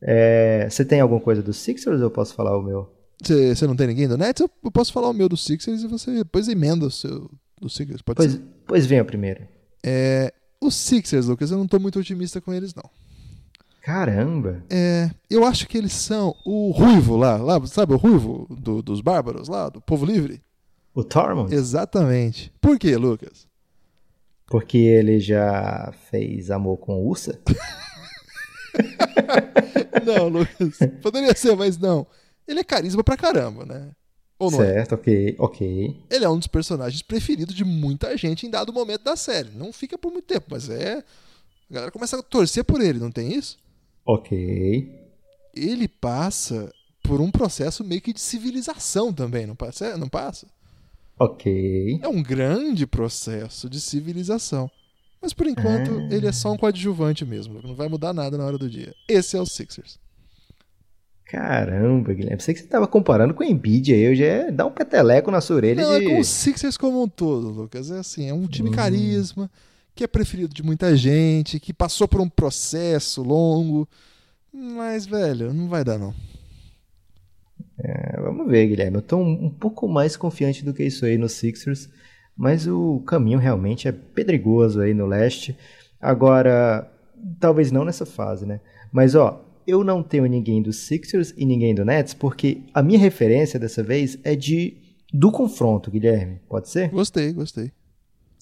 É, 0.00 0.66
você 0.68 0.84
tem 0.84 1.00
alguma 1.00 1.20
coisa 1.20 1.42
do 1.42 1.52
Sixers 1.52 1.98
ou 1.98 2.04
eu 2.04 2.10
posso 2.10 2.34
falar 2.34 2.56
o 2.58 2.62
meu? 2.62 2.90
Você 3.28 3.66
não 3.66 3.76
tem 3.76 3.86
ninguém 3.86 4.08
do 4.08 4.18
Nets? 4.18 4.40
Eu 4.40 4.70
posso 4.70 4.92
falar 4.92 5.08
o 5.08 5.14
meu 5.14 5.28
do 5.28 5.36
Sixers 5.36 5.82
e 5.82 5.86
você 5.86 6.12
depois 6.12 6.48
emenda 6.48 6.86
o 6.86 6.90
seu 6.90 7.30
do 7.60 7.68
Sixers. 7.68 8.02
Pode 8.02 8.16
pois, 8.16 8.32
ser? 8.32 8.42
pois 8.66 8.86
venha 8.86 9.04
primeiro. 9.04 9.46
É, 9.82 10.32
os 10.60 10.74
Sixers, 10.74 11.26
Lucas, 11.26 11.50
eu 11.50 11.58
não 11.58 11.66
tô 11.66 11.78
muito 11.78 11.98
otimista 11.98 12.40
com 12.40 12.52
eles, 12.52 12.74
não. 12.74 12.88
Caramba! 13.82 14.64
É, 14.70 15.10
eu 15.28 15.44
acho 15.44 15.68
que 15.68 15.76
eles 15.76 15.92
são 15.92 16.34
o 16.44 16.70
Ruivo 16.70 17.16
lá, 17.16 17.36
lá 17.36 17.64
sabe 17.66 17.92
o 17.92 17.98
Ruivo 17.98 18.46
do, 18.50 18.80
dos 18.80 19.02
Bárbaros 19.02 19.46
lá, 19.46 19.68
do 19.68 19.80
Povo 19.80 20.06
Livre? 20.06 20.40
O 20.94 21.04
Tormund? 21.04 21.54
Exatamente. 21.54 22.50
Por 22.60 22.78
quê, 22.78 22.96
Lucas? 22.96 23.46
Porque 24.46 24.78
ele 24.78 25.20
já 25.20 25.92
fez 26.10 26.50
amor 26.50 26.78
com 26.78 27.04
Ursa? 27.04 27.38
não, 30.06 30.28
Lucas. 30.28 30.78
Poderia 31.02 31.34
ser, 31.34 31.56
mas 31.56 31.76
não. 31.76 32.06
Ele 32.46 32.60
é 32.60 32.64
carisma 32.64 33.02
pra 33.02 33.16
caramba, 33.16 33.64
né? 33.64 33.90
Ou 34.38 34.50
não 34.50 34.62
é? 34.62 34.66
certo, 34.66 34.92
é? 34.92 34.94
ok, 34.94 35.36
ok. 35.38 35.96
Ele 36.10 36.24
é 36.24 36.28
um 36.28 36.38
dos 36.38 36.48
personagens 36.48 37.02
preferidos 37.02 37.54
de 37.54 37.64
muita 37.64 38.16
gente 38.16 38.46
em 38.46 38.50
dado 38.50 38.72
momento 38.72 39.02
da 39.02 39.16
série. 39.16 39.50
Não 39.50 39.72
fica 39.72 39.96
por 39.96 40.12
muito 40.12 40.26
tempo, 40.26 40.46
mas 40.50 40.68
é. 40.68 41.04
A 41.70 41.74
galera 41.74 41.92
começa 41.92 42.18
a 42.18 42.22
torcer 42.22 42.64
por 42.64 42.80
ele, 42.80 42.98
não 42.98 43.10
tem 43.10 43.32
isso? 43.32 43.56
Ok. 44.04 44.92
Ele 45.54 45.88
passa 45.88 46.72
por 47.02 47.20
um 47.20 47.30
processo 47.30 47.84
meio 47.84 48.00
que 48.00 48.12
de 48.12 48.20
civilização 48.20 49.12
também, 49.12 49.46
não 49.46 49.54
passa? 49.54 49.96
Não 49.96 50.08
passa? 50.08 50.46
Ok. 51.18 52.00
É 52.02 52.08
um 52.08 52.22
grande 52.22 52.86
processo 52.86 53.70
de 53.70 53.80
civilização. 53.80 54.70
Mas 55.22 55.32
por 55.32 55.46
enquanto, 55.46 55.90
ah. 55.90 56.14
ele 56.14 56.26
é 56.26 56.32
só 56.32 56.52
um 56.52 56.56
coadjuvante 56.56 57.24
mesmo. 57.24 57.62
Não 57.62 57.74
vai 57.74 57.88
mudar 57.88 58.12
nada 58.12 58.36
na 58.36 58.44
hora 58.44 58.58
do 58.58 58.68
dia. 58.68 58.94
Esse 59.08 59.36
é 59.36 59.40
o 59.40 59.46
Sixers. 59.46 59.98
Caramba, 61.26 62.12
Guilherme. 62.12 62.42
Sei 62.42 62.54
que 62.54 62.60
você 62.60 62.66
estava 62.66 62.86
comparando 62.86 63.34
com 63.34 63.42
o 63.42 63.46
Embiid 63.46 63.92
aí. 63.92 64.02
Eu 64.02 64.14
já 64.14 64.50
dar 64.50 64.66
um 64.66 64.70
peteleco 64.70 65.30
na 65.30 65.40
sua 65.40 65.56
orelha. 65.56 65.82
Não, 65.82 65.98
de... 65.98 66.06
é 66.06 66.10
com 66.10 66.20
o 66.20 66.24
Sixers 66.24 66.76
como 66.76 67.02
um 67.02 67.08
todo, 67.08 67.48
Lucas. 67.48 67.90
É 67.90 67.98
assim, 67.98 68.28
é 68.28 68.34
um 68.34 68.46
time 68.46 68.68
hum. 68.68 68.72
carisma, 68.72 69.50
que 69.94 70.04
é 70.04 70.06
preferido 70.06 70.54
de 70.54 70.62
muita 70.62 70.96
gente, 70.96 71.58
que 71.58 71.72
passou 71.72 72.06
por 72.06 72.20
um 72.20 72.28
processo 72.28 73.22
longo. 73.22 73.88
Mas, 74.52 75.06
velho, 75.06 75.52
não 75.52 75.68
vai 75.68 75.82
dar 75.82 75.98
não. 75.98 76.14
É, 77.78 78.20
vamos 78.20 78.48
ver, 78.48 78.68
Guilherme. 78.68 78.96
Eu 78.96 79.00
estou 79.00 79.20
um, 79.20 79.46
um, 79.46 79.50
pouco 79.50 79.88
mais 79.88 80.16
confiante 80.16 80.64
do 80.64 80.72
que 80.72 80.84
isso 80.84 81.04
aí 81.04 81.18
no 81.18 81.28
Sixers, 81.28 81.88
mas 82.36 82.66
o 82.66 83.02
caminho 83.06 83.38
realmente 83.38 83.88
é 83.88 83.92
pedregoso 83.92 84.80
aí 84.80 84.94
no 84.94 85.06
leste. 85.06 85.56
Agora, 86.00 86.88
talvez 87.40 87.72
não 87.72 87.84
nessa 87.84 88.06
fase, 88.06 88.46
né? 88.46 88.60
Mas 88.92 89.14
ó, 89.14 89.43
eu 89.66 89.84
não 89.84 90.02
tenho 90.02 90.26
ninguém 90.26 90.62
do 90.62 90.72
Sixers 90.72 91.34
e 91.36 91.44
ninguém 91.44 91.74
do 91.74 91.84
Nets, 91.84 92.14
porque 92.14 92.62
a 92.72 92.82
minha 92.82 92.98
referência 92.98 93.58
dessa 93.58 93.82
vez 93.82 94.18
é 94.24 94.34
de 94.34 94.76
do 95.12 95.30
confronto, 95.30 95.90
Guilherme. 95.90 96.40
Pode 96.48 96.68
ser? 96.68 96.88
Gostei, 96.90 97.32
gostei. 97.32 97.70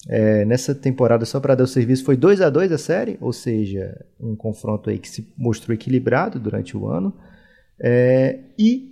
É, 0.09 0.43
nessa 0.43 0.75
temporada, 0.75 1.23
só 1.23 1.39
para 1.39 1.55
dar 1.55 1.63
o 1.63 1.67
serviço, 1.67 2.03
foi 2.03 2.17
2 2.17 2.41
a 2.41 2.49
2 2.49 2.71
a 2.71 2.77
série, 2.77 3.17
ou 3.21 3.31
seja, 3.31 4.05
um 4.19 4.35
confronto 4.35 4.89
aí 4.89 4.97
que 4.97 5.07
se 5.07 5.31
mostrou 5.37 5.73
equilibrado 5.73 6.39
durante 6.39 6.75
o 6.75 6.87
ano. 6.87 7.13
É, 7.79 8.39
e 8.57 8.91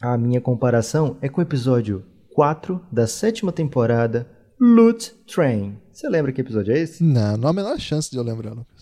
a 0.00 0.16
minha 0.16 0.40
comparação 0.40 1.16
é 1.20 1.28
com 1.28 1.40
o 1.40 1.44
episódio 1.44 2.04
4 2.34 2.80
da 2.90 3.06
sétima 3.06 3.52
temporada, 3.52 4.26
Loot 4.60 5.14
Train. 5.26 5.76
Você 5.92 6.08
lembra 6.08 6.32
que 6.32 6.40
episódio 6.40 6.72
é 6.72 6.78
esse? 6.78 7.02
Não, 7.02 7.36
não 7.36 7.48
há 7.48 7.50
a 7.50 7.54
menor 7.54 7.78
chance 7.78 8.10
de 8.10 8.16
eu 8.16 8.22
lembrar, 8.22 8.50
Lucas. 8.50 8.77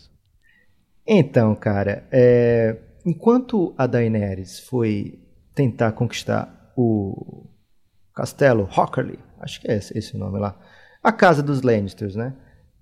Então, 1.07 1.55
cara, 1.55 2.07
é... 2.11 2.77
enquanto 3.05 3.75
a 3.79 3.87
Daenerys 3.87 4.59
foi 4.59 5.21
tentar 5.55 5.93
conquistar 5.93 6.73
o 6.77 7.47
castelo 8.15 8.65
Hockerly, 8.65 9.19
acho 9.41 9.61
que 9.61 9.71
é 9.71 9.77
esse, 9.77 10.17
o 10.17 10.19
nome 10.19 10.39
lá, 10.39 10.59
a 11.03 11.13
casa 11.13 11.43
dos 11.43 11.63
Lannisters, 11.63 12.17
né? 12.17 12.35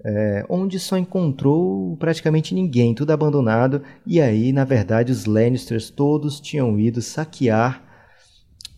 É, 0.07 0.45
onde 0.51 0.79
só 0.79 0.99
encontrou 0.99 1.97
praticamente 1.97 2.55
ninguém, 2.55 2.95
tudo 2.95 3.11
abandonado. 3.11 3.83
E 4.07 4.21
aí, 4.21 4.53
na 4.53 4.65
verdade, 4.65 5.11
os 5.11 5.25
Lannisters 5.25 5.89
todos 5.89 6.41
tinham 6.41 6.79
ido 6.79 7.01
saquear 7.01 7.83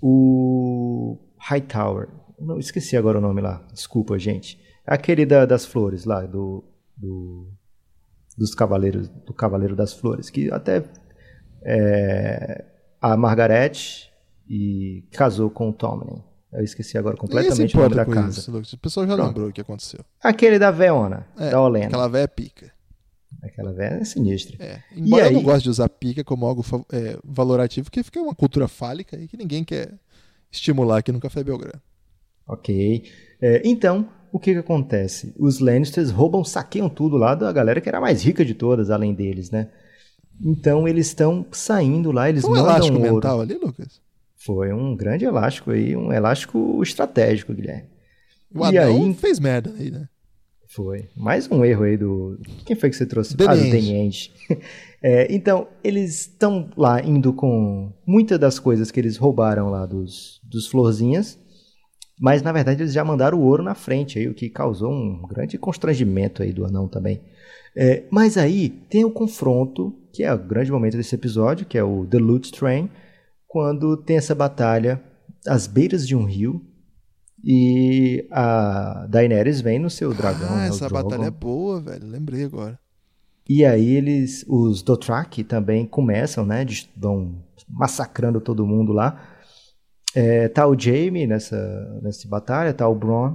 o 0.01 1.19
Hightower. 1.39 2.09
Não 2.39 2.59
esqueci 2.59 2.97
agora 2.97 3.19
o 3.19 3.21
nome 3.21 3.41
lá. 3.41 3.65
Desculpa, 3.73 4.19
gente. 4.19 4.61
Aquele 4.87 5.27
da, 5.27 5.47
das 5.47 5.65
flores 5.65 6.05
lá 6.05 6.23
do, 6.23 6.63
do 6.97 7.51
dos 8.37 8.55
cavaleiros 8.55 9.09
do 9.09 9.33
Cavaleiro 9.33 9.75
das 9.75 9.92
Flores, 9.92 10.31
que 10.31 10.51
até 10.53 10.85
é, 11.62 12.64
a 13.01 13.16
Margaret 13.16 13.72
e 14.49 15.05
casou 15.11 15.51
com 15.51 15.70
o 15.70 15.72
Tommen. 15.72 16.22
Eu 16.53 16.62
esqueci 16.62 16.96
agora 16.96 17.16
completamente 17.16 17.77
o 17.77 17.81
nome 17.81 17.94
da 17.94 18.07
casa. 18.07 18.40
Isso, 18.40 18.77
o 18.77 18.79
pessoal 18.79 19.07
já 19.07 19.14
Pronto. 19.14 19.29
lembrou 19.29 19.49
o 19.49 19.53
que 19.53 19.61
aconteceu. 19.61 20.01
Aquele 20.22 20.59
da 20.59 20.70
Veona, 20.70 21.27
é, 21.37 21.51
da 21.51 21.61
Olena. 21.61 21.87
Aquela 21.87 22.09
véia 22.09 22.29
pica. 22.29 22.72
Aquela 23.42 23.72
velha 23.72 23.96
é 23.96 24.05
sinistra. 24.05 24.57
É. 24.64 24.83
Embora 24.96 25.25
e 25.25 25.27
eu 25.27 25.29
aí... 25.29 25.35
não 25.35 25.42
goste 25.42 25.64
de 25.64 25.70
usar 25.70 25.88
pica 25.88 26.25
como 26.25 26.46
algo 26.46 26.64
é, 26.92 27.18
valorativo, 27.25 27.85
porque 27.85 28.03
fica 28.03 28.20
uma 28.20 28.35
cultura 28.35 28.68
fálica 28.68 29.16
e 29.18 29.27
que 29.29 29.37
ninguém 29.37 29.64
quer 29.64 29.92
estimular 30.51 30.99
aqui 30.99 31.12
no 31.12 31.20
Café 31.20 31.42
Belgrano. 31.42 31.81
Ok. 32.46 33.05
É, 33.40 33.62
então, 33.64 34.09
o 34.33 34.39
que, 34.39 34.53
que 34.53 34.59
acontece? 34.59 35.35
Os 35.39 35.59
Lannisters 35.61 36.11
roubam, 36.11 36.45
saqueiam 36.45 36.89
tudo 36.89 37.17
lá 37.17 37.35
da 37.35 37.51
galera 37.53 37.81
que 37.81 37.89
era 37.89 37.99
a 37.99 38.01
mais 38.01 38.23
rica 38.23 38.45
de 38.45 38.55
todas, 38.55 38.91
além 38.91 39.15
deles, 39.15 39.51
né? 39.51 39.69
Então 40.43 40.87
eles 40.87 41.07
estão 41.07 41.47
saindo 41.53 42.12
lá, 42.12 42.29
eles 42.29 42.43
Foi 42.43 42.51
um 42.51 42.55
mandam 42.55 42.71
elástico 42.71 42.99
ouro. 42.99 43.15
mental 43.15 43.41
ali, 43.41 43.55
Lucas? 43.55 44.01
Foi 44.37 44.73
um 44.73 44.95
grande 44.95 45.25
elástico 45.25 45.71
aí, 45.71 45.97
um 45.97 46.12
elástico 46.12 46.83
estratégico, 46.83 47.55
Guilherme. 47.55 47.89
O 48.55 48.67
e 48.71 48.79
aí 48.79 49.15
fez 49.15 49.41
merda 49.41 49.75
aí, 49.77 49.91
né? 49.91 50.09
Foi. 50.69 51.09
Mais 51.17 51.51
um 51.51 51.65
erro 51.65 51.85
aí 51.85 51.97
do. 51.97 52.39
Quem 52.67 52.77
foi 52.77 52.91
que 52.91 52.97
você 52.97 53.07
trouxe? 53.07 53.35
Ah, 53.41 53.55
do 53.55 54.61
é, 55.03 55.35
então, 55.35 55.69
eles 55.83 56.21
estão 56.21 56.69
lá 56.77 57.01
indo 57.01 57.33
com 57.33 57.93
muitas 58.07 58.39
das 58.39 58.59
coisas 58.59 58.91
que 58.91 59.01
eles 59.01 59.17
roubaram 59.17 59.71
lá 59.71 59.87
dos, 59.87 60.39
dos 60.45 60.67
florzinhas. 60.67 61.39
Mas 62.20 62.42
na 62.42 62.52
verdade 62.52 62.83
eles 62.83 62.92
já 62.92 63.05
mandaram 63.05 63.38
o 63.38 63.42
ouro 63.42 63.62
na 63.62 63.74
frente, 63.74 64.18
aí, 64.18 64.29
o 64.29 64.35
que 64.35 64.48
causou 64.48 64.90
um 64.90 65.22
grande 65.26 65.59
constrangimento 65.59 66.42
aí 66.42 66.52
do 66.52 66.64
anão 66.64 66.88
também. 66.88 67.20
É, 67.74 68.05
mas 68.11 68.38
aí 68.38 68.70
tem 68.70 69.05
o 69.05 69.11
confronto, 69.11 69.94
que 70.12 70.22
é 70.22 70.33
o 70.33 70.38
grande 70.38 70.72
momento 70.72 70.96
desse 70.96 71.14
episódio, 71.14 71.66
que 71.66 71.76
é 71.76 71.85
o 71.85 72.07
The 72.07 72.18
Loot 72.18 72.52
Train, 72.52 72.88
quando 73.46 73.96
tem 73.98 74.16
essa 74.16 74.35
batalha 74.35 75.02
às 75.46 75.66
beiras 75.66 76.07
de 76.09 76.16
um 76.16 76.24
rio, 76.24 76.64
e 77.44 78.26
a 78.33 79.07
Daenerys 79.09 79.61
vem 79.61 79.79
no 79.79 79.90
seu 79.90 80.12
dragão. 80.12 80.48
Ah, 80.50 80.57
né, 80.57 80.68
essa 80.68 80.88
batalha 80.88 81.26
é 81.26 81.31
boa, 81.31 81.81
velho. 81.81 82.07
Lembrei 82.07 82.44
agora. 82.44 82.79
E 83.48 83.64
aí 83.64 83.94
eles, 83.94 84.44
os 84.48 84.83
Dothraki 84.83 85.44
também 85.44 85.87
começam, 85.87 86.44
né? 86.44 86.66
Vão 86.96 87.37
massacrando 87.68 88.40
todo 88.40 88.66
mundo 88.66 88.92
lá. 88.92 89.36
É, 90.16 90.48
tá 90.48 90.66
o 90.66 90.79
Jaime 90.79 91.26
nessa, 91.26 92.00
nessa 92.02 92.26
batalha, 92.26 92.72
tá 92.72 92.88
o 92.88 92.94
Bronn. 92.94 93.35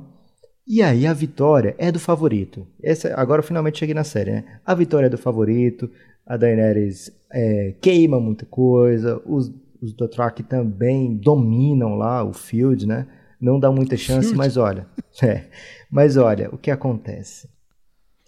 E 0.68 0.82
aí 0.82 1.06
a 1.06 1.14
vitória 1.14 1.76
é 1.78 1.92
do 1.92 2.00
favorito. 2.00 2.68
Essa, 2.82 3.14
agora 3.16 3.40
eu 3.40 3.46
finalmente 3.46 3.80
cheguei 3.80 3.94
na 3.94 4.04
série, 4.04 4.32
né? 4.32 4.60
A 4.66 4.74
vitória 4.74 5.06
é 5.06 5.10
do 5.10 5.18
favorito. 5.18 5.90
A 6.26 6.38
Daenerys 6.38 7.12
é, 7.32 7.76
queima 7.80 8.20
muita 8.20 8.46
coisa. 8.46 9.22
Os, 9.26 9.52
os 9.82 9.94
Dothraki 9.94 10.44
também 10.44 11.16
dominam 11.16 11.96
lá 11.96 12.24
o 12.24 12.34
field, 12.34 12.88
né? 12.88 13.08
não 13.42 13.60
dá 13.60 13.72
muita 13.72 13.98
chance, 13.98 14.34
mas 14.36 14.56
olha, 14.56 14.86
é, 15.24 15.46
mas 15.90 16.16
olha, 16.16 16.50
o 16.54 16.58
que 16.58 16.70
acontece? 16.70 17.50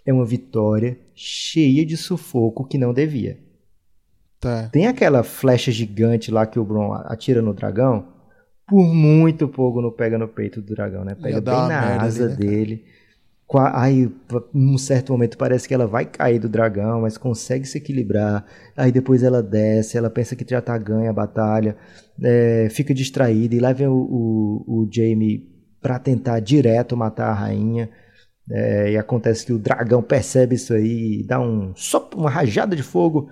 É 0.05 0.11
uma 0.11 0.25
vitória 0.25 0.97
cheia 1.13 1.85
de 1.85 1.95
sufoco 1.95 2.65
que 2.65 2.77
não 2.77 2.91
devia. 2.91 3.37
Tá. 4.39 4.67
Tem 4.69 4.87
aquela 4.87 5.23
flecha 5.23 5.71
gigante 5.71 6.31
lá 6.31 6.45
que 6.45 6.59
o 6.59 6.65
Bron 6.65 6.91
atira 6.93 7.41
no 7.41 7.53
dragão, 7.53 8.07
por 8.67 8.85
muito 8.85 9.47
pouco 9.47 9.81
não 9.81 9.91
pega 9.91 10.17
no 10.17 10.27
peito 10.27 10.61
do 10.61 10.73
dragão, 10.73 11.03
né? 11.03 11.15
Pega 11.15 11.41
bem 11.41 11.53
na 11.53 12.01
asa 12.01 12.25
ali, 12.25 12.31
né, 12.31 12.37
dele. 12.37 12.85
Aí, 13.71 14.09
num 14.51 14.79
certo 14.79 15.11
momento, 15.11 15.37
parece 15.37 15.67
que 15.67 15.73
ela 15.73 15.85
vai 15.85 16.05
cair 16.05 16.39
do 16.39 16.49
dragão, 16.49 17.01
mas 17.01 17.17
consegue 17.17 17.67
se 17.67 17.77
equilibrar. 17.77 18.45
Aí 18.75 18.91
depois 18.91 19.21
ela 19.21 19.43
desce, 19.43 19.97
ela 19.97 20.09
pensa 20.09 20.35
que 20.35 20.45
já 20.49 20.59
tá 20.59 20.75
ganha 20.77 21.11
a 21.11 21.13
batalha, 21.13 21.75
é, 22.21 22.67
fica 22.71 22.93
distraída. 22.93 23.53
E 23.53 23.59
lá 23.59 23.71
vem 23.71 23.87
o, 23.87 23.93
o, 23.93 24.63
o 24.67 24.89
Jamie 24.91 25.47
pra 25.79 25.99
tentar 25.99 26.39
direto 26.39 26.97
matar 26.97 27.29
a 27.29 27.33
rainha. 27.33 27.89
É, 28.49 28.91
e 28.91 28.97
acontece 28.97 29.45
que 29.45 29.53
o 29.53 29.59
dragão 29.59 30.01
percebe 30.01 30.55
isso 30.55 30.73
aí 30.73 31.19
e 31.21 31.23
dá 31.23 31.39
um, 31.39 31.73
só 31.75 32.09
uma 32.15 32.29
rajada 32.29 32.75
de 32.75 32.83
fogo 32.83 33.29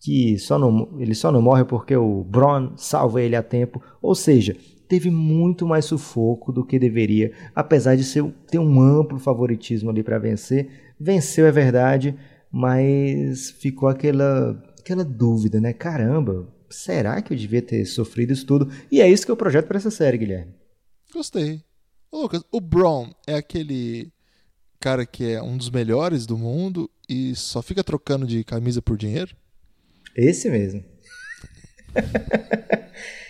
que 0.00 0.38
só 0.38 0.58
não, 0.58 0.88
ele 0.98 1.14
só 1.14 1.32
não 1.32 1.42
morre 1.42 1.64
porque 1.64 1.96
o 1.96 2.22
Bron 2.24 2.76
salva 2.76 3.22
ele 3.22 3.34
a 3.34 3.42
tempo. 3.42 3.82
Ou 4.00 4.14
seja, 4.14 4.54
teve 4.88 5.10
muito 5.10 5.66
mais 5.66 5.84
sufoco 5.84 6.52
do 6.52 6.64
que 6.64 6.78
deveria, 6.78 7.32
apesar 7.54 7.96
de 7.96 8.04
ser, 8.04 8.24
ter 8.50 8.58
um 8.58 8.80
amplo 8.80 9.18
favoritismo 9.18 9.90
ali 9.90 10.02
para 10.02 10.18
vencer. 10.18 10.94
Venceu, 10.98 11.46
é 11.46 11.52
verdade, 11.52 12.16
mas 12.50 13.50
ficou 13.50 13.88
aquela, 13.88 14.62
aquela 14.78 15.04
dúvida, 15.04 15.60
né? 15.60 15.72
Caramba, 15.72 16.48
será 16.68 17.20
que 17.20 17.32
eu 17.32 17.36
devia 17.36 17.62
ter 17.62 17.84
sofrido 17.84 18.32
isso 18.32 18.46
tudo? 18.46 18.70
E 18.90 19.00
é 19.00 19.10
isso 19.10 19.24
que 19.24 19.32
eu 19.32 19.36
projeto 19.36 19.66
para 19.66 19.78
essa 19.78 19.90
série, 19.90 20.18
Guilherme. 20.18 20.54
Gostei. 21.12 21.62
Ô, 22.10 22.22
Lucas, 22.22 22.44
o 22.52 22.60
Braun 22.60 23.10
é 23.26 23.34
aquele 23.34 24.12
cara 24.78 25.06
que 25.06 25.32
é 25.32 25.42
um 25.42 25.56
dos 25.56 25.70
melhores 25.70 26.26
do 26.26 26.36
mundo 26.36 26.90
e 27.08 27.34
só 27.34 27.62
fica 27.62 27.82
trocando 27.82 28.26
de 28.26 28.44
camisa 28.44 28.82
por 28.82 28.96
dinheiro? 28.96 29.34
Esse 30.14 30.50
mesmo. 30.50 30.84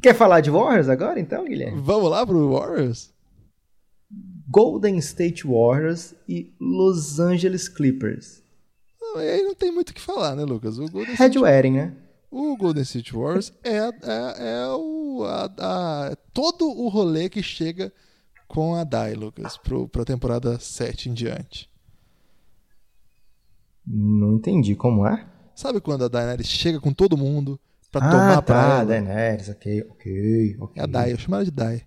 Quer 0.00 0.14
falar 0.14 0.40
de 0.40 0.50
Warriors 0.50 0.88
agora, 0.88 1.18
então, 1.18 1.44
Guilherme? 1.44 1.80
Vamos 1.80 2.10
lá 2.10 2.24
pro 2.24 2.52
Warriors? 2.52 3.12
Golden 4.48 4.96
State 4.98 5.46
Warriors 5.46 6.14
e 6.28 6.54
Los 6.60 7.18
Angeles 7.18 7.68
Clippers. 7.68 8.42
Não, 9.00 9.16
aí 9.18 9.42
não 9.42 9.54
tem 9.54 9.72
muito 9.72 9.90
o 9.90 9.94
que 9.94 10.00
falar, 10.00 10.34
né, 10.36 10.44
Lucas? 10.44 10.78
O 10.78 10.88
Golden 10.88 11.14
Red 11.14 11.30
State... 11.30 11.70
Né? 11.70 11.94
O 12.30 12.56
Golden 12.56 12.82
State 12.82 13.12
Warriors 13.12 13.52
é, 13.64 13.78
é, 13.78 14.62
é 14.62 14.68
o, 14.68 15.24
a, 15.24 15.44
a, 15.58 16.16
todo 16.32 16.66
o 16.68 16.88
rolê 16.88 17.28
que 17.28 17.42
chega 17.42 17.92
com 18.46 18.74
a 18.74 18.84
Dai, 18.84 19.14
Lucas, 19.14 19.56
pro, 19.56 19.88
pra 19.88 20.04
temporada 20.04 20.58
7 20.58 21.10
em 21.10 21.14
diante. 21.14 21.70
Não 23.86 24.34
entendi 24.34 24.74
como 24.74 25.06
é. 25.06 25.26
Sabe 25.54 25.80
quando 25.80 26.04
a 26.04 26.08
Daenerys 26.08 26.46
chega 26.46 26.78
com 26.78 26.92
todo 26.92 27.16
mundo 27.16 27.58
pra 27.90 28.06
ah, 28.06 28.10
tomar 28.10 28.34
tá, 28.36 28.42
pra 28.42 28.62
ela? 28.62 28.84
Daenerys, 28.84 29.48
ok, 29.48 29.84
ok, 29.90 30.56
ok. 30.60 30.80
É 30.80 30.84
a 30.84 30.86
Dai, 30.86 31.12
eu 31.12 31.18
chamo 31.18 31.36
ela 31.36 31.44
de 31.44 31.50
Dai. 31.50 31.82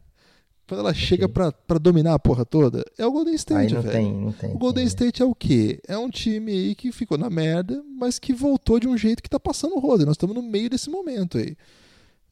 Quando 0.68 0.80
ela 0.80 0.92
okay. 0.92 1.02
chega 1.02 1.28
pra, 1.28 1.52
pra 1.52 1.78
dominar 1.78 2.14
a 2.14 2.20
porra 2.20 2.46
toda, 2.46 2.84
é 2.98 3.06
o 3.06 3.12
Golden 3.12 3.36
State, 3.36 3.60
aí 3.60 3.74
não 3.74 3.82
velho. 3.82 3.94
Tem, 3.94 4.14
não 4.14 4.32
tem. 4.32 4.56
O 4.56 4.58
Golden 4.58 4.86
State 4.86 5.22
é 5.22 5.26
o 5.26 5.36
quê? 5.36 5.82
É 5.88 5.98
um 5.98 6.10
time 6.10 6.52
aí 6.52 6.76
que 6.76 6.92
ficou 6.94 7.18
na 7.18 7.30
merda, 7.30 7.84
mas 7.98 8.18
que 8.18 8.32
voltou 8.32 8.80
de 8.80 8.88
um 8.88 8.98
jeito 8.98 9.22
que 9.22 9.30
tá 9.30 9.40
passando 9.40 9.76
o 9.76 9.80
rodo. 9.80 10.06
Nós 10.06 10.14
estamos 10.14 10.36
no 10.36 10.42
meio 10.42 10.70
desse 10.70 10.90
momento 10.90 11.38
aí. 11.38 11.58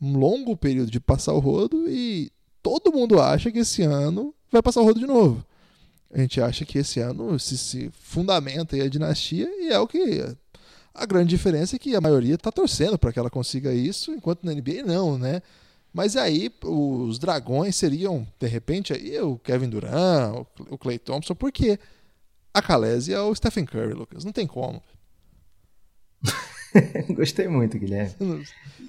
Um 0.01 0.17
longo 0.17 0.55
período 0.55 0.89
de 0.89 1.01
passar 1.01 1.33
o 1.33 1.39
rodo 1.39 1.89
e 1.89 2.31
todo 2.63 2.93
mundo 2.93 3.19
acha 3.19 3.51
que 3.51 3.59
esse 3.59 3.81
ano 3.81 4.33
vai 4.49 4.61
passar 4.61 4.79
o 4.79 4.85
rodo 4.85 5.01
de 5.01 5.05
novo. 5.05 5.45
A 6.11 6.19
gente 6.19 6.41
acha 6.41 6.65
que 6.65 6.79
esse 6.79 6.99
ano 6.99 7.37
se, 7.37 7.57
se 7.57 7.91
fundamenta 7.91 8.75
aí 8.75 8.81
a 8.81 8.89
dinastia 8.89 9.47
e 9.47 9.67
é 9.67 9.77
o 9.79 9.85
que 9.85 10.23
a 10.99 11.05
grande 11.05 11.29
diferença 11.29 11.77
é 11.77 11.79
que 11.79 11.95
a 11.95 12.01
maioria 12.01 12.35
está 12.35 12.51
torcendo 12.51 12.99
para 12.99 13.13
que 13.13 13.17
ela 13.17 13.29
consiga 13.29 13.73
isso, 13.73 14.11
enquanto 14.11 14.43
na 14.43 14.53
NBA 14.53 14.83
não, 14.85 15.17
né? 15.17 15.41
Mas 15.93 16.17
aí 16.17 16.51
os 16.61 17.17
dragões 17.17 17.75
seriam, 17.75 18.27
de 18.37 18.47
repente, 18.47 18.91
aí 18.91 19.17
o 19.21 19.37
Kevin 19.37 19.69
Durant, 19.69 20.45
o 20.69 20.77
Clay 20.77 20.99
Thompson, 20.99 21.33
porque 21.33 21.79
a 22.53 22.61
Calese 22.61 23.13
é 23.13 23.19
o 23.21 23.33
Stephen 23.33 23.65
Curry, 23.65 23.93
Lucas. 23.93 24.25
Não 24.25 24.33
tem 24.33 24.45
como. 24.45 24.83
Gostei 27.15 27.47
muito, 27.47 27.79
Guilherme. 27.79 28.13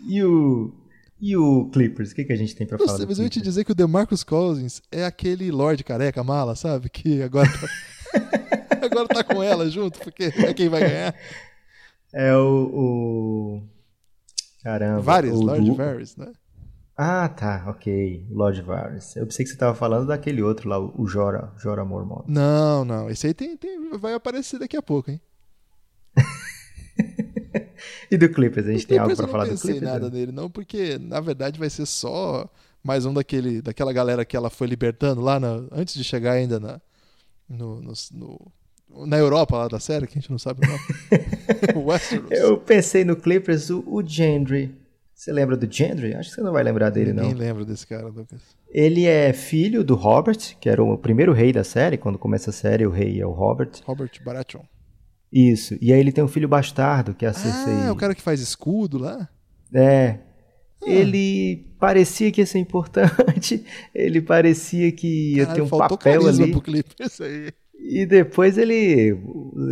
E 0.06 0.22
o, 0.24 0.74
e 1.20 1.36
o 1.36 1.70
Clippers? 1.72 2.10
O 2.10 2.14
que, 2.16 2.24
que 2.24 2.32
a 2.32 2.36
gente 2.36 2.56
tem 2.56 2.66
para 2.66 2.76
falar? 2.76 2.96
Sei, 2.96 3.06
mas 3.06 3.18
eu 3.18 3.24
ia 3.24 3.30
te 3.30 3.40
dizer 3.40 3.64
que 3.64 3.72
o 3.72 3.74
DeMarcus 3.74 4.24
Cousins 4.24 4.82
é 4.90 5.04
aquele 5.04 5.50
Lorde 5.52 5.84
careca 5.84 6.24
mala, 6.24 6.56
sabe? 6.56 6.90
Que 6.90 7.22
agora 7.22 7.48
tá, 7.48 8.80
agora 8.84 9.08
tá 9.08 9.24
com 9.24 9.42
ela 9.42 9.70
junto, 9.70 10.00
porque 10.00 10.24
é 10.24 10.52
quem 10.52 10.68
vai 10.68 10.80
ganhar. 10.80 11.14
É 12.12 12.36
o. 12.36 12.70
o... 12.72 13.62
Caramba. 14.62 15.00
Vários, 15.00 15.40
Lord 15.40 15.64
du... 15.64 15.74
Varys, 15.74 16.16
né? 16.16 16.32
Ah, 16.96 17.28
tá, 17.30 17.64
ok. 17.66 18.26
Lord 18.30 18.60
Varys. 18.60 19.16
Eu 19.16 19.26
pensei 19.26 19.44
que 19.44 19.48
você 19.48 19.54
estava 19.54 19.74
falando 19.74 20.08
daquele 20.08 20.42
outro 20.42 20.68
lá, 20.68 20.78
o 20.78 21.06
Jora, 21.06 21.50
Jora 21.56 21.82
Mormont. 21.82 22.24
Não, 22.28 22.84
não. 22.84 23.08
Esse 23.08 23.28
aí 23.28 23.32
tem, 23.32 23.56
tem, 23.56 23.90
vai 23.98 24.12
aparecer 24.12 24.58
daqui 24.58 24.76
a 24.76 24.82
pouco, 24.82 25.10
hein? 25.10 25.18
e 28.10 28.18
do 28.18 28.28
Clippers? 28.28 28.66
A 28.66 28.72
gente 28.72 28.86
tem 28.86 28.98
algo 28.98 29.16
para 29.16 29.28
falar 29.28 29.44
do 29.44 29.58
Clippers? 29.58 29.64
Eu 29.64 29.74
não 29.74 29.80
pensei 29.80 30.00
nada 30.00 30.10
nele, 30.10 30.30
não, 30.30 30.50
porque 30.50 30.98
na 30.98 31.20
verdade 31.20 31.58
vai 31.58 31.70
ser 31.70 31.86
só 31.86 32.46
mais 32.82 33.06
um 33.06 33.14
daquele, 33.14 33.62
daquela 33.62 33.92
galera 33.92 34.24
que 34.24 34.36
ela 34.36 34.50
foi 34.50 34.66
libertando 34.66 35.22
lá 35.22 35.40
na, 35.40 35.64
antes 35.72 35.94
de 35.94 36.04
chegar 36.04 36.32
ainda 36.32 36.60
na, 36.60 36.80
no, 37.48 37.80
no, 37.80 37.92
no, 38.12 38.52
na 39.06 39.16
Europa 39.16 39.56
lá 39.56 39.68
da 39.68 39.80
série, 39.80 40.06
que 40.06 40.18
a 40.18 40.20
gente 40.20 40.30
não 40.30 40.38
sabe 40.38 40.66
o 40.66 40.68
nome. 40.68 41.84
Westeros. 41.86 42.30
Eu 42.30 42.58
pensei 42.58 43.04
no 43.04 43.16
Clippers, 43.16 43.70
o, 43.70 43.82
o 43.86 44.06
Gendry. 44.06 44.74
Você 45.14 45.32
lembra 45.32 45.56
do 45.56 45.70
Gendry? 45.70 46.14
Acho 46.14 46.30
que 46.30 46.36
você 46.36 46.40
não 46.40 46.52
vai 46.52 46.62
lembrar 46.62 46.90
dele, 46.90 47.12
Ninguém 47.12 47.22
não. 47.24 47.32
Ninguém 47.32 47.48
lembra 47.48 47.64
desse 47.64 47.86
cara, 47.86 48.08
Lucas. 48.08 48.40
Ele 48.70 49.06
é 49.06 49.32
filho 49.32 49.84
do 49.84 49.94
Robert, 49.94 50.38
que 50.58 50.68
era 50.68 50.82
o 50.82 50.96
primeiro 50.96 51.32
rei 51.32 51.52
da 51.52 51.62
série. 51.62 51.98
Quando 51.98 52.18
começa 52.18 52.50
a 52.50 52.52
série, 52.52 52.86
o 52.86 52.90
rei 52.90 53.20
é 53.20 53.26
o 53.26 53.32
Robert. 53.32 53.70
Robert 53.84 54.10
Baratheon. 54.24 54.62
Isso. 55.32 55.76
E 55.80 55.92
aí 55.92 56.00
ele 56.00 56.12
tem 56.12 56.24
um 56.24 56.28
filho 56.28 56.48
bastardo, 56.48 57.14
que 57.14 57.26
é 57.26 57.28
a 57.28 57.32
Cersei. 57.32 57.72
Ah, 57.72 57.86
é 57.86 57.92
o 57.92 57.96
cara 57.96 58.14
que 58.14 58.22
faz 58.22 58.40
escudo 58.40 58.98
lá? 58.98 59.28
É. 59.72 60.18
Ah. 60.82 60.88
Ele 60.90 61.70
parecia 61.78 62.30
que 62.32 62.40
ia 62.40 62.46
ser 62.46 62.58
importante. 62.58 63.64
Ele 63.94 64.22
parecia 64.22 64.90
que 64.90 65.36
ia 65.36 65.46
ter 65.46 65.60
um 65.60 65.68
papel 65.68 66.26
ali. 66.26 66.50
Pro 66.50 66.62
clipe, 66.62 66.94
isso 66.98 67.22
aí. 67.22 67.52
E 67.82 68.06
depois 68.06 68.58
ele, 68.58 69.16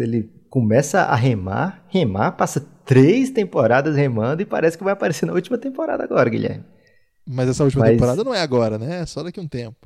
ele 0.01 0.31
começa 0.49 1.03
a 1.03 1.15
remar, 1.15 1.85
remar, 1.89 2.33
passa 2.33 2.61
três 2.85 3.31
temporadas 3.31 3.97
remando 3.97 4.43
e 4.43 4.47
parece 4.47 4.79
que 4.79 4.85
vai 4.85 4.93
aparecer 4.93 5.27
na 5.27 5.35
última 5.35 5.59
temporada 5.59 6.03
agora, 6.03 6.31
Guilherme. 6.31 6.65
Mas 7.27 7.51
essa 7.51 7.63
última 7.63 7.85
Mas... 7.85 7.93
temporada 7.93 8.25
não 8.25 8.35
é 8.35 8.41
agora, 8.41 8.79
né? 8.79 9.03
É 9.03 9.07
só 9.07 9.23
daqui 9.23 9.39
a 9.39 9.43
um 9.43 9.49
tempo. 9.49 9.77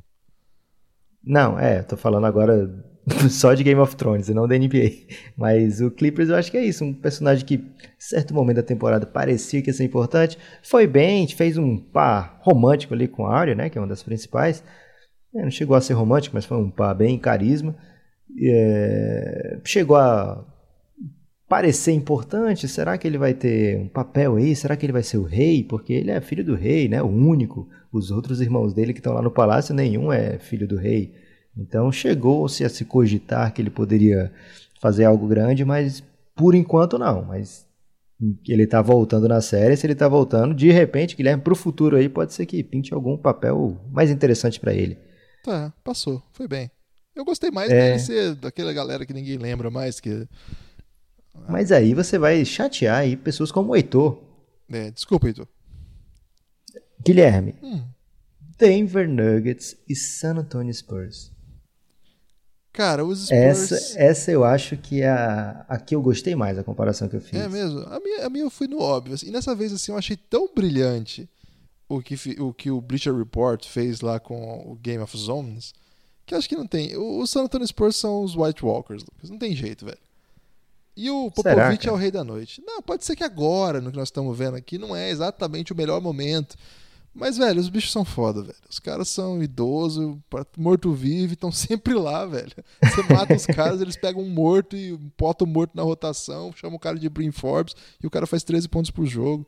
Não, 1.25 1.59
é, 1.59 1.83
tô 1.83 1.97
falando 1.97 2.27
agora 2.27 2.69
só 3.31 3.55
de 3.55 3.65
Game 3.65 3.81
of 3.81 3.97
Thrones 3.97 4.29
e 4.29 4.35
não 4.35 4.47
da 4.47 4.57
NBA. 4.57 4.91
Mas 5.37 5.81
o 5.81 5.91
Clippers 5.91 6.29
eu 6.29 6.37
acho 6.37 6.51
que 6.51 6.57
é 6.57 6.65
isso, 6.65 6.85
um 6.85 6.93
personagem 6.93 7.45
que, 7.45 7.55
em 7.55 7.81
certo 7.99 8.33
momento 8.33 8.57
da 8.57 8.63
temporada, 8.63 9.07
parecia 9.07 9.61
que 9.61 9.71
ia 9.71 9.75
ser 9.75 9.85
importante. 9.85 10.39
Foi 10.63 10.87
bem, 10.87 11.27
fez 11.29 11.59
um 11.59 11.77
par 11.77 12.39
romântico 12.43 12.95
ali 12.95 13.09
com 13.09 13.27
a 13.27 13.37
Arya, 13.37 13.55
né, 13.55 13.69
que 13.69 13.79
é 13.79 13.81
uma 13.81 13.89
das 13.89 14.03
principais. 14.03 14.63
É, 15.35 15.43
não 15.43 15.51
chegou 15.51 15.75
a 15.75 15.81
ser 15.81 15.95
romântico, 15.95 16.37
mas 16.37 16.45
foi 16.45 16.57
um 16.57 16.71
par 16.71 16.95
bem 16.95 17.19
carisma. 17.19 17.75
É, 18.41 19.59
chegou 19.65 19.97
a 19.97 20.45
parecer 21.49 21.93
importante, 21.93 22.67
será 22.67 22.97
que 22.97 23.07
ele 23.07 23.19
vai 23.19 23.35
ter 23.35 23.79
um 23.79 23.87
papel 23.87 24.37
aí? 24.37 24.57
Será 24.57 24.75
que 24.75 24.87
ele 24.87 24.93
vai 24.93 25.03
ser 25.03 25.19
o 25.19 25.23
rei? 25.23 25.63
Porque 25.63 25.93
ele 25.93 26.11
é 26.11 26.21
filho 26.21 26.43
do 26.43 26.55
rei, 26.55 26.89
né? 26.89 27.03
O 27.03 27.09
único. 27.09 27.69
Os 27.93 28.11
outros 28.11 28.41
irmãos 28.41 28.73
dele 28.73 28.95
que 28.95 29.01
estão 29.01 29.13
lá 29.13 29.21
no 29.21 29.31
palácio, 29.31 29.75
nenhum 29.75 30.11
é 30.11 30.39
filho 30.39 30.67
do 30.67 30.77
rei. 30.77 31.15
Então 31.55 31.93
chegou-se 31.93 32.65
a 32.65 32.71
se 32.71 32.87
cogitar 32.87 33.53
que 33.53 33.61
ele 33.61 33.69
poderia 33.69 34.33
fazer 34.81 35.05
algo 35.05 35.29
grande, 35.29 35.63
mas 35.63 36.03
por 36.35 36.55
enquanto 36.55 36.99
não. 36.99 37.23
Mas 37.27 37.67
ele 38.49 38.63
está 38.63 38.81
voltando 38.81 39.29
na 39.29 39.41
série, 39.41 39.77
se 39.77 39.85
ele 39.85 39.93
está 39.93 40.09
voltando, 40.09 40.55
de 40.55 40.71
repente, 40.71 41.15
Guilherme, 41.17 41.43
para 41.43 41.53
o 41.53 41.57
futuro 41.57 41.97
aí, 41.97 42.09
pode 42.09 42.33
ser 42.33 42.47
que 42.47 42.63
pinte 42.63 42.95
algum 42.95 43.17
papel 43.17 43.79
mais 43.91 44.11
interessante 44.11 44.59
para 44.59 44.73
ele. 44.73 44.97
Tá, 45.45 45.73
passou, 45.85 46.23
foi 46.33 46.49
bem. 46.49 46.71
Eu 47.15 47.25
gostei 47.25 47.51
mais 47.51 47.71
é... 47.71 47.89
dele 47.89 47.99
ser 47.99 48.35
daquela 48.35 48.73
galera 48.73 49.05
que 49.05 49.13
ninguém 49.13 49.37
lembra 49.37 49.71
mais, 49.71 50.01
que 50.01 50.27
mas 51.49 51.73
aí 51.73 51.95
você 51.95 52.19
vai 52.19 52.45
chatear 52.45 52.99
aí 52.99 53.17
pessoas 53.17 53.51
como 53.51 53.73
o 53.73 53.77
Heitor. 53.77 54.23
É, 54.71 54.91
desculpa, 54.91 55.27
Heitor. 55.27 55.49
Guilherme. 57.05 57.55
Hum. 57.63 57.83
Denver 58.59 59.09
Nuggets 59.09 59.77
e 59.89 59.97
San 59.97 60.37
Antonio 60.37 60.73
Spurs. 60.73 61.33
Cara, 62.73 63.05
os 63.05 63.27
Spurs... 63.27 63.33
Essa, 63.73 63.99
essa 63.99 64.31
eu 64.31 64.45
acho 64.45 64.77
que 64.77 65.03
é 65.03 65.09
a, 65.09 65.67
a 65.69 65.79
que 65.79 65.95
eu 65.95 66.01
gostei 66.01 66.35
mais, 66.35 66.59
a 66.59 66.65
comparação 66.65 67.09
que 67.09 67.17
eu 67.17 67.21
fiz. 67.21 67.39
É 67.39 67.49
mesmo? 67.49 67.81
A 67.81 67.99
minha, 67.99 68.27
a 68.27 68.31
minha 68.31 68.45
eu 68.45 68.51
fui 68.51 68.67
no 68.67 68.79
óbvio. 68.79 69.15
Assim, 69.15 69.29
e 69.29 69.31
nessa 69.31 69.55
vez, 69.55 69.73
assim, 69.73 69.93
eu 69.93 69.99
achei 69.99 70.17
tão 70.17 70.49
brilhante 70.55 71.29
o 71.89 72.01
que 72.01 72.15
o, 72.41 72.55
que 72.55 72.71
o 72.71 72.81
Bleacher 72.81 73.15
Report 73.15 73.67
fez 73.67 74.01
lá 74.01 74.19
com 74.21 74.71
o 74.71 74.77
Game 74.77 75.03
of 75.03 75.17
Zones, 75.17 75.75
que 76.33 76.39
acho 76.39 76.49
que 76.49 76.57
não 76.57 76.67
tem. 76.67 76.97
O, 76.97 77.21
o 77.21 77.27
San 77.27 77.43
Antonio 77.43 77.67
Spurs 77.67 77.97
são 77.97 78.23
os 78.23 78.35
White 78.35 78.65
Walkers, 78.65 79.03
Lucas. 79.03 79.31
Não 79.31 79.39
tem 79.39 79.55
jeito, 79.55 79.85
velho. 79.85 79.99
E 80.97 81.11
o 81.11 81.31
Popovich 81.31 81.89
é 81.89 81.93
o 81.93 81.97
rei 81.97 82.11
da 82.11 82.23
noite. 82.23 82.63
Não, 82.67 82.83
pode 82.83 83.05
ser 83.05 83.17
que 83.17 83.25
agora, 83.25 83.81
no 83.81 83.91
que 83.91 83.97
nós 83.97 84.09
estamos 84.09 84.37
vendo 84.37 84.57
aqui, 84.57 84.77
não 84.77 84.95
é 84.95 85.11
exatamente 85.11 85.73
o 85.73 85.77
melhor 85.77 86.01
momento. 86.01 86.57
Mas, 87.15 87.37
velho, 87.37 87.61
os 87.61 87.69
bichos 87.69 87.93
são 87.93 88.05
foda, 88.05 88.43
velho. 88.43 88.59
Os 88.69 88.79
caras 88.79 89.09
são 89.09 89.43
idosos, 89.43 90.17
morto-vivo, 90.57 91.35
estão 91.35 91.53
sempre 91.53 91.95
lá, 91.95 92.25
velho. 92.27 92.53
Você 92.83 93.03
mata 93.13 93.35
os 93.35 93.47
caras, 93.47 93.81
eles 93.81 93.97
pegam 93.97 94.23
um 94.23 94.31
morto 94.31 94.77
e 94.77 94.97
botam 95.19 95.47
o 95.47 95.51
morto 95.51 95.75
na 95.75 95.83
rotação, 95.83 96.53
chamam 96.55 96.77
o 96.77 96.81
cara 96.81 96.99
de 96.99 97.09
Brim 97.09 97.31
Forbes 97.31 97.75
e 98.03 98.07
o 98.07 98.11
cara 98.11 98.27
faz 98.27 98.43
13 98.43 98.69
pontos 98.69 98.91
por 98.91 99.07
jogo. 99.07 99.47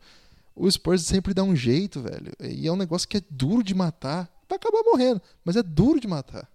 O 0.54 0.70
Spurs 0.70 1.02
sempre 1.02 1.34
dá 1.34 1.42
um 1.42 1.56
jeito, 1.56 2.00
velho. 2.00 2.32
E 2.40 2.66
é 2.66 2.72
um 2.72 2.76
negócio 2.76 3.08
que 3.08 3.16
é 3.16 3.22
duro 3.30 3.62
de 3.62 3.74
matar. 3.74 4.30
Vai 4.48 4.56
acabar 4.56 4.82
morrendo, 4.84 5.20
mas 5.44 5.56
é 5.56 5.62
duro 5.62 5.98
de 5.98 6.06
matar. 6.06 6.48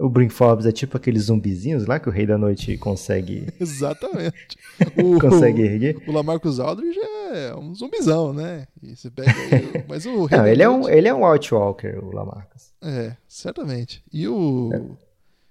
O 0.00 0.08
Bring 0.08 0.28
Forbes 0.30 0.64
é 0.66 0.72
tipo 0.72 0.96
aqueles 0.96 1.24
zumbizinhos 1.24 1.86
lá 1.86 2.00
que 2.00 2.08
o 2.08 2.12
Rei 2.12 2.26
da 2.26 2.38
Noite 2.38 2.76
consegue. 2.78 3.46
Exatamente. 3.60 4.56
O, 4.96 5.20
consegue 5.20 5.60
erguer. 5.60 5.96
O 6.08 6.12
Lamarcus 6.12 6.58
Aldridge 6.58 6.98
é 7.34 7.54
um 7.54 7.74
zumbizão, 7.74 8.32
né? 8.32 8.66
E 8.82 8.96
você 8.96 9.10
pega 9.10 9.30
aí, 9.30 9.84
mas 9.86 10.06
o 10.06 10.24
Rei 10.24 10.38
Não, 10.38 10.44
da 10.44 10.50
ele 10.50 10.62
é, 10.62 10.68
um, 10.70 10.78
Noite- 10.80 10.96
ele 10.96 11.08
é 11.08 11.14
um 11.14 11.24
Outwalker, 11.24 12.02
o 12.02 12.10
Lamarcus. 12.14 12.72
É, 12.82 13.14
certamente. 13.28 14.02
E 14.10 14.26
o. 14.26 14.96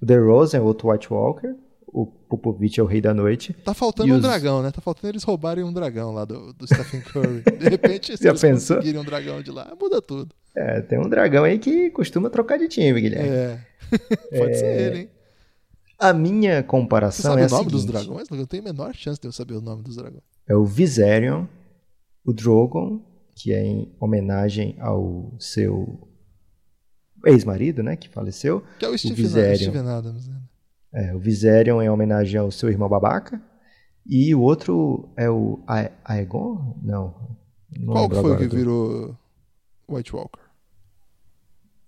O 0.01 0.05
The 0.05 0.17
Rose 0.17 0.55
é 0.55 0.59
outro 0.61 0.89
White 0.91 1.13
Walker. 1.13 1.53
O 1.85 2.05
Popovich 2.07 2.79
é 2.79 2.83
o 2.83 2.87
Rei 2.87 3.01
da 3.01 3.13
Noite. 3.13 3.53
Tá 3.53 3.73
faltando 3.75 4.11
um 4.13 4.15
os- 4.15 4.21
dragão, 4.21 4.63
né? 4.63 4.71
Tá 4.71 4.81
faltando 4.81 5.11
eles 5.11 5.23
roubarem 5.23 5.63
um 5.63 5.71
dragão 5.73 6.11
lá 6.11 6.25
do, 6.25 6.51
do 6.53 6.65
Stephen 6.65 7.01
Curry. 7.01 7.43
De 7.59 7.69
repente, 7.69 8.17
se 8.17 8.23
Já 8.23 8.29
eles 8.29 8.41
pensou? 8.41 8.77
conseguirem 8.77 9.01
um 9.01 9.05
dragão 9.05 9.41
de 9.43 9.51
lá, 9.51 9.71
muda 9.79 10.01
tudo. 10.01 10.33
É, 10.55 10.81
tem 10.81 10.97
um 10.99 11.07
dragão 11.07 11.43
aí 11.43 11.59
que 11.59 11.89
costuma 11.91 12.29
trocar 12.31 12.57
de 12.57 12.67
time, 12.67 12.99
Guilherme. 12.99 13.29
É. 13.29 13.59
Pode 14.37 14.57
ser 14.57 14.81
ele, 14.81 14.99
hein? 14.99 15.09
A 15.99 16.13
minha 16.13 16.57
Você 16.57 16.63
comparação 16.63 17.31
sabe 17.31 17.41
é 17.41 17.45
o 17.45 17.47
a 17.47 17.49
nome 17.49 17.71
dos 17.71 17.85
dragões? 17.85 18.27
Eu 18.31 18.47
tenho 18.47 18.63
a 18.63 18.65
menor 18.65 18.95
chance 18.95 19.19
de 19.19 19.27
eu 19.27 19.31
saber 19.33 19.55
o 19.55 19.61
nome 19.61 19.83
dos 19.83 19.97
dragões. 19.97 20.23
É 20.47 20.55
o 20.55 20.65
Viserion, 20.65 21.45
o 22.23 22.31
Drogon, 22.31 23.01
que 23.35 23.53
é 23.53 23.61
em 23.61 23.93
homenagem 23.99 24.77
ao 24.79 25.33
seu 25.37 26.07
ex-marido, 27.25 27.83
né, 27.83 27.97
que 27.97 28.07
faleceu. 28.07 28.63
Que 28.79 28.85
é 28.85 28.89
o 28.89 28.97
Stephen, 28.97 29.15
Viserion. 29.15 29.71
Stephen 29.71 29.89
Adams. 29.89 30.27
Né? 30.27 30.41
É, 30.93 31.15
o 31.15 31.19
Viserion 31.19 31.81
é 31.81 31.85
em 31.85 31.89
homenagem 31.89 32.39
ao 32.39 32.49
seu 32.49 32.69
irmão 32.69 32.87
babaca. 32.87 33.41
E 34.05 34.33
o 34.33 34.41
outro 34.41 35.09
é 35.15 35.29
o 35.29 35.59
Aegon? 36.03 36.79
Não. 36.81 37.37
não 37.77 37.93
Qual 37.93 38.09
foi 38.09 38.19
agora 38.19 38.37
que 38.37 38.55
virou 38.55 39.15
White 39.87 40.15
Walker? 40.15 40.48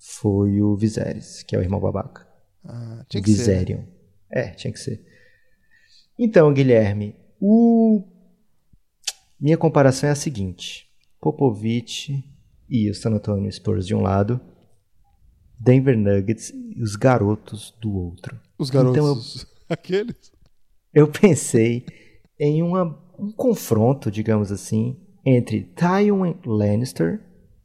Foi 0.03 0.59
o 0.61 0.75
Viserys, 0.75 1.43
que 1.43 1.55
é 1.55 1.59
o 1.59 1.61
irmão 1.61 1.79
babaca. 1.79 2.27
Ah, 2.65 3.05
tinha 3.07 3.21
que 3.21 3.29
ser. 3.31 3.37
Viserion. 3.37 3.83
É, 4.31 4.49
tinha 4.49 4.73
que 4.73 4.79
ser. 4.79 5.05
Então, 6.17 6.51
Guilherme, 6.53 7.15
o... 7.39 8.03
minha 9.39 9.57
comparação 9.57 10.09
é 10.09 10.11
a 10.11 10.15
seguinte: 10.15 10.87
Popovich 11.19 12.23
e 12.69 12.89
o 12.89 12.95
San 12.95 13.11
Antonio 13.11 13.51
Spurs 13.51 13.85
de 13.85 13.93
um 13.93 14.01
lado, 14.01 14.41
Denver 15.59 15.97
Nuggets 15.97 16.49
e 16.49 16.81
os 16.81 16.95
garotos 16.95 17.75
do 17.79 17.93
outro. 17.95 18.39
Os 18.57 18.69
Então, 18.69 18.91
garotos. 18.91 19.45
Aqueles. 19.69 20.31
Eu 20.93 21.07
pensei 21.07 21.85
em 22.39 22.61
uma- 22.63 22.99
um 23.19 23.31
confronto, 23.31 24.09
digamos 24.09 24.51
assim, 24.51 24.97
entre 25.25 25.61
Tywin 25.63 26.35
Lannister, 26.45 27.21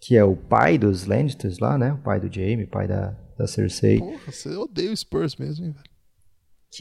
que 0.07 0.17
é 0.17 0.25
o 0.25 0.37
pai 0.37 0.79
dos 0.79 1.05
Lannisters 1.07 1.59
lá, 1.59 1.77
né? 1.77 1.93
O 1.93 1.99
pai 1.99 2.21
do 2.21 2.33
Jaime, 2.33 2.67
pai 2.67 2.87
da, 2.87 3.17
da 3.37 3.47
Cersei. 3.47 3.99
Porra, 3.99 4.19
você 4.33 4.51
odeia 4.55 4.93
o 4.93 4.97
Spurs 4.97 5.37
mesmo, 5.37 5.67
hein, 5.67 5.73
velho? 5.73 5.85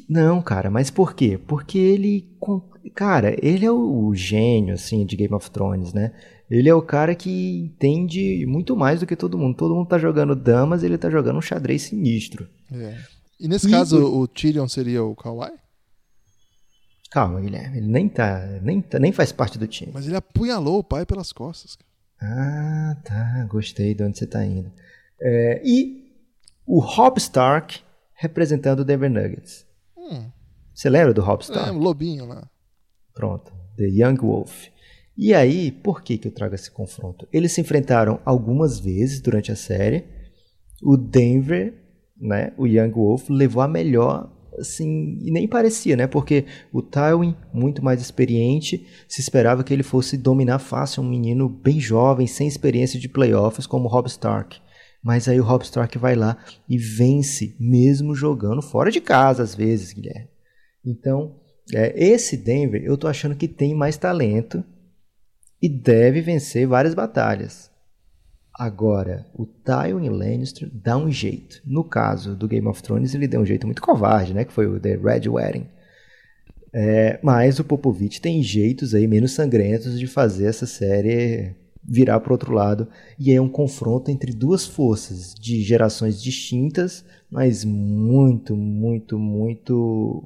Não, 0.09 0.41
cara, 0.41 0.69
mas 0.69 0.89
por 0.89 1.13
quê? 1.15 1.37
Porque 1.37 1.77
ele. 1.77 2.27
Cara, 2.93 3.35
ele 3.41 3.65
é 3.65 3.71
o, 3.71 4.07
o 4.07 4.15
gênio, 4.15 4.73
assim, 4.73 5.05
de 5.05 5.15
Game 5.15 5.33
of 5.33 5.49
Thrones, 5.51 5.93
né? 5.93 6.11
Ele 6.49 6.67
é 6.69 6.75
o 6.75 6.81
cara 6.81 7.15
que 7.15 7.59
entende 7.65 8.45
muito 8.45 8.75
mais 8.75 8.99
do 8.99 9.07
que 9.07 9.15
todo 9.15 9.37
mundo. 9.37 9.55
Todo 9.55 9.73
mundo 9.73 9.87
tá 9.87 9.97
jogando 9.97 10.35
damas, 10.35 10.83
ele 10.83 10.97
tá 10.97 11.09
jogando 11.09 11.37
um 11.37 11.41
xadrez 11.41 11.83
sinistro. 11.83 12.47
É. 12.71 12.97
E 13.39 13.47
nesse 13.47 13.67
E 13.67 13.71
caso, 13.71 14.03
o- 14.05 14.19
o 14.21 14.27
Tyrion 14.27 14.67
seria 14.67 15.03
o 15.03 15.15
Kawhi? 15.15 15.51
Calma, 17.11 17.39
Guilherme, 17.39 17.77
ele 17.77 17.87
nem 17.87 18.09
tá. 18.09 18.45
Nem, 18.61 18.81
tá, 18.81 18.99
nem 18.99 19.11
faz 19.11 19.31
parte 19.31 19.57
do 19.57 19.65
time. 19.67 19.91
Mas 19.93 20.05
ele 20.05 20.15
apunhalou 20.15 20.79
o 20.79 20.83
pai 20.83 21.05
pelas 21.05 21.31
costas. 21.31 21.75
cara. 21.75 21.89
Ah, 22.21 22.95
tá. 23.03 23.45
Gostei 23.49 23.93
de 23.93 24.03
onde 24.03 24.17
você 24.17 24.25
tá 24.27 24.43
indo. 24.45 24.71
É, 25.21 25.61
e 25.63 26.11
o 26.65 26.79
Rob 26.79 27.17
Stark 27.17 27.79
representando 28.13 28.79
o 28.79 28.85
Denver 28.85 29.09
Nuggets. 29.09 29.65
Hum, 29.97 30.29
Você 30.73 30.89
lembra 30.89 31.13
do 31.13 31.21
Rob 31.21 31.41
Stark? 31.41 31.69
é, 31.69 31.71
o 31.71 31.77
lobinho 31.77 32.25
lá. 32.25 32.49
Pronto, 33.13 33.51
The 33.77 33.85
Young 33.85 34.17
Wolf. 34.17 34.67
E 35.17 35.33
aí, 35.33 35.71
por 35.71 36.01
que, 36.01 36.17
que 36.17 36.27
eu 36.27 36.31
trago 36.33 36.55
esse 36.55 36.69
confronto? 36.69 37.27
Eles 37.31 37.53
se 37.53 37.61
enfrentaram 37.61 38.19
algumas 38.25 38.79
vezes 38.79 39.21
durante 39.21 39.51
a 39.51 39.55
série. 39.55 40.03
O 40.83 40.97
Denver, 40.97 41.73
né, 42.17 42.51
o 42.57 42.67
Young 42.67 42.91
Wolf, 42.91 43.29
levou 43.29 43.61
a 43.61 43.67
melhor, 43.67 44.29
assim, 44.59 45.17
e 45.21 45.31
nem 45.31 45.47
parecia, 45.47 45.95
né? 45.95 46.07
Porque 46.07 46.45
o 46.71 46.81
Tywin, 46.81 47.35
muito 47.53 47.83
mais 47.83 48.01
experiente, 48.01 48.85
se 49.07 49.21
esperava 49.21 49.63
que 49.63 49.73
ele 49.73 49.83
fosse 49.83 50.17
dominar 50.17 50.59
fácil 50.59 51.03
um 51.03 51.09
menino 51.09 51.47
bem 51.49 51.79
jovem, 51.79 52.27
sem 52.27 52.47
experiência 52.47 52.99
de 52.99 53.09
playoffs, 53.09 53.67
como 53.67 53.87
Rob 53.87 54.07
Stark. 54.07 54.59
Mas 55.03 55.27
aí 55.27 55.39
o 55.39 55.43
Rob 55.43 55.63
Stark 55.63 55.97
vai 55.97 56.15
lá 56.15 56.37
e 56.67 56.77
vence, 56.77 57.55
mesmo 57.59 58.15
jogando 58.15 58.61
fora 58.61 58.89
de 58.89 58.99
casa, 58.99 59.43
às 59.43 59.53
vezes, 59.53 59.93
Guilherme. 59.93 60.29
Então, 60.83 61.35
é, 61.73 61.93
esse 61.95 62.37
Denver, 62.37 62.83
eu 62.83 62.97
tô 62.97 63.07
achando 63.07 63.35
que 63.35 63.47
tem 63.47 63.75
mais 63.75 63.97
talento 63.97 64.63
e 65.61 65.69
deve 65.69 66.21
vencer 66.21 66.67
várias 66.67 66.93
batalhas. 66.93 67.71
Agora, 68.57 69.25
o 69.33 69.45
Tywin 69.45 70.09
Lannister 70.09 70.69
dá 70.73 70.97
um 70.97 71.11
jeito. 71.11 71.61
No 71.65 71.83
caso 71.83 72.35
do 72.35 72.47
Game 72.47 72.67
of 72.67 72.81
Thrones, 72.81 73.13
ele 73.13 73.27
deu 73.27 73.41
um 73.41 73.45
jeito 73.45 73.67
muito 73.67 73.81
covarde, 73.81 74.33
né? 74.33 74.45
Que 74.45 74.53
foi 74.53 74.65
o 74.65 74.79
The 74.79 74.95
Red 74.95 75.27
Wedding. 75.27 75.67
É, 76.73 77.19
mas 77.21 77.59
o 77.59 77.65
Popovich 77.65 78.21
tem 78.21 78.41
jeitos 78.41 78.93
aí 78.93 79.07
menos 79.07 79.33
sangrentos 79.33 79.99
de 79.99 80.07
fazer 80.07 80.45
essa 80.45 80.65
série 80.65 81.55
virar 81.83 82.19
para 82.21 82.33
outro 82.33 82.53
lado. 82.53 82.87
E 83.19 83.31
é 83.31 83.41
um 83.41 83.49
confronto 83.49 84.09
entre 84.09 84.33
duas 84.33 84.65
forças 84.65 85.33
de 85.33 85.61
gerações 85.61 86.21
distintas, 86.21 87.05
mas 87.29 87.65
muito, 87.65 88.55
muito, 88.55 89.19
muito 89.19 90.23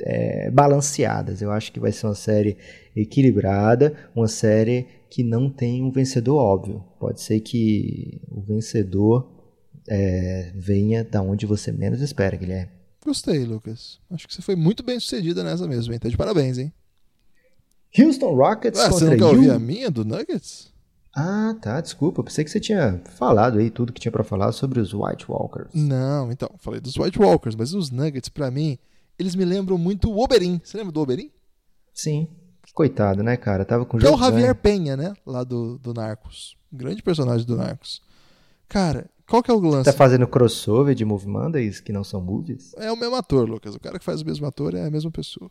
é, 0.00 0.50
balanceadas. 0.50 1.40
Eu 1.42 1.50
acho 1.50 1.70
que 1.72 1.80
vai 1.80 1.92
ser 1.92 2.06
uma 2.06 2.14
série 2.14 2.56
equilibrada, 2.96 3.94
uma 4.14 4.28
série 4.28 4.86
que 5.10 5.22
não 5.22 5.48
tem 5.50 5.82
um 5.82 5.90
vencedor 5.92 6.36
óbvio. 6.36 6.84
Pode 6.98 7.20
ser 7.20 7.40
que 7.40 8.20
o 8.28 8.40
vencedor 8.42 9.30
é, 9.88 10.52
venha 10.56 11.04
da 11.04 11.22
onde 11.22 11.46
você 11.46 11.70
menos 11.70 12.00
espera, 12.00 12.36
Guilherme. 12.36 12.72
Gostei, 13.04 13.44
Lucas. 13.44 14.00
Acho 14.10 14.26
que 14.26 14.34
você 14.34 14.40
foi 14.42 14.56
muito 14.56 14.82
bem 14.82 14.98
sucedida 14.98 15.44
nessa 15.44 15.68
mesmo, 15.68 15.92
hein? 15.92 15.98
Tá 15.98 16.08
de 16.08 16.16
parabéns, 16.16 16.56
hein? 16.58 16.72
Houston 17.96 18.34
Rockets 18.34 18.80
Ah, 18.80 18.90
você 18.90 19.04
contra 19.04 19.16
quer 19.18 19.24
ouvir 19.24 19.46
Yu- 19.46 19.52
a 19.52 19.58
minha 19.58 19.90
do 19.90 20.04
Nuggets? 20.04 20.72
Ah, 21.16 21.54
tá, 21.62 21.80
desculpa. 21.80 22.20
Eu 22.20 22.24
pensei 22.24 22.42
que 22.44 22.50
você 22.50 22.58
tinha 22.58 23.00
falado 23.16 23.58
aí 23.58 23.70
tudo 23.70 23.92
que 23.92 24.00
tinha 24.00 24.10
pra 24.10 24.24
falar 24.24 24.50
sobre 24.50 24.80
os 24.80 24.92
White 24.92 25.26
Walkers. 25.30 25.70
Não, 25.72 26.32
então, 26.32 26.50
falei 26.58 26.80
dos 26.80 26.96
White 26.96 27.20
Walkers, 27.20 27.54
mas 27.54 27.72
os 27.72 27.90
Nuggets, 27.92 28.28
pra 28.28 28.50
mim, 28.50 28.76
eles 29.18 29.34
me 29.34 29.44
lembram 29.44 29.78
muito 29.78 30.10
o 30.10 30.22
Oberyn. 30.22 30.60
Você 30.62 30.76
lembra 30.76 30.92
do 30.92 31.00
Oberyn? 31.00 31.30
Sim. 31.92 32.28
Coitado, 32.72 33.22
né, 33.22 33.36
cara? 33.36 33.64
Tava 33.64 33.84
com 33.84 33.98
Que 33.98 34.06
é 34.06 34.10
o 34.10 34.18
Javier. 34.18 34.54
Penha, 34.54 34.96
né? 34.96 35.14
Lá 35.24 35.44
do, 35.44 35.78
do 35.78 35.94
Narcos. 35.94 36.56
Grande 36.72 37.02
personagem 37.02 37.46
do 37.46 37.56
Narcos. 37.56 38.02
Cara, 38.68 39.08
qual 39.28 39.42
que 39.42 39.50
é 39.50 39.54
o 39.54 39.60
lance? 39.60 39.84
Tá 39.84 39.96
fazendo 39.96 40.26
crossover 40.26 40.94
de 40.94 41.04
Movie 41.04 41.28
Mondays 41.28 41.80
que 41.80 41.92
não 41.92 42.02
são 42.02 42.20
movies? 42.20 42.74
É 42.76 42.90
o 42.90 42.96
mesmo 42.96 43.14
ator, 43.14 43.48
Lucas. 43.48 43.74
O 43.74 43.80
cara 43.80 43.98
que 43.98 44.04
faz 44.04 44.22
o 44.22 44.26
mesmo 44.26 44.46
ator 44.46 44.74
é 44.74 44.86
a 44.86 44.90
mesma 44.90 45.10
pessoa. 45.10 45.50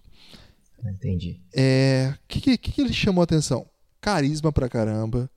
Não 0.83 0.91
entendi. 0.91 1.39
É. 1.55 2.13
O 2.15 2.27
que, 2.27 2.41
que, 2.41 2.57
que 2.57 2.81
ele 2.81 2.93
chamou 2.93 3.21
a 3.21 3.23
atenção? 3.23 3.65
Carisma 4.01 4.51
pra 4.51 4.67
caramba. 4.67 5.29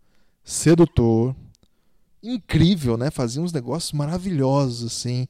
Sedutor. 0.43 1.37
Incrível, 2.23 2.97
né? 2.97 3.11
Fazia 3.11 3.41
uns 3.41 3.53
negócios 3.53 3.93
maravilhosos, 3.93 4.93
assim. 4.93 5.29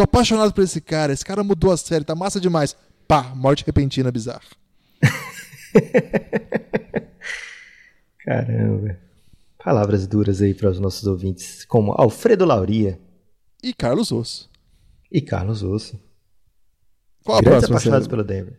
Tô 0.00 0.04
apaixonado 0.04 0.54
por 0.54 0.64
esse 0.64 0.80
cara. 0.80 1.12
Esse 1.12 1.22
cara 1.22 1.44
mudou 1.44 1.70
a 1.70 1.76
série, 1.76 2.06
tá 2.06 2.14
massa 2.14 2.40
demais. 2.40 2.74
Pá, 3.06 3.34
morte 3.34 3.66
repentina 3.66 4.10
bizarra. 4.10 4.40
Caramba. 8.24 8.98
Palavras 9.62 10.06
duras 10.06 10.40
aí 10.40 10.54
para 10.54 10.70
os 10.70 10.80
nossos 10.80 11.06
ouvintes, 11.06 11.66
como 11.66 11.92
Alfredo 11.92 12.46
Lauria 12.46 12.98
E 13.62 13.74
Carlos 13.74 14.10
Osso. 14.10 14.48
e 15.12 15.20
Carlos 15.20 15.62
Osso. 15.62 16.00
Qual 17.22 17.36
a 17.36 17.42
Grandes 17.42 17.68
próxima 17.68 17.76
apaixonados 17.76 18.06
série? 18.06 18.10
pelo 18.16 18.24
Denver. 18.24 18.58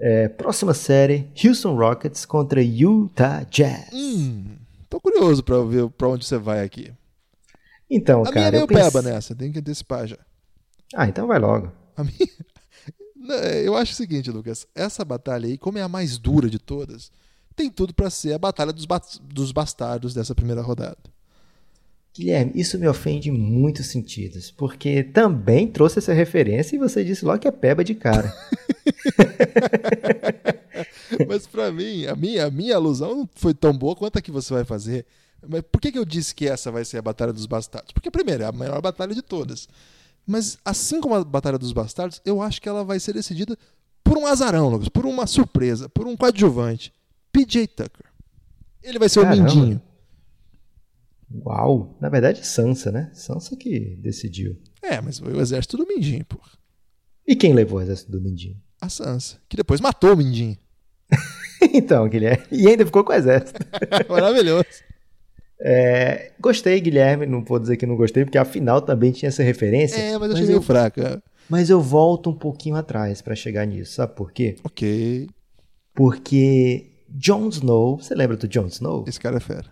É, 0.00 0.28
próxima 0.28 0.74
série, 0.74 1.30
Houston 1.44 1.76
Rockets 1.76 2.26
contra 2.26 2.60
Utah 2.60 3.44
Jazz. 3.48 3.88
Hum, 3.92 4.56
tô 4.90 5.00
curioso 5.00 5.44
pra 5.44 5.62
ver 5.62 5.88
pra 5.90 6.08
onde 6.08 6.26
você 6.26 6.38
vai 6.38 6.64
aqui. 6.64 6.92
Então, 7.88 8.24
A 8.26 8.32
minha 8.32 8.48
é 8.48 8.50
cara, 8.50 8.56
meio 8.56 8.66
peba 8.66 9.00
nessa, 9.00 9.32
tem 9.32 9.52
que 9.52 9.60
antecipar 9.60 10.08
já. 10.08 10.18
Ah, 10.94 11.06
então 11.08 11.26
vai 11.26 11.38
logo. 11.38 11.72
A 11.96 12.04
minha... 12.04 12.16
Não, 13.16 13.34
Eu 13.36 13.76
acho 13.76 13.92
o 13.92 13.96
seguinte, 13.96 14.30
Lucas. 14.30 14.66
Essa 14.74 15.04
batalha 15.04 15.46
aí, 15.46 15.56
como 15.56 15.78
é 15.78 15.82
a 15.82 15.88
mais 15.88 16.18
dura 16.18 16.50
de 16.50 16.58
todas, 16.58 17.10
tem 17.54 17.70
tudo 17.70 17.94
pra 17.94 18.10
ser 18.10 18.32
a 18.34 18.38
batalha 18.38 18.72
dos, 18.72 18.84
ba- 18.84 19.00
dos 19.22 19.52
bastardos 19.52 20.12
dessa 20.14 20.34
primeira 20.34 20.62
rodada. 20.62 20.98
Guilherme, 22.14 22.52
isso 22.56 22.78
me 22.78 22.86
ofende 22.86 23.30
em 23.30 23.32
muitos 23.32 23.86
sentidos, 23.86 24.50
porque 24.50 25.02
também 25.02 25.66
trouxe 25.66 25.98
essa 25.98 26.12
referência 26.12 26.76
e 26.76 26.78
você 26.78 27.02
disse 27.02 27.24
logo 27.24 27.38
que 27.38 27.48
é 27.48 27.52
peba 27.52 27.82
de 27.82 27.94
cara. 27.94 28.30
Mas 31.28 31.46
pra 31.46 31.70
mim, 31.72 32.06
a 32.06 32.14
minha, 32.14 32.46
a 32.46 32.50
minha 32.50 32.76
alusão 32.76 33.14
não 33.14 33.28
foi 33.34 33.54
tão 33.54 33.72
boa 33.72 33.94
quanto 33.96 34.18
a 34.18 34.22
que 34.22 34.30
você 34.30 34.52
vai 34.52 34.64
fazer. 34.64 35.06
Mas 35.46 35.62
por 35.62 35.80
que, 35.80 35.92
que 35.92 35.98
eu 35.98 36.04
disse 36.04 36.34
que 36.34 36.48
essa 36.48 36.70
vai 36.70 36.84
ser 36.84 36.98
a 36.98 37.02
batalha 37.02 37.32
dos 37.32 37.46
bastardos? 37.46 37.92
Porque, 37.92 38.10
primeiro, 38.10 38.42
é 38.42 38.46
a 38.46 38.52
maior 38.52 38.80
batalha 38.80 39.14
de 39.14 39.22
todas. 39.22 39.68
Mas 40.26 40.58
assim 40.64 41.00
como 41.00 41.14
a 41.14 41.24
Batalha 41.24 41.58
dos 41.58 41.72
Bastardos, 41.72 42.20
eu 42.24 42.40
acho 42.40 42.60
que 42.60 42.68
ela 42.68 42.84
vai 42.84 43.00
ser 43.00 43.12
decidida 43.12 43.56
por 44.02 44.16
um 44.18 44.26
azarão, 44.26 44.68
Lucas, 44.68 44.88
por 44.88 45.06
uma 45.06 45.26
surpresa, 45.26 45.88
por 45.88 46.06
um 46.06 46.16
coadjuvante. 46.16 46.92
PJ 47.32 47.66
Tucker. 47.68 48.06
Ele 48.82 48.98
vai 48.98 49.08
ser 49.08 49.22
Caramba. 49.22 49.42
o 49.42 49.44
Mindinho. 49.44 49.82
Uau! 51.44 51.96
Na 52.00 52.08
verdade, 52.08 52.46
Sansa, 52.46 52.92
né? 52.92 53.10
Sansa 53.14 53.56
que 53.56 53.96
decidiu. 53.96 54.58
É, 54.82 55.00
mas 55.00 55.18
foi 55.18 55.32
o 55.32 55.40
exército 55.40 55.76
do 55.76 55.86
Mindinho, 55.86 56.24
pô. 56.26 56.38
E 57.26 57.34
quem 57.34 57.54
levou 57.54 57.78
o 57.78 57.82
exército 57.82 58.10
do 58.10 58.20
Mindinho? 58.20 58.60
A 58.80 58.88
Sansa, 58.88 59.38
que 59.48 59.56
depois 59.56 59.80
matou 59.80 60.12
o 60.12 60.16
Mindinho. 60.16 60.58
então, 61.72 62.08
Guilherme. 62.08 62.44
E 62.50 62.68
ainda 62.68 62.84
ficou 62.84 63.04
com 63.04 63.12
o 63.12 63.14
exército. 63.14 63.60
Maravilhoso. 64.10 64.66
É, 65.64 66.32
gostei, 66.40 66.80
Guilherme. 66.80 67.24
Não 67.26 67.44
vou 67.44 67.58
dizer 67.58 67.76
que 67.76 67.86
não 67.86 67.96
gostei, 67.96 68.24
porque 68.24 68.38
afinal 68.38 68.80
também 68.82 69.12
tinha 69.12 69.28
essa 69.28 69.42
referência. 69.42 69.96
É, 69.96 70.18
mas 70.18 70.28
eu 70.30 70.34
achei 70.34 70.46
meio 70.46 70.56
eu, 70.58 70.62
fraca. 70.62 71.22
mas 71.48 71.70
eu 71.70 71.80
volto 71.80 72.30
um 72.30 72.34
pouquinho 72.34 72.74
atrás 72.76 73.22
pra 73.22 73.34
chegar 73.36 73.64
nisso. 73.66 73.94
Sabe 73.94 74.14
por 74.16 74.32
quê? 74.32 74.56
Ok. 74.64 75.28
Porque 75.94 76.90
Jon 77.08 77.48
Snow, 77.48 77.98
você 77.98 78.14
lembra 78.14 78.36
do 78.36 78.48
Jon 78.48 78.66
Snow? 78.66 79.04
Esse 79.06 79.20
cara 79.20 79.36
é 79.36 79.40
fera. 79.40 79.66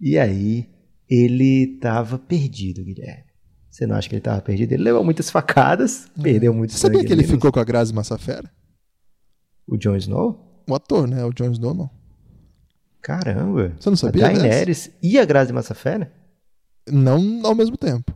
E 0.00 0.18
aí, 0.18 0.68
ele 1.08 1.78
tava 1.80 2.18
perdido, 2.18 2.84
Guilherme. 2.84 3.24
Você 3.70 3.86
não 3.86 3.96
acha 3.96 4.08
que 4.08 4.14
ele 4.14 4.22
tava 4.22 4.40
perdido? 4.40 4.72
Ele 4.72 4.84
levou 4.84 5.02
muitas 5.02 5.30
facadas, 5.30 6.06
perdeu 6.22 6.54
muito 6.54 6.72
Você 6.72 6.78
sabia 6.78 6.98
sangue 6.98 7.06
que 7.08 7.12
ele 7.12 7.22
no- 7.22 7.28
ficou 7.28 7.50
com 7.50 7.58
a 7.58 7.64
Grazi 7.64 7.92
Massafera? 7.92 8.48
O 9.66 9.76
Jon 9.76 9.96
Snow? 9.96 10.62
O 10.68 10.74
ator, 10.74 11.08
né? 11.08 11.24
O 11.24 11.32
Jon 11.32 11.50
Snow 11.50 11.74
não. 11.74 11.90
Caramba. 13.04 13.74
Você 13.78 13.90
não 13.90 13.96
sabia 13.98 14.26
A 14.26 14.32
Daenerys 14.32 14.90
e 15.02 15.18
a 15.18 15.26
Grazi 15.26 15.52
Massafera? 15.52 16.10
Não 16.88 17.42
ao 17.44 17.54
mesmo 17.54 17.76
tempo. 17.76 18.10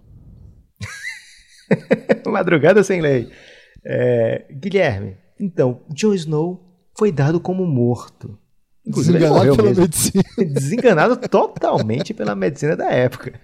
Madrugada 2.27 2.83
sem 2.83 3.03
lei. 3.03 3.31
É, 3.85 4.47
Guilherme, 4.51 5.19
então, 5.39 5.83
Jon 5.91 6.15
Snow 6.15 6.65
foi 6.97 7.13
dado 7.13 7.39
como 7.39 7.67
morto. 7.67 8.39
Inclusive, 8.87 9.19
Desenganado 9.19 9.57
pela 9.57 9.69
mesmo. 9.69 9.83
medicina. 9.83 10.25
Desenganado 10.55 11.17
totalmente 11.29 12.15
pela 12.15 12.35
medicina 12.35 12.75
da 12.75 12.91
época. 12.91 13.39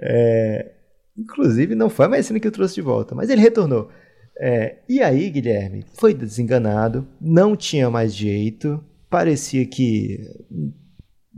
É, 0.00 0.72
inclusive, 1.18 1.74
não 1.74 1.90
foi 1.90 2.06
a 2.06 2.08
medicina 2.08 2.40
que 2.40 2.48
o 2.48 2.52
trouxe 2.52 2.76
de 2.76 2.80
volta, 2.80 3.14
mas 3.14 3.28
ele 3.28 3.42
retornou. 3.42 3.90
É, 4.40 4.78
e 4.88 5.02
aí, 5.02 5.28
Guilherme, 5.28 5.84
foi 5.98 6.14
desenganado, 6.14 7.06
não 7.20 7.54
tinha 7.54 7.90
mais 7.90 8.14
jeito, 8.14 8.82
parecia 9.08 9.66
que 9.66 10.18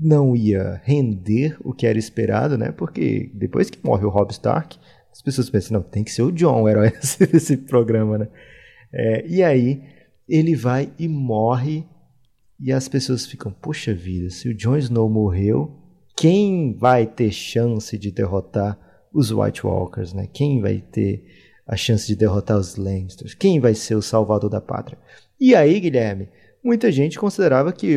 não 0.01 0.37
ia 0.37 0.81
render 0.85 1.57
o 1.61 1.73
que 1.73 1.87
era 1.87 1.99
esperado, 1.99 2.57
né? 2.57 2.71
Porque 2.71 3.31
depois 3.35 3.69
que 3.69 3.85
morre 3.85 4.05
o 4.05 4.11
Robb 4.11 4.31
Stark, 4.31 4.79
as 5.11 5.21
pessoas 5.21 5.51
pensam, 5.51 5.79
não, 5.79 5.83
tem 5.83 6.05
que 6.05 6.13
ser 6.13 6.23
o 6.23 6.31
John 6.31 6.63
o 6.63 6.69
herói 6.69 6.93
desse 7.33 7.57
programa, 7.57 8.19
né? 8.19 8.29
É, 8.93 9.27
e 9.27 9.43
aí, 9.43 9.83
ele 10.29 10.55
vai 10.55 10.93
e 10.99 11.09
morre 11.09 11.85
e 12.61 12.73
as 12.73 12.89
pessoas 12.89 13.27
ficam, 13.27 13.53
poxa 13.53 13.95
vida, 13.95 14.31
se 14.31 14.49
o 14.49 14.55
Jon 14.55 14.77
Snow 14.77 15.09
morreu, 15.09 15.77
quem 16.17 16.75
vai 16.75 17.07
ter 17.07 17.31
chance 17.31 17.97
de 17.97 18.11
derrotar 18.11 18.79
os 19.13 19.31
White 19.31 19.67
Walkers, 19.67 20.13
né? 20.13 20.29
Quem 20.33 20.61
vai 20.61 20.81
ter 20.81 21.25
a 21.67 21.77
chance 21.77 22.07
de 22.07 22.17
derrotar 22.17 22.59
os 22.59 22.77
Lannisters? 22.77 23.35
Quem 23.35 23.61
vai 23.61 23.75
ser 23.75 23.95
o 23.95 24.03
salvador 24.03 24.51
da 24.51 24.61
pátria? 24.61 24.99
E 25.41 25.55
aí, 25.55 25.79
Guilherme, 25.79 26.29
muita 26.63 26.91
gente 26.91 27.19
considerava 27.19 27.73
que 27.73 27.97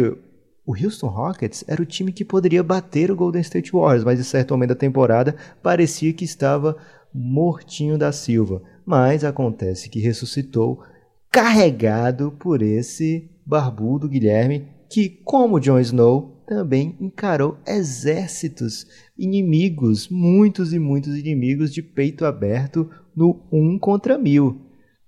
o 0.66 0.76
Houston 0.76 1.08
Rockets 1.08 1.64
era 1.68 1.82
o 1.82 1.86
time 1.86 2.12
que 2.12 2.24
poderia 2.24 2.64
bater 2.64 3.12
o 3.12 3.16
Golden 3.16 3.42
State 3.42 3.72
Warriors, 3.72 4.04
mas 4.04 4.20
em 4.20 4.24
certo 4.24 4.52
momento 4.52 4.70
da 4.70 4.76
temporada 4.76 5.36
parecia 5.62 6.14
que 6.14 6.24
estava 6.24 6.78
mortinho 7.14 7.98
da 7.98 8.12
Silva. 8.12 8.62
Mas 8.86 9.24
acontece 9.24 9.90
que 9.90 10.00
ressuscitou 10.00 10.84
carregado 11.32 12.32
por 12.32 12.62
esse 12.62 13.30
barbudo 13.46 14.08
Guilherme, 14.08 14.68
que, 14.90 15.10
como 15.10 15.60
Jon 15.60 15.80
Snow, 15.80 16.44
também 16.46 16.98
encarou 17.00 17.58
exércitos 17.66 18.86
inimigos, 19.18 20.10
muitos 20.10 20.74
e 20.74 20.80
muitos 20.80 21.18
inimigos 21.18 21.74
de 21.74 21.82
peito 21.82 22.26
aberto 22.26 22.90
no 23.16 23.42
um 23.52 23.80
contra 23.80 24.18
mil. 24.18 24.62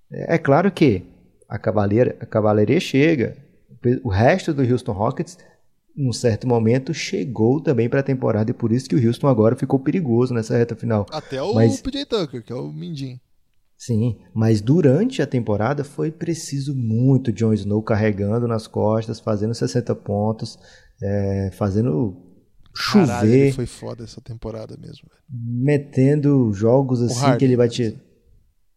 É 0.10 0.38
claro 0.38 0.72
que 0.72 1.04
a 1.50 1.60
cavaleira, 1.60 2.16
a 2.22 2.26
cavalaria 2.26 2.80
chega, 2.80 3.36
o 4.04 4.10
resto 4.10 4.54
do 4.54 4.62
Houston 4.64 4.92
Rockets, 4.92 5.38
num 5.96 6.12
certo 6.14 6.48
momento, 6.48 6.94
chegou 6.94 7.62
também 7.62 7.88
para 7.88 8.00
a 8.00 8.04
temporada 8.04 8.50
e 8.52 8.54
por 8.54 8.72
isso 8.72 8.90
que 8.90 8.96
o 8.96 9.08
Houston 9.08 9.28
agora 9.28 9.56
ficou 9.56 9.80
perigoso 9.80 10.34
nessa 10.34 10.58
reta 10.58 10.76
final. 10.76 11.06
Até 11.12 11.42
o 11.42 11.54
Mas- 11.54 11.82
PJ 11.82 12.06
Tucker, 12.06 12.44
que 12.44 12.52
é 12.52 12.56
o 12.56 12.72
Mindinho. 12.72 13.20
Sim, 13.78 14.18
mas 14.34 14.62
durante 14.62 15.22
a 15.22 15.28
temporada 15.28 15.84
foi 15.84 16.10
preciso 16.10 16.74
muito 16.74 17.34
Jon 17.34 17.52
Snow 17.54 17.84
carregando 17.84 18.48
nas 18.48 18.66
costas, 18.66 19.20
fazendo 19.20 19.54
60 19.54 19.94
pontos, 19.94 20.58
é, 21.02 21.52
fazendo 21.54 22.16
chover, 22.74 23.08
Caralho, 23.08 23.54
foi 23.54 23.66
foda 23.66 24.04
essa 24.06 24.22
temporada 24.22 24.78
mesmo. 24.78 25.10
velho. 25.10 25.22
metendo 25.30 26.52
jogos 26.54 27.02
assim 27.02 27.20
Harden, 27.20 27.38
que 27.40 27.46
ele 27.46 27.58
né? 27.58 27.64
batia 27.64 28.02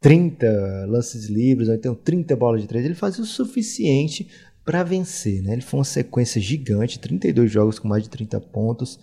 30 0.00 0.46
lances 0.88 1.26
livres, 1.26 1.68
ou 1.68 1.74
então 1.74 1.94
30 1.94 2.36
bolas 2.36 2.60
de 2.60 2.66
três. 2.68 2.84
Ele 2.84 2.94
fazia 2.94 3.22
o 3.22 3.26
suficiente 3.26 4.28
para 4.66 4.82
vencer, 4.82 5.40
né? 5.42 5.52
Ele 5.52 5.62
foi 5.62 5.78
uma 5.78 5.84
sequência 5.84 6.40
gigante, 6.40 6.98
32 6.98 7.50
jogos 7.50 7.78
com 7.78 7.86
mais 7.86 8.02
de 8.02 8.10
30 8.10 8.40
pontos, 8.40 8.98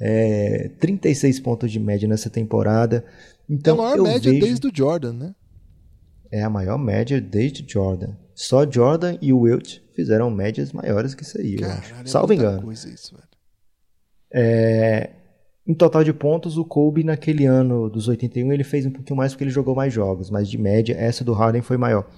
é, 0.00 0.70
36 0.78 1.40
pontos 1.40 1.72
de 1.72 1.80
média 1.80 2.08
nessa 2.08 2.30
temporada. 2.30 3.04
Então, 3.50 3.76
é 3.76 3.78
a 3.80 3.82
maior 3.82 3.96
eu 3.98 4.04
média 4.04 4.30
vejo... 4.30 4.46
desde 4.46 4.66
o 4.68 4.70
Jordan, 4.72 5.12
né? 5.12 5.34
É 6.30 6.42
a 6.42 6.48
maior 6.48 6.78
média 6.78 7.20
desde 7.20 7.64
Jordan. 7.66 8.14
Só 8.32 8.70
Jordan 8.70 9.18
e 9.20 9.32
o 9.32 9.40
Wilt 9.40 9.80
fizeram 9.92 10.30
médias 10.30 10.72
maiores 10.72 11.16
que 11.16 11.24
isso 11.24 11.36
aí, 11.40 11.54
eu 11.54 11.60
Caralho, 11.62 11.80
acho. 11.80 11.94
é 11.94 12.06
Salvo 12.06 12.28
muita 12.28 12.42
engano. 12.44 12.72
isso. 12.72 13.16
É, 14.32 15.10
em 15.66 15.74
total 15.74 16.04
de 16.04 16.12
pontos, 16.12 16.56
o 16.56 16.64
Kobe 16.64 17.02
naquele 17.02 17.44
ano 17.44 17.90
dos 17.90 18.06
81 18.06 18.52
ele 18.52 18.62
fez 18.62 18.86
um 18.86 18.92
pouquinho 18.92 19.16
mais 19.16 19.32
porque 19.32 19.42
ele 19.42 19.50
jogou 19.50 19.74
mais 19.74 19.92
jogos, 19.92 20.30
mas 20.30 20.48
de 20.48 20.56
média 20.56 20.94
essa 20.94 21.24
do 21.24 21.32
Harden 21.32 21.62
foi 21.62 21.76
maior. 21.76 22.08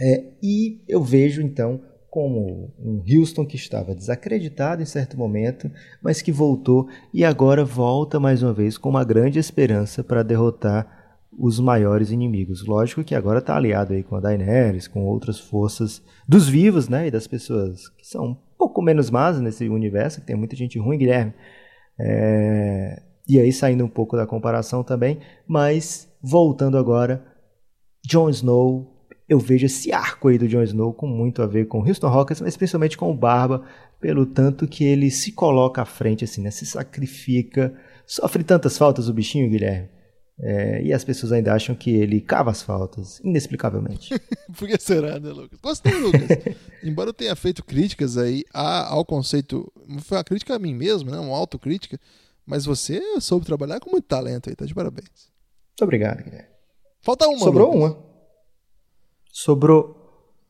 É, 0.00 0.24
e 0.40 0.84
eu 0.86 1.02
vejo 1.02 1.42
então 1.42 1.80
como 2.14 2.72
um 2.78 3.02
Houston 3.04 3.44
que 3.44 3.56
estava 3.56 3.92
desacreditado 3.92 4.80
em 4.80 4.86
certo 4.86 5.18
momento, 5.18 5.68
mas 6.00 6.22
que 6.22 6.30
voltou 6.30 6.86
e 7.12 7.24
agora 7.24 7.64
volta 7.64 8.20
mais 8.20 8.40
uma 8.40 8.52
vez 8.52 8.78
com 8.78 8.88
uma 8.88 9.02
grande 9.02 9.40
esperança 9.40 10.04
para 10.04 10.22
derrotar 10.22 11.18
os 11.36 11.58
maiores 11.58 12.12
inimigos. 12.12 12.64
Lógico 12.64 13.02
que 13.02 13.16
agora 13.16 13.40
está 13.40 13.56
aliado 13.56 13.94
aí 13.94 14.04
com 14.04 14.14
a 14.14 14.20
Daenerys, 14.20 14.86
com 14.86 15.04
outras 15.04 15.40
forças 15.40 16.00
dos 16.28 16.48
vivos, 16.48 16.88
né, 16.88 17.08
e 17.08 17.10
das 17.10 17.26
pessoas 17.26 17.88
que 17.88 18.06
são 18.06 18.26
um 18.26 18.36
pouco 18.56 18.80
menos 18.80 19.10
más 19.10 19.40
nesse 19.40 19.68
universo, 19.68 20.20
que 20.20 20.26
tem 20.28 20.36
muita 20.36 20.54
gente 20.54 20.78
ruim, 20.78 20.96
Guilherme. 20.96 21.34
É, 21.98 23.02
E 23.26 23.40
aí 23.40 23.52
saindo 23.52 23.84
um 23.84 23.88
pouco 23.88 24.16
da 24.16 24.24
comparação 24.24 24.84
também, 24.84 25.18
mas 25.48 26.08
voltando 26.22 26.78
agora, 26.78 27.24
Jon 28.06 28.30
Snow, 28.30 28.93
eu 29.28 29.38
vejo 29.38 29.66
esse 29.66 29.92
arco 29.92 30.28
aí 30.28 30.38
do 30.38 30.46
Jon 30.46 30.62
Snow 30.62 30.92
com 30.92 31.06
muito 31.06 31.42
a 31.42 31.46
ver 31.46 31.66
com 31.66 31.86
Houston 31.86 32.08
Rockets, 32.08 32.42
mas 32.42 32.56
principalmente 32.56 32.96
com 32.96 33.10
o 33.10 33.16
Barba, 33.16 33.64
pelo 34.00 34.26
tanto 34.26 34.68
que 34.68 34.84
ele 34.84 35.10
se 35.10 35.32
coloca 35.32 35.82
à 35.82 35.84
frente, 35.86 36.24
assim, 36.24 36.42
né? 36.42 36.50
Se 36.50 36.66
sacrifica, 36.66 37.74
sofre 38.06 38.44
tantas 38.44 38.76
faltas 38.76 39.08
o 39.08 39.14
bichinho, 39.14 39.48
Guilherme. 39.48 39.88
É, 40.38 40.82
e 40.82 40.92
as 40.92 41.04
pessoas 41.04 41.30
ainda 41.30 41.54
acham 41.54 41.76
que 41.76 41.90
ele 41.90 42.20
cava 42.20 42.50
as 42.50 42.60
faltas, 42.60 43.20
inexplicavelmente. 43.20 44.12
Por 44.58 44.68
que 44.68 44.78
será, 44.80 45.18
né, 45.20 45.30
Lucas? 45.30 45.58
Gostei, 45.62 45.94
Lucas. 45.94 46.28
Embora 46.82 47.10
eu 47.10 47.14
tenha 47.14 47.36
feito 47.36 47.64
críticas 47.64 48.18
aí 48.18 48.44
ao 48.52 49.04
conceito. 49.04 49.72
Foi 50.00 50.18
uma 50.18 50.24
crítica 50.24 50.56
a 50.56 50.58
mim 50.58 50.74
mesmo, 50.74 51.10
né? 51.10 51.18
Uma 51.18 51.36
autocrítica. 51.36 51.98
Mas 52.44 52.66
você 52.66 53.00
soube 53.20 53.46
trabalhar 53.46 53.80
com 53.80 53.90
muito 53.90 54.06
talento 54.06 54.50
aí, 54.50 54.56
tá 54.56 54.66
de 54.66 54.74
parabéns. 54.74 55.08
Muito 55.08 55.82
obrigado, 55.82 56.22
Guilherme. 56.22 56.48
Falta 57.00 57.26
uma. 57.28 57.38
Sobrou 57.38 57.72
Lucas. 57.72 57.92
uma. 57.92 58.13
Sobrou 59.34 59.96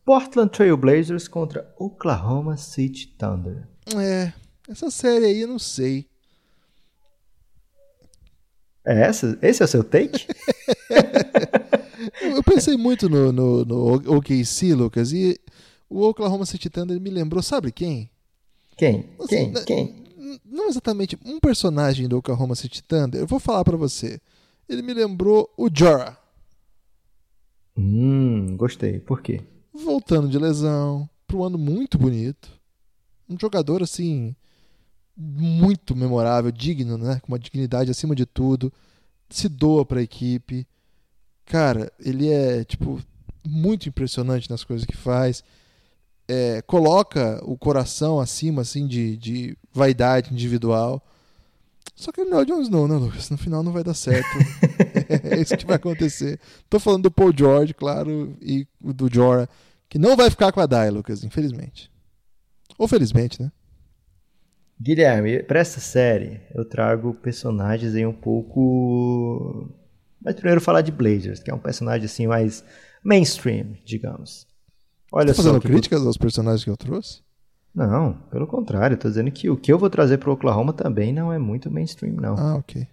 Portland 0.05 0.51
Trail 0.53 0.77
Blazers 0.77 1.27
contra 1.27 1.75
Oklahoma 1.79 2.59
City 2.59 3.07
Thunder. 3.07 3.67
É, 3.97 4.31
essa 4.69 4.91
série 4.91 5.25
aí 5.25 5.41
eu 5.41 5.49
não 5.49 5.59
sei. 5.59 6.07
É 8.85 9.07
essa? 9.07 9.39
Esse 9.41 9.63
é 9.63 9.65
o 9.65 9.69
seu 9.69 9.83
take? 9.83 10.27
Eu, 12.21 12.43
pensei 12.43 12.77
muito 12.77 13.09
no, 13.09 13.33
no, 13.33 13.65
no 13.65 14.17
OKC, 14.19 14.75
Lucas, 14.75 15.13
e 15.13 15.41
o 15.89 16.03
Oklahoma 16.03 16.45
City 16.45 16.69
Thunder 16.69 17.01
me 17.01 17.09
lembrou, 17.09 17.43
sabe 17.43 17.73
quem? 17.73 18.11
Quem? 18.77 19.09
Assim, 19.19 19.27
Quem? 19.29 19.51
né, 19.53 19.65
Quem? 19.65 20.05
Não 20.45 20.69
exatamente 20.69 21.19
um 21.25 21.41
personagem 21.41 22.07
do 22.07 22.19
Oklahoma 22.19 22.55
City 22.55 22.83
Thunder. 22.83 23.23
Eu 23.23 23.27
vou 23.27 23.41
falar 23.41 23.65
pra 23.65 23.79
você. 23.79 24.21
Ele 24.69 24.83
me 24.83 24.93
lembrou 24.93 25.51
o 25.57 25.71
Jorah. 25.73 26.19
Hum, 27.77 28.57
gostei. 28.57 29.01
Por 29.01 29.21
quê? 29.21 29.43
voltando 29.75 30.29
de 30.29 30.39
lesão, 30.39 31.09
para 31.27 31.37
um 31.37 31.45
ano 31.45 31.59
muito 31.59 31.99
bonito. 31.99 32.49
Um 33.29 33.37
jogador 33.39 33.83
assim 33.83 34.37
muito 35.17 35.97
memorável, 35.97 36.53
digno, 36.53 36.97
né? 36.97 37.21
Com 37.21 37.33
uma 37.33 37.39
dignidade 37.39 37.91
acima 37.91 38.15
de 38.15 38.25
tudo. 38.25 38.73
se 39.29 39.49
doa 39.49 39.85
pra 39.85 40.03
equipe. 40.03 40.67
Cara, 41.47 41.93
ele 41.99 42.31
é, 42.31 42.65
tipo, 42.65 43.01
muito 43.45 43.89
impressionante 43.89 44.49
nas 44.49 44.63
coisas 44.63 44.87
que 44.87 44.97
faz. 44.97 45.43
É, 46.29 46.63
coloca 46.63 47.41
o 47.45 47.57
coração 47.57 48.21
acima, 48.21 48.63
assim, 48.63 48.87
de, 48.87 49.17
de 49.17 49.59
vaidade 49.73 50.33
individual. 50.33 51.03
Só 51.97 52.13
que 52.13 52.21
ele 52.21 52.31
não 52.31 52.39
é 52.39 52.43
o 52.43 52.45
Jon 52.45 52.61
Snow, 52.63 52.89
né, 52.89 52.97
Lucas? 52.97 53.31
No 53.31 53.39
final 53.39 53.63
não 53.63 53.73
vai 53.73 53.85
dar 53.85 53.95
certo. 53.95 54.29
é 55.09 55.41
isso 55.41 55.57
que 55.57 55.67
vai 55.67 55.77
acontecer. 55.77 56.39
Tô 56.69 56.79
falando 56.79 57.05
do 57.05 57.11
Paul 57.11 57.33
George, 57.37 57.75
claro, 57.75 58.37
e 58.41 58.67
do 58.81 59.13
Jorah, 59.13 59.49
que 59.89 59.99
não 59.99 60.17
vai 60.17 60.31
ficar 60.31 60.53
com 60.53 60.61
a 60.61 60.67
Dai, 60.67 60.91
Lucas, 60.91 61.25
infelizmente. 61.25 61.91
Ou 62.79 62.89
felizmente, 62.89 63.41
né? 63.41 63.51
Guilherme, 64.81 65.43
para 65.43 65.61
essa 65.61 65.81
série 65.81 66.41
eu 66.55 66.65
trago 66.65 67.15
personagens 67.15 67.95
aí 67.95 68.05
um 68.05 68.13
pouco. 68.13 69.71
Mas 70.21 70.35
primeiro 70.35 70.61
falar 70.61 70.81
de 70.81 70.91
Blazers, 70.91 71.43
que 71.43 71.51
é 71.51 71.55
um 71.55 71.59
personagem 71.59 72.07
assim 72.07 72.27
mais 72.27 72.65
mainstream, 73.03 73.77
digamos. 73.85 74.47
Olha 75.13 75.29
tá 75.29 75.35
fazendo 75.35 75.61
críticas 75.61 76.05
aos 76.05 76.17
personagens 76.17 76.65
que 76.65 76.71
eu 76.71 76.77
trouxe? 76.77 77.23
Não, 77.75 78.15
pelo 78.31 78.47
contrário, 78.47 78.95
estou 78.95 79.11
dizendo 79.11 79.31
que 79.31 79.51
o 79.51 79.57
que 79.57 79.73
eu 79.73 79.79
vou 79.79 79.91
trazer 79.91 80.19
para 80.19 80.33
Oklahoma 80.33 80.73
também 80.73 81.13
não 81.13 81.33
é 81.33 81.39
muito 81.39 81.71
mainstream, 81.71 82.15
não. 82.15 82.37
Ah, 82.37 82.57
ok. 82.57 82.87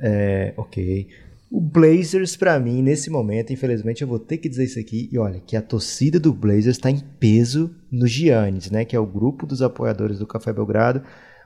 É, 0.00 0.52
ok. 0.56 1.08
O 1.50 1.60
Blazers, 1.60 2.36
para 2.36 2.58
mim, 2.58 2.82
nesse 2.82 3.08
momento, 3.08 3.52
infelizmente, 3.52 4.02
eu 4.02 4.08
vou 4.08 4.18
ter 4.18 4.38
que 4.38 4.48
dizer 4.48 4.64
isso 4.64 4.78
aqui. 4.78 5.08
E 5.12 5.18
olha, 5.18 5.40
que 5.40 5.56
a 5.56 5.62
torcida 5.62 6.18
do 6.18 6.32
Blazers 6.32 6.76
está 6.76 6.90
em 6.90 6.98
peso 6.98 7.74
no 7.92 8.06
Giannis, 8.06 8.70
né? 8.70 8.84
Que 8.84 8.96
é 8.96 8.98
o 8.98 9.06
grupo 9.06 9.46
dos 9.46 9.62
apoiadores 9.62 10.18
do 10.18 10.26
Café 10.26 10.52
Belgrado, 10.52 11.02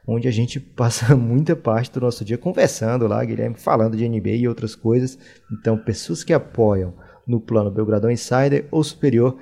onde 0.07 0.27
a 0.27 0.31
gente 0.31 0.59
passa 0.77 1.15
muita 1.15 1.55
parte 1.55 1.93
do 1.93 2.01
nosso 2.01 2.25
dia 2.25 2.39
conversando 2.39 3.07
lá, 3.07 3.23
Guilherme, 3.25 3.57
falando 3.57 3.97
de 3.97 4.09
NBA 4.09 4.31
e 4.31 4.49
outras 4.49 4.75
coisas. 4.75 5.19
Então, 5.53 5.77
pessoas 5.77 6.25
que 6.25 6.33
apoiam 6.33 6.95
no 7.27 7.39
plano 7.39 7.71
Belgradão 7.71 8.11
Insider 8.11 8.67
ou 8.71 8.83
superior 8.83 9.37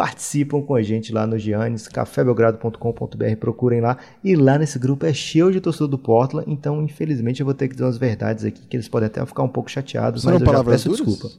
participam 0.00 0.62
com 0.62 0.74
a 0.74 0.80
gente 0.82 1.12
lá 1.12 1.26
no 1.26 1.38
Giannis, 1.38 1.86
cafébelgrado.com.br, 1.86 3.36
procurem 3.38 3.82
lá. 3.82 3.98
E 4.24 4.34
lá 4.34 4.56
nesse 4.56 4.78
grupo 4.78 5.04
é 5.04 5.12
cheio 5.12 5.52
de 5.52 5.60
torcedor 5.60 5.88
do 5.88 5.98
Portland, 5.98 6.50
então 6.50 6.82
infelizmente 6.82 7.40
eu 7.40 7.44
vou 7.44 7.52
ter 7.52 7.68
que 7.68 7.74
dizer 7.74 7.84
umas 7.84 7.98
verdades 7.98 8.46
aqui 8.46 8.66
que 8.66 8.76
eles 8.78 8.88
podem 8.88 9.08
até 9.08 9.26
ficar 9.26 9.42
um 9.42 9.48
pouco 9.48 9.70
chateados, 9.70 10.22
São 10.22 10.32
mas 10.32 10.40
eu 10.40 10.46
já 10.46 10.64
peço 10.64 10.88
duras? 10.88 11.06
desculpa. 11.06 11.36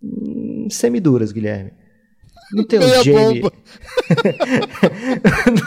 Hum, 0.00 0.68
semiduras, 0.70 1.32
Guilherme. 1.32 1.72
Não 2.52 2.64
tem 2.64 2.78
o 2.78 3.02
Jamie. 3.02 3.42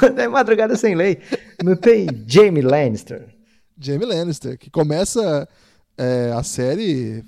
não 0.01 0.17
é 0.17 0.27
madrugada 0.29 0.77
sem 0.77 0.95
lei. 0.95 1.19
Não 1.61 1.75
tem 1.75 2.07
Jamie 2.25 2.61
Lannister. 2.61 3.27
Jamie 3.77 4.05
Lannister, 4.05 4.57
que 4.57 4.69
começa 4.69 5.45
é, 5.97 6.31
a 6.33 6.43
série 6.43 7.25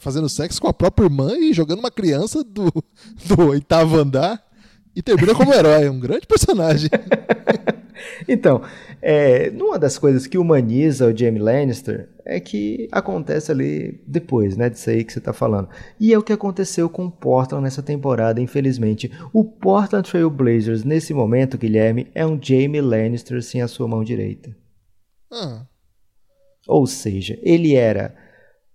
fazendo 0.00 0.28
sexo 0.28 0.60
com 0.60 0.68
a 0.68 0.72
própria 0.72 1.06
irmã 1.06 1.36
e 1.36 1.52
jogando 1.52 1.80
uma 1.80 1.90
criança 1.90 2.42
do, 2.44 2.72
do 3.26 3.48
oitavo 3.48 3.96
andar 3.96 4.42
e 4.94 5.02
termina 5.02 5.34
como 5.34 5.54
herói, 5.54 5.88
um 5.88 5.98
grande 5.98 6.26
personagem. 6.26 6.90
então, 8.28 8.62
é, 9.00 9.50
uma 9.54 9.78
das 9.78 9.96
coisas 9.98 10.26
que 10.26 10.36
humaniza 10.36 11.06
o 11.06 11.16
Jamie 11.16 11.40
Lannister 11.40 12.10
é 12.24 12.38
que 12.38 12.88
acontece 12.92 13.50
ali 13.50 14.02
depois, 14.06 14.56
né, 14.56 14.68
disso 14.68 14.90
aí 14.90 15.02
que 15.02 15.12
você 15.12 15.18
está 15.18 15.32
falando. 15.32 15.68
E 15.98 16.12
é 16.12 16.18
o 16.18 16.22
que 16.22 16.32
aconteceu 16.32 16.90
com 16.90 17.06
o 17.06 17.10
Portland 17.10 17.64
nessa 17.64 17.82
temporada, 17.82 18.40
infelizmente. 18.40 19.10
O 19.32 19.44
Portland 19.44 20.08
Trail 20.08 20.28
Blazers, 20.28 20.84
nesse 20.84 21.14
momento, 21.14 21.58
Guilherme, 21.58 22.08
é 22.14 22.26
um 22.26 22.38
Jamie 22.40 22.80
Lannister 22.80 23.42
sem 23.42 23.62
a 23.62 23.68
sua 23.68 23.88
mão 23.88 24.04
direita. 24.04 24.54
Ah. 25.32 25.64
Ou 26.68 26.86
seja, 26.86 27.38
ele 27.42 27.74
era 27.74 28.14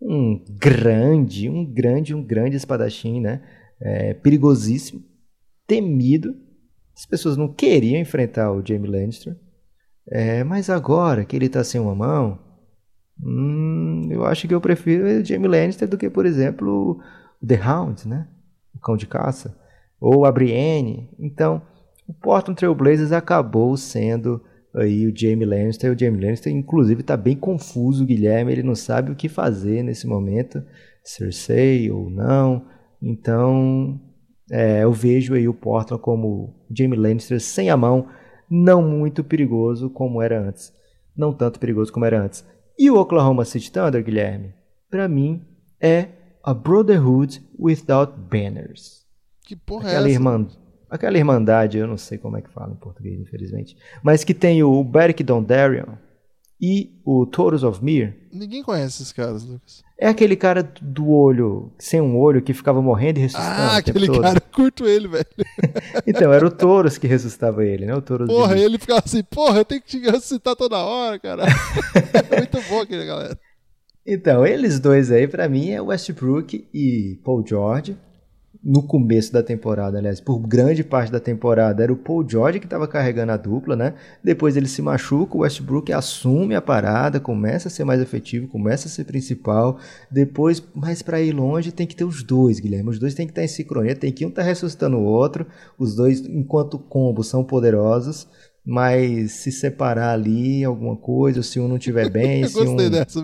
um 0.01 0.43
grande, 0.49 1.49
um 1.49 1.65
grande, 1.65 2.13
um 2.13 2.23
grande 2.23 2.55
espadachim, 2.55 3.19
né? 3.19 3.41
É, 3.79 4.13
perigosíssimo, 4.13 5.03
temido. 5.65 6.35
As 6.95 7.05
pessoas 7.05 7.37
não 7.37 7.47
queriam 7.47 7.99
enfrentar 7.99 8.51
o 8.51 8.65
Jaime 8.65 8.87
Lannister. 8.87 9.35
É, 10.09 10.43
mas 10.43 10.69
agora 10.69 11.25
que 11.25 11.35
ele 11.35 11.47
está 11.47 11.63
sem 11.63 11.79
uma 11.81 11.93
mão, 11.93 12.39
hum, 13.21 14.07
eu 14.09 14.25
acho 14.25 14.47
que 14.47 14.53
eu 14.53 14.61
prefiro 14.61 15.05
o 15.05 15.25
Jaime 15.25 15.47
Lannister 15.47 15.87
do 15.87 15.97
que, 15.97 16.09
por 16.09 16.25
exemplo, 16.25 17.01
o 17.41 17.45
The 17.45 17.59
Hound, 17.61 18.07
né? 18.07 18.27
O 18.73 18.79
Cão 18.79 18.95
de 18.95 19.05
Caça. 19.05 19.57
Ou 19.99 20.25
a 20.25 20.31
Brienne. 20.31 21.09
Então, 21.19 21.61
o 22.07 22.13
Portland 22.13 22.57
Trail 22.57 22.73
Blazers 22.73 23.11
acabou 23.11 23.75
sendo 23.75 24.41
aí 24.77 25.07
o 25.07 25.15
Jamie 25.15 25.45
Lannister. 25.45 25.91
O 25.91 25.97
Jamie 25.97 26.21
Lannister, 26.21 26.53
inclusive, 26.53 27.01
está 27.01 27.17
bem 27.17 27.35
confuso, 27.35 28.05
Guilherme. 28.05 28.51
Ele 28.51 28.63
não 28.63 28.75
sabe 28.75 29.11
o 29.11 29.15
que 29.15 29.27
fazer 29.27 29.83
nesse 29.83 30.07
momento, 30.07 30.63
Cersei 31.03 31.89
ou 31.91 32.09
não. 32.09 32.65
Então, 33.01 33.99
é, 34.51 34.83
eu 34.83 34.91
vejo 34.93 35.33
aí 35.33 35.47
o 35.47 35.53
Portland 35.53 36.01
como 36.01 36.55
Jamie 36.69 36.97
Lannister 36.97 37.39
sem 37.39 37.69
a 37.69 37.77
mão, 37.77 38.07
não 38.49 38.81
muito 38.81 39.23
perigoso 39.23 39.89
como 39.89 40.21
era 40.21 40.41
antes. 40.41 40.73
Não 41.15 41.33
tanto 41.33 41.59
perigoso 41.59 41.91
como 41.91 42.05
era 42.05 42.21
antes. 42.21 42.45
E 42.77 42.89
o 42.91 42.99
Oklahoma 42.99 43.43
City 43.43 43.71
Thunder, 43.71 44.03
Guilherme, 44.03 44.53
para 44.89 45.07
mim 45.07 45.41
é 45.81 46.09
a 46.43 46.53
Brotherhood 46.53 47.41
Without 47.59 48.13
Banners. 48.17 49.05
Que 49.43 49.55
porra 49.55 49.89
Aquela 49.89 50.07
é 50.07 50.11
essa? 50.11 50.19
Irmã, 50.19 50.47
aquela 50.89 51.17
irmandade, 51.17 51.77
eu 51.77 51.87
não 51.87 51.97
sei 51.97 52.17
como 52.17 52.37
é 52.37 52.41
que 52.41 52.49
fala 52.49 52.73
em 52.73 52.77
português, 52.77 53.19
infelizmente, 53.19 53.77
mas 54.03 54.23
que 54.23 54.33
tem 54.33 54.63
o 54.63 54.83
Beric 54.83 55.23
Dondarrion 55.23 55.95
e 56.59 56.99
o 57.05 57.25
Taurus 57.25 57.63
of 57.63 57.83
Mir. 57.83 58.15
Ninguém 58.31 58.63
conhece 58.63 59.01
esses 59.01 59.11
caras, 59.11 59.43
Lucas. 59.43 59.83
É 59.99 60.07
aquele 60.07 60.35
cara 60.35 60.63
do 60.81 61.09
olho, 61.09 61.71
sem 61.79 62.01
um 62.01 62.17
olho, 62.17 62.41
que 62.41 62.53
ficava 62.53 62.81
morrendo 62.81 63.19
e 63.19 63.23
ressuscitando. 63.23 63.61
Ah, 63.61 63.77
aquele 63.77 64.19
cara, 64.19 64.39
curto 64.39 64.85
ele, 64.85 65.07
velho. 65.07 65.25
então, 66.05 66.31
era 66.31 66.45
o 66.45 66.51
Taurus 66.51 66.97
que 66.97 67.07
ressuscitava 67.07 67.65
ele, 67.65 67.85
né? 67.85 67.95
O 67.95 68.01
Taurus 68.01 68.27
porra, 68.27 68.57
ele 68.57 68.77
ficava 68.77 69.01
assim, 69.03 69.23
porra, 69.23 69.59
eu 69.59 69.65
tenho 69.65 69.81
que 69.81 69.87
te 69.87 69.99
ressuscitar 69.99 70.55
toda 70.55 70.77
hora, 70.77 71.17
cara. 71.19 71.43
é 72.31 72.37
muito 72.37 72.61
bom 72.69 72.81
aquele 72.81 73.05
galera. 73.05 73.39
Então, 74.05 74.45
eles 74.45 74.79
dois 74.79 75.11
aí, 75.11 75.27
para 75.27 75.49
mim, 75.49 75.71
é 75.71 75.81
Westbrook 75.81 76.67
e 76.73 77.19
Paul 77.23 77.43
George 77.45 77.97
no 78.67 78.83
começo 78.83 79.31
da 79.31 79.41
temporada, 79.41 79.97
aliás, 79.97 80.19
por 80.19 80.39
grande 80.39 80.83
parte 80.83 81.09
da 81.09 81.21
temporada, 81.21 81.81
era 81.81 81.93
o 81.93 81.95
Paul 81.95 82.27
George 82.29 82.59
que 82.59 82.65
estava 82.65 82.85
carregando 82.85 83.31
a 83.31 83.37
dupla, 83.37 83.77
né? 83.77 83.93
Depois 84.21 84.57
ele 84.57 84.67
se 84.67 84.81
machuca, 84.81 85.37
o 85.37 85.39
Westbrook 85.39 85.93
assume 85.93 86.53
a 86.53 86.61
parada, 86.61 87.17
começa 87.17 87.69
a 87.69 87.71
ser 87.71 87.85
mais 87.85 88.01
efetivo, 88.01 88.49
começa 88.49 88.89
a 88.89 88.91
ser 88.91 89.05
principal. 89.05 89.79
Depois, 90.11 90.61
mais 90.75 91.01
para 91.01 91.21
ir 91.21 91.31
longe, 91.31 91.71
tem 91.71 91.87
que 91.87 91.95
ter 91.95 92.03
os 92.03 92.23
dois, 92.23 92.59
Guilherme. 92.59 92.89
Os 92.89 92.99
dois 92.99 93.13
tem 93.13 93.25
que 93.25 93.31
estar 93.31 93.41
em 93.41 93.47
sincronia, 93.47 93.95
tem 93.95 94.11
que 94.11 94.25
um 94.25 94.29
estar 94.29 94.41
tá 94.41 94.47
ressuscitando 94.49 94.97
o 94.97 95.03
outro. 95.05 95.47
Os 95.79 95.95
dois, 95.95 96.19
enquanto 96.27 96.77
combo, 96.77 97.23
são 97.23 97.45
poderosos. 97.45 98.27
Mas 98.65 99.31
se 99.31 99.49
separar 99.49 100.11
ali 100.11 100.65
alguma 100.65 100.97
coisa, 100.97 101.41
se 101.41 101.57
um 101.57 101.69
não 101.69 101.77
estiver 101.77 102.09
bem, 102.09 102.43
se 102.49 102.59
um, 102.59 102.75
dessa, 102.75 103.23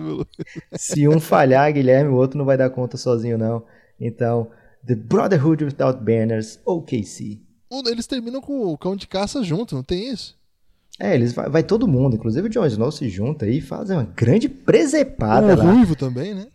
se 0.72 1.06
um 1.06 1.20
falhar, 1.20 1.70
Guilherme, 1.70 2.08
o 2.08 2.16
outro 2.16 2.38
não 2.38 2.46
vai 2.46 2.56
dar 2.56 2.70
conta 2.70 2.96
sozinho, 2.96 3.36
não. 3.36 3.62
Então, 4.00 4.48
The 4.86 4.94
Brotherhood 4.94 5.64
Without 5.64 6.00
Banners, 6.00 6.60
OKC. 6.64 7.40
Eles 7.86 8.06
terminam 8.06 8.40
com 8.40 8.66
o 8.66 8.78
cão 8.78 8.94
de 8.94 9.06
caça 9.06 9.42
junto, 9.42 9.74
não 9.74 9.82
tem 9.82 10.12
isso? 10.12 10.36
É, 11.00 11.14
eles 11.14 11.32
vai, 11.32 11.48
vai 11.48 11.62
todo 11.62 11.88
mundo, 11.88 12.14
inclusive 12.14 12.46
o 12.46 12.50
Jon 12.50 12.66
Snow 12.66 12.92
se 12.92 13.08
junta 13.08 13.46
aí 13.46 13.58
e 13.58 13.60
faz 13.60 13.90
uma 13.90 14.04
grande 14.04 14.48
presepada 14.48 15.54
o 15.54 15.58
lá. 15.58 15.72
ruivo 15.72 15.96
também, 15.96 16.34
né? 16.34 16.46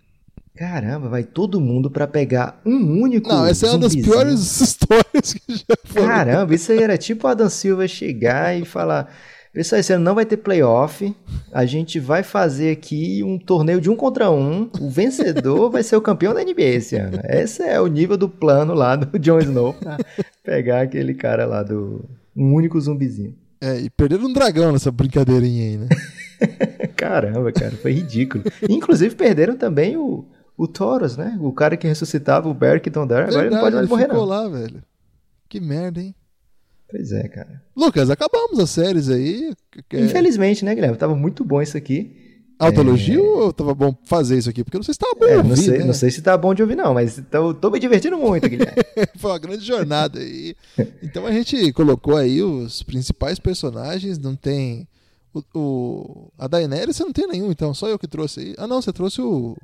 Caramba, 0.56 1.10
vai 1.10 1.24
todo 1.24 1.60
mundo 1.60 1.90
para 1.90 2.08
pegar 2.08 2.62
um 2.66 3.02
único 3.02 3.30
Não, 3.30 3.46
essa 3.46 3.68
é 3.68 3.70
uma 3.70 3.80
das 3.80 3.96
piores 3.96 4.40
histórias 4.62 5.34
que 5.34 5.56
já 5.56 5.76
foram. 5.86 6.08
Caramba, 6.08 6.56
isso 6.56 6.72
aí 6.72 6.82
era 6.84 6.98
tipo 6.98 7.28
o 7.28 7.30
Adam 7.30 7.50
Silva 7.50 7.88
chegar 7.88 8.58
e 8.58 8.66
falar: 8.66 9.14
Pessoal, 9.52 9.80
esse 9.80 9.92
ano 9.92 10.04
não 10.04 10.14
vai 10.14 10.26
ter 10.26 10.38
playoff. 10.38 11.16
A 11.52 11.66
gente 11.66 12.00
vai 12.00 12.22
fazer 12.22 12.72
aqui 12.72 13.24
um 13.24 13.40
torneio 13.40 13.82
de 13.82 13.90
um 13.90 13.96
contra 13.96 14.30
um. 14.30 14.70
O 14.80 14.90
vencedor 14.90 15.72
vai 15.72 15.82
ser 15.82 15.96
o 15.96 16.02
campeão 16.02 16.34
da 16.34 16.44
NBA 16.44 16.62
esse 16.62 16.96
ano. 16.96 17.20
Esse 17.24 17.64
é 17.64 17.82
o 17.82 17.88
nível 17.88 18.16
do 18.16 18.30
plano 18.30 18.76
lá 18.76 18.96
do 18.96 19.18
Jon 19.18 19.40
Snow 19.40 19.74
pra 19.74 19.98
pegar 20.44 20.82
aquele 20.82 21.16
cara 21.16 21.46
lá 21.46 21.64
do. 21.64 22.06
Um 22.36 22.54
único 22.54 22.80
zumbizinho. 22.80 23.36
É, 23.60 23.80
e 23.80 23.90
perderam 23.90 24.26
um 24.26 24.34
dragão 24.34 24.72
nessa 24.72 24.92
brincadeirinha 24.92 25.66
aí, 25.66 25.78
né? 25.78 25.88
Caramba, 26.96 27.52
cara, 27.52 27.72
foi 27.72 27.92
ridículo. 27.92 28.44
Inclusive 28.70 29.16
perderam 29.16 29.58
também 29.58 29.98
o, 29.98 30.26
o 30.56 30.68
Taurus, 30.68 31.18
né? 31.18 31.38
O 31.42 31.52
cara 31.52 31.76
que 31.76 31.88
ressuscitava 31.88 32.48
o 32.48 32.54
Beric 32.54 32.90
Dondar. 32.90 33.28
Agora 33.28 33.48
ele 33.48 33.56
não 33.56 33.62
pode 33.62 33.76
mais 33.76 33.90
morrer, 33.90 34.04
ficou 34.04 34.20
não. 34.20 34.26
lá, 34.26 34.48
velho. 34.48 34.84
Que 35.50 35.60
merda, 35.60 36.00
hein? 36.00 36.16
Pois 36.90 37.12
é, 37.12 37.28
cara. 37.28 37.62
Lucas, 37.76 38.10
acabamos 38.10 38.60
as 38.60 38.70
séries 38.70 39.10
aí. 39.10 39.54
Infelizmente, 39.94 40.66
né, 40.66 40.74
Guilherme? 40.74 40.98
Tava 40.98 41.16
muito 41.16 41.46
bom 41.46 41.62
isso 41.62 41.78
aqui. 41.78 42.30
Autoelogio 42.60 43.24
é... 43.24 43.44
ou 43.44 43.54
tava 43.54 43.74
bom 43.74 43.96
fazer 44.04 44.38
isso 44.38 44.50
aqui? 44.50 44.66
Porque 44.66 44.76
eu 44.76 44.80
não 44.80 44.84
sei 44.84 44.94
se 44.94 45.00
tava 45.00 45.16
bom 45.18 45.26
é, 45.26 45.38
ouvir, 45.38 45.50
não 45.50 45.56
sei, 45.56 45.78
né? 45.78 45.86
não 45.86 45.94
sei 45.94 46.12
se 46.12 46.22
tá 46.22 46.38
bom 46.38 46.54
de 46.54 46.62
ouvir, 46.62 46.76
não, 46.76 46.94
mas 46.94 47.22
tô, 47.32 47.54
tô 47.54 47.70
me 47.70 47.80
divertindo 47.80 48.18
muito, 48.18 48.50
Guilherme. 48.50 48.76
Foi 49.18 49.32
uma 49.32 49.40
grande 49.40 49.66
jornada 49.66 50.20
aí. 50.20 50.54
Então 51.02 51.26
a 51.26 51.32
gente 51.32 51.72
colocou 51.72 52.18
aí 52.18 52.44
os 52.44 52.84
principais 52.84 53.40
personagens, 53.40 54.20
não 54.20 54.36
tem. 54.36 54.86
O, 55.34 55.42
o, 55.56 56.32
a 56.38 56.48
Daenerys 56.48 56.98
você 56.98 57.04
não 57.04 57.14
tem 57.14 57.28
nenhum, 57.28 57.50
então, 57.50 57.74
só 57.74 57.88
eu 57.88 57.98
que 57.98 58.08
trouxe 58.08 58.42
aí. 58.42 58.56
Ah, 58.58 58.68
não, 58.68 58.82
você 58.82 58.92
trouxe 58.92 59.22
o. 59.22 59.56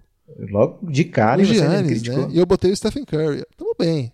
Logo 0.49 0.89
de 0.89 1.03
cara, 1.03 1.39
o 1.39 1.43
e 1.43 1.45
Giannis, 1.45 2.01
né? 2.01 2.29
E 2.31 2.37
eu 2.37 2.45
botei 2.45 2.71
o 2.71 2.75
Stephen 2.75 3.03
Curry. 3.03 3.43
Tamo 3.57 3.75
bem. 3.77 4.11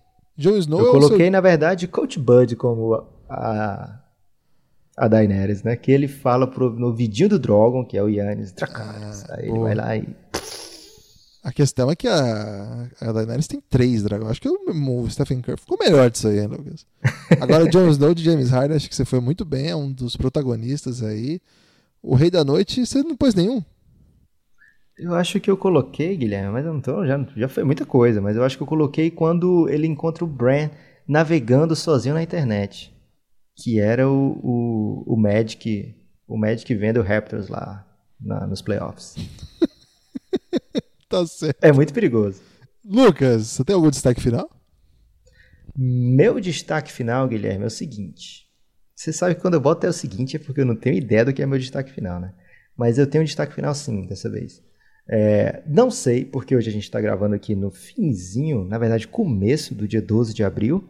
Snow 0.50 0.80
Eu 0.80 0.88
é 0.88 0.92
coloquei, 0.92 1.26
seu... 1.26 1.32
na 1.32 1.42
verdade, 1.42 1.88
Coach 1.88 2.20
Bud 2.20 2.56
como 2.56 3.04
a, 3.30 4.00
a, 4.98 5.08
Daenerys, 5.08 5.64
né? 5.64 5.76
Que 5.76 5.92
ele 5.92 6.08
fala 6.08 6.48
pro, 6.48 6.70
no 6.72 6.94
vidinho 6.94 7.30
do 7.30 7.40
Drogon, 7.40 7.86
que 7.86 7.98
é 7.98 8.04
o 8.04 8.10
Yannis 8.10 8.52
Dracarys. 8.52 9.26
Ah, 9.30 9.36
Aí 9.38 9.46
ele 9.46 9.54
boa. 9.54 9.64
vai 9.64 9.76
lá 9.76 9.98
e. 9.98 10.08
A 11.44 11.52
questão 11.52 11.90
é 11.90 11.96
que 11.96 12.08
a, 12.08 12.88
a 13.02 13.12
Daenerys 13.12 13.48
tem 13.48 13.62
três 13.68 14.04
dragões. 14.04 14.32
Acho 14.32 14.42
que 14.42 14.50
o, 14.50 14.60
o 14.70 15.10
Stephen 15.10 15.42
Curry 15.42 15.60
ficou 15.60 15.78
melhor 15.80 16.10
disso 16.12 16.28
aí, 16.28 16.40
hein, 16.40 16.48
Lucas? 16.48 16.86
Agora, 17.40 17.68
Jon 17.68 17.90
Snow 17.90 18.14
de 18.14 18.24
James 18.24 18.52
Harden, 18.52 18.78
acho 18.78 18.88
que 18.88 18.96
você 18.96 19.06
foi 19.06 19.20
muito 19.20 19.44
bem. 19.44 19.70
É 19.70 19.76
um 19.76 19.92
dos 19.92 20.16
protagonistas 20.16 21.02
aí. 21.02 21.42
O 22.02 22.16
Rei 22.16 22.30
da 22.30 22.44
Noite, 22.44 22.86
você 22.86 23.02
não 23.02 23.16
pôs 23.16 23.34
nenhum. 23.34 23.64
Eu 24.98 25.16
acho 25.16 25.40
que 25.40 25.50
eu 25.50 25.58
coloquei, 25.58 26.16
Guilherme, 26.16 26.52
mas 26.52 26.66
eu 26.66 26.74
não 26.74 26.82
tô. 26.82 27.06
Já, 27.06 27.18
já 27.36 27.48
foi 27.50 27.64
muita 27.64 27.86
coisa, 27.86 28.22
mas 28.22 28.36
eu 28.36 28.44
acho 28.44 28.58
que 28.58 28.64
eu 28.64 28.68
coloquei 28.68 29.10
quando 29.10 29.68
ele 29.70 29.88
encontra 29.88 30.24
o 30.24 30.28
Bran 30.28 30.70
navegando 31.08 31.76
sozinho 31.76 32.14
na 32.16 32.22
internet. 32.24 32.94
Que 33.58 33.80
era 33.80 34.10
o, 34.10 34.40
o, 34.44 35.14
o 35.14 35.18
Magic. 35.18 35.96
O 36.28 36.38
Magic 36.38 36.74
vendo 36.76 37.00
o 37.00 37.04
Raptors 37.04 37.50
lá 37.50 37.86
na- 38.20 38.48
nos 38.48 38.62
playoffs. 38.62 39.16
Tá 41.10 41.26
certo. 41.26 41.58
É 41.62 41.72
muito 41.72 41.94
perigoso. 41.94 42.42
Lucas, 42.84 43.48
você 43.48 43.64
tem 43.64 43.76
algum 43.76 43.90
destaque 43.90 44.22
final? 44.22 44.50
Meu 45.76 46.40
destaque 46.40 46.92
final, 46.92 47.28
Guilherme, 47.28 47.64
é 47.64 47.68
o 47.68 47.70
seguinte. 47.70 48.48
Você 48.96 49.12
sabe 49.14 49.36
que 49.36 49.42
quando 49.42 49.56
eu 49.56 49.62
boto 49.62 49.86
é 49.86 49.90
o 49.90 49.94
seguinte 49.94 50.36
é 50.36 50.40
porque 50.40 50.62
eu 50.62 50.66
não 50.66 50.76
tenho 50.76 50.98
ideia 50.98 51.26
do 51.26 51.34
que 51.34 51.42
é 51.42 51.46
meu 51.46 51.58
destaque 51.58 51.92
final, 51.92 52.20
né? 52.20 52.34
Mas 52.78 52.98
eu 52.98 53.08
tenho 53.08 53.22
um 53.24 53.26
destaque 53.26 53.54
final 53.54 53.74
sim, 53.74 54.06
dessa 54.06 54.30
vez. 54.30 54.62
É, 55.14 55.62
não 55.68 55.92
sei, 55.92 56.24
porque 56.24 56.56
hoje 56.56 56.70
a 56.70 56.72
gente 56.72 56.84
está 56.84 57.02
gravando 57.02 57.36
aqui 57.36 57.54
no 57.54 57.70
finzinho, 57.70 58.64
na 58.64 58.78
verdade, 58.78 59.10
começo 59.10 59.76
do 59.76 59.86
dia 59.86 60.02
12 60.02 60.34
de 60.34 60.42
abril. 60.42 60.82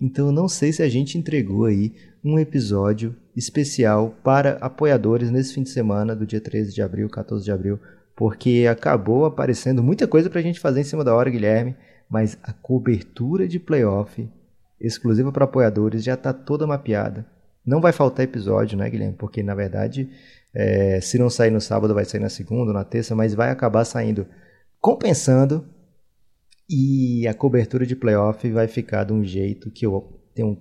Então 0.00 0.32
não 0.32 0.48
sei 0.48 0.72
se 0.72 0.82
a 0.82 0.88
gente 0.88 1.18
entregou 1.18 1.66
aí 1.66 1.92
um 2.24 2.38
episódio 2.38 3.14
especial 3.36 4.16
para 4.24 4.52
apoiadores 4.62 5.30
nesse 5.30 5.52
fim 5.52 5.62
de 5.62 5.68
semana 5.68 6.16
do 6.16 6.26
dia 6.26 6.40
13 6.40 6.72
de 6.72 6.80
abril, 6.80 7.10
14 7.10 7.44
de 7.44 7.52
abril, 7.52 7.78
porque 8.16 8.66
acabou 8.70 9.26
aparecendo 9.26 9.82
muita 9.82 10.08
coisa 10.08 10.30
pra 10.30 10.40
gente 10.40 10.58
fazer 10.58 10.80
em 10.80 10.84
cima 10.84 11.04
da 11.04 11.14
hora, 11.14 11.28
Guilherme, 11.28 11.76
mas 12.08 12.38
a 12.42 12.54
cobertura 12.54 13.46
de 13.46 13.60
playoff 13.60 14.26
exclusiva 14.80 15.30
para 15.30 15.44
apoiadores 15.44 16.02
já 16.02 16.14
está 16.14 16.32
toda 16.32 16.66
mapeada. 16.66 17.26
Não 17.64 17.78
vai 17.78 17.92
faltar 17.92 18.24
episódio, 18.24 18.78
né, 18.78 18.88
Guilherme? 18.88 19.16
Porque 19.18 19.42
na 19.42 19.54
verdade, 19.54 20.08
é, 20.54 21.00
se 21.00 21.18
não 21.18 21.30
sair 21.30 21.50
no 21.50 21.60
sábado, 21.60 21.94
vai 21.94 22.04
sair 22.04 22.20
na 22.20 22.28
segunda 22.28 22.70
ou 22.70 22.74
na 22.74 22.84
terça, 22.84 23.14
mas 23.14 23.34
vai 23.34 23.50
acabar 23.50 23.84
saindo 23.84 24.26
compensando 24.80 25.66
e 26.68 27.26
a 27.26 27.34
cobertura 27.34 27.84
de 27.84 27.96
playoff 27.96 28.48
vai 28.50 28.68
ficar 28.68 29.04
de 29.04 29.12
um 29.12 29.24
jeito 29.24 29.70
que 29.70 29.84
eu 29.86 30.20
tenho 30.34 30.56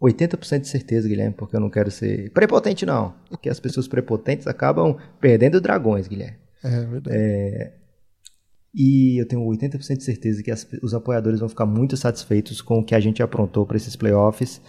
80% 0.00 0.60
de 0.60 0.68
certeza, 0.68 1.08
Guilherme, 1.08 1.34
porque 1.34 1.56
eu 1.56 1.60
não 1.60 1.68
quero 1.70 1.90
ser 1.90 2.30
prepotente, 2.30 2.86
não. 2.86 3.14
Porque 3.28 3.48
as 3.50 3.60
pessoas 3.60 3.86
prepotentes 3.88 4.46
acabam 4.46 4.96
perdendo 5.20 5.60
dragões, 5.60 6.08
Guilherme. 6.08 6.38
É 6.62 6.80
verdade. 6.86 7.16
E 8.74 9.20
eu 9.20 9.26
tenho 9.26 9.42
80% 9.44 9.98
de 9.98 10.04
certeza 10.04 10.42
que 10.42 10.50
as- 10.50 10.66
os 10.82 10.94
apoiadores 10.94 11.40
vão 11.40 11.48
ficar 11.48 11.66
muito 11.66 11.96
satisfeitos 11.96 12.62
com 12.62 12.78
o 12.78 12.84
que 12.84 12.94
a 12.94 13.00
gente 13.00 13.22
aprontou 13.22 13.66
para 13.66 13.76
esses 13.76 13.96
playoffs. 13.96 14.60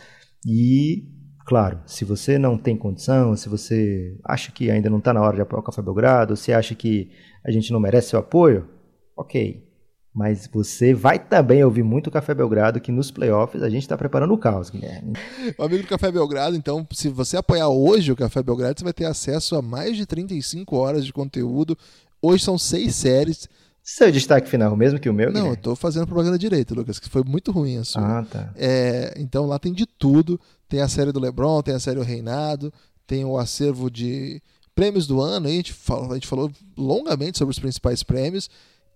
E, 0.45 1.05
claro, 1.45 1.79
se 1.85 2.05
você 2.05 2.37
não 2.37 2.57
tem 2.57 2.75
condição, 2.77 3.35
se 3.35 3.47
você 3.49 4.17
acha 4.23 4.51
que 4.51 4.69
ainda 4.71 4.89
não 4.89 4.97
está 4.99 5.13
na 5.13 5.21
hora 5.21 5.35
de 5.35 5.41
apoiar 5.41 5.61
o 5.61 5.63
Café 5.63 5.81
Belgrado, 5.81 6.35
se 6.35 6.53
acha 6.53 6.75
que 6.75 7.09
a 7.43 7.51
gente 7.51 7.71
não 7.71 7.79
merece 7.79 8.09
seu 8.09 8.19
apoio, 8.19 8.67
ok. 9.15 9.67
Mas 10.13 10.45
você 10.51 10.93
vai 10.93 11.17
também 11.17 11.63
ouvir 11.63 11.83
muito 11.83 12.07
o 12.07 12.11
Café 12.11 12.33
Belgrado, 12.33 12.81
que 12.81 12.91
nos 12.91 13.09
playoffs 13.09 13.63
a 13.63 13.69
gente 13.69 13.83
está 13.83 13.97
preparando 13.97 14.33
o 14.33 14.37
caos, 14.37 14.69
Guilherme. 14.69 15.13
O 15.57 15.63
amigo 15.63 15.83
do 15.83 15.87
Café 15.87 16.11
Belgrado, 16.11 16.55
então, 16.55 16.85
se 16.91 17.07
você 17.07 17.37
apoiar 17.37 17.69
hoje 17.69 18.11
o 18.11 18.15
Café 18.15 18.43
Belgrado, 18.43 18.77
você 18.77 18.83
vai 18.83 18.91
ter 18.93 19.05
acesso 19.05 19.55
a 19.55 19.61
mais 19.61 19.95
de 19.95 20.05
35 20.05 20.75
horas 20.75 21.05
de 21.05 21.13
conteúdo. 21.13 21.77
Hoje 22.21 22.43
são 22.43 22.57
seis 22.57 22.93
séries. 22.95 23.47
Seu 23.81 24.11
destaque 24.11 24.49
final, 24.49 24.75
mesmo 24.75 24.99
que 24.99 25.09
o 25.09 25.13
meu, 25.13 25.27
Não, 25.31 25.39
eu 25.39 25.43
Guilherme? 25.43 25.63
tô 25.63 25.75
fazendo 25.77 26.05
propaganda 26.05 26.37
direito, 26.37 26.75
Lucas, 26.75 26.99
que 26.99 27.09
foi 27.09 27.23
muito 27.23 27.49
ruim 27.51 27.77
a 27.77 27.83
sua. 27.85 28.19
Ah, 28.19 28.23
tá. 28.23 28.51
É, 28.57 29.13
então 29.17 29.45
lá 29.45 29.57
tem 29.57 29.71
de 29.71 29.85
tudo. 29.85 30.37
Tem 30.71 30.79
a 30.79 30.87
série 30.87 31.11
do 31.11 31.19
LeBron, 31.19 31.61
tem 31.61 31.73
a 31.73 31.79
série 31.81 31.99
O 31.99 32.01
Reinado, 32.01 32.73
tem 33.05 33.25
o 33.25 33.37
acervo 33.37 33.91
de 33.91 34.41
prêmios 34.73 35.05
do 35.05 35.19
ano. 35.19 35.49
A 35.49 35.51
gente 35.51 35.73
falou, 35.73 36.11
a 36.11 36.13
gente 36.13 36.27
falou 36.27 36.49
longamente 36.77 37.37
sobre 37.37 37.51
os 37.51 37.59
principais 37.59 38.03
prêmios. 38.03 38.49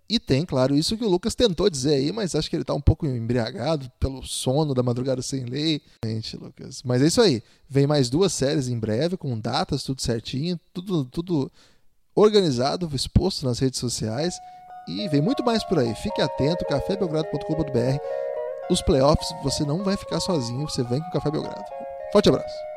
E 0.07 0.17
tem, 0.17 0.45
claro, 0.45 0.73
isso 0.73 0.95
que 0.95 1.03
o 1.03 1.09
Lucas 1.09 1.35
tentou 1.35 1.69
dizer 1.69 1.95
aí, 1.95 2.13
mas 2.13 2.33
acho 2.33 2.49
que 2.49 2.55
ele 2.55 2.63
tá 2.63 2.73
um 2.73 2.79
pouco 2.79 3.05
embriagado 3.05 3.91
pelo 3.99 4.25
sono 4.25 4.73
da 4.73 4.81
madrugada 4.81 5.21
sem 5.21 5.43
lei. 5.43 5.81
Gente, 6.05 6.37
Lucas. 6.37 6.81
Mas 6.81 7.01
é 7.01 7.07
isso 7.07 7.19
aí. 7.19 7.43
Vem 7.67 7.85
mais 7.85 8.09
duas 8.09 8.31
séries 8.31 8.69
em 8.69 8.79
breve, 8.79 9.17
com 9.17 9.37
datas, 9.37 9.83
tudo 9.83 10.01
certinho, 10.01 10.57
tudo, 10.73 11.03
tudo 11.03 11.51
organizado, 12.15 12.89
exposto 12.95 13.45
nas 13.45 13.59
redes 13.59 13.81
sociais. 13.81 14.33
E 14.87 15.09
vem 15.09 15.19
muito 15.19 15.43
mais 15.43 15.61
por 15.65 15.77
aí. 15.77 15.93
Fique 15.95 16.21
atento, 16.21 16.63
cafébelgrado.com.br. 16.69 18.34
Os 18.69 18.81
playoffs 18.81 19.27
você 19.43 19.63
não 19.63 19.83
vai 19.83 19.95
ficar 19.95 20.19
sozinho, 20.19 20.67
você 20.67 20.83
vem 20.83 20.99
com 20.99 21.07
o 21.07 21.11
Café 21.11 21.29
Belgrado. 21.29 21.65
Forte 22.11 22.29
abraço. 22.29 22.74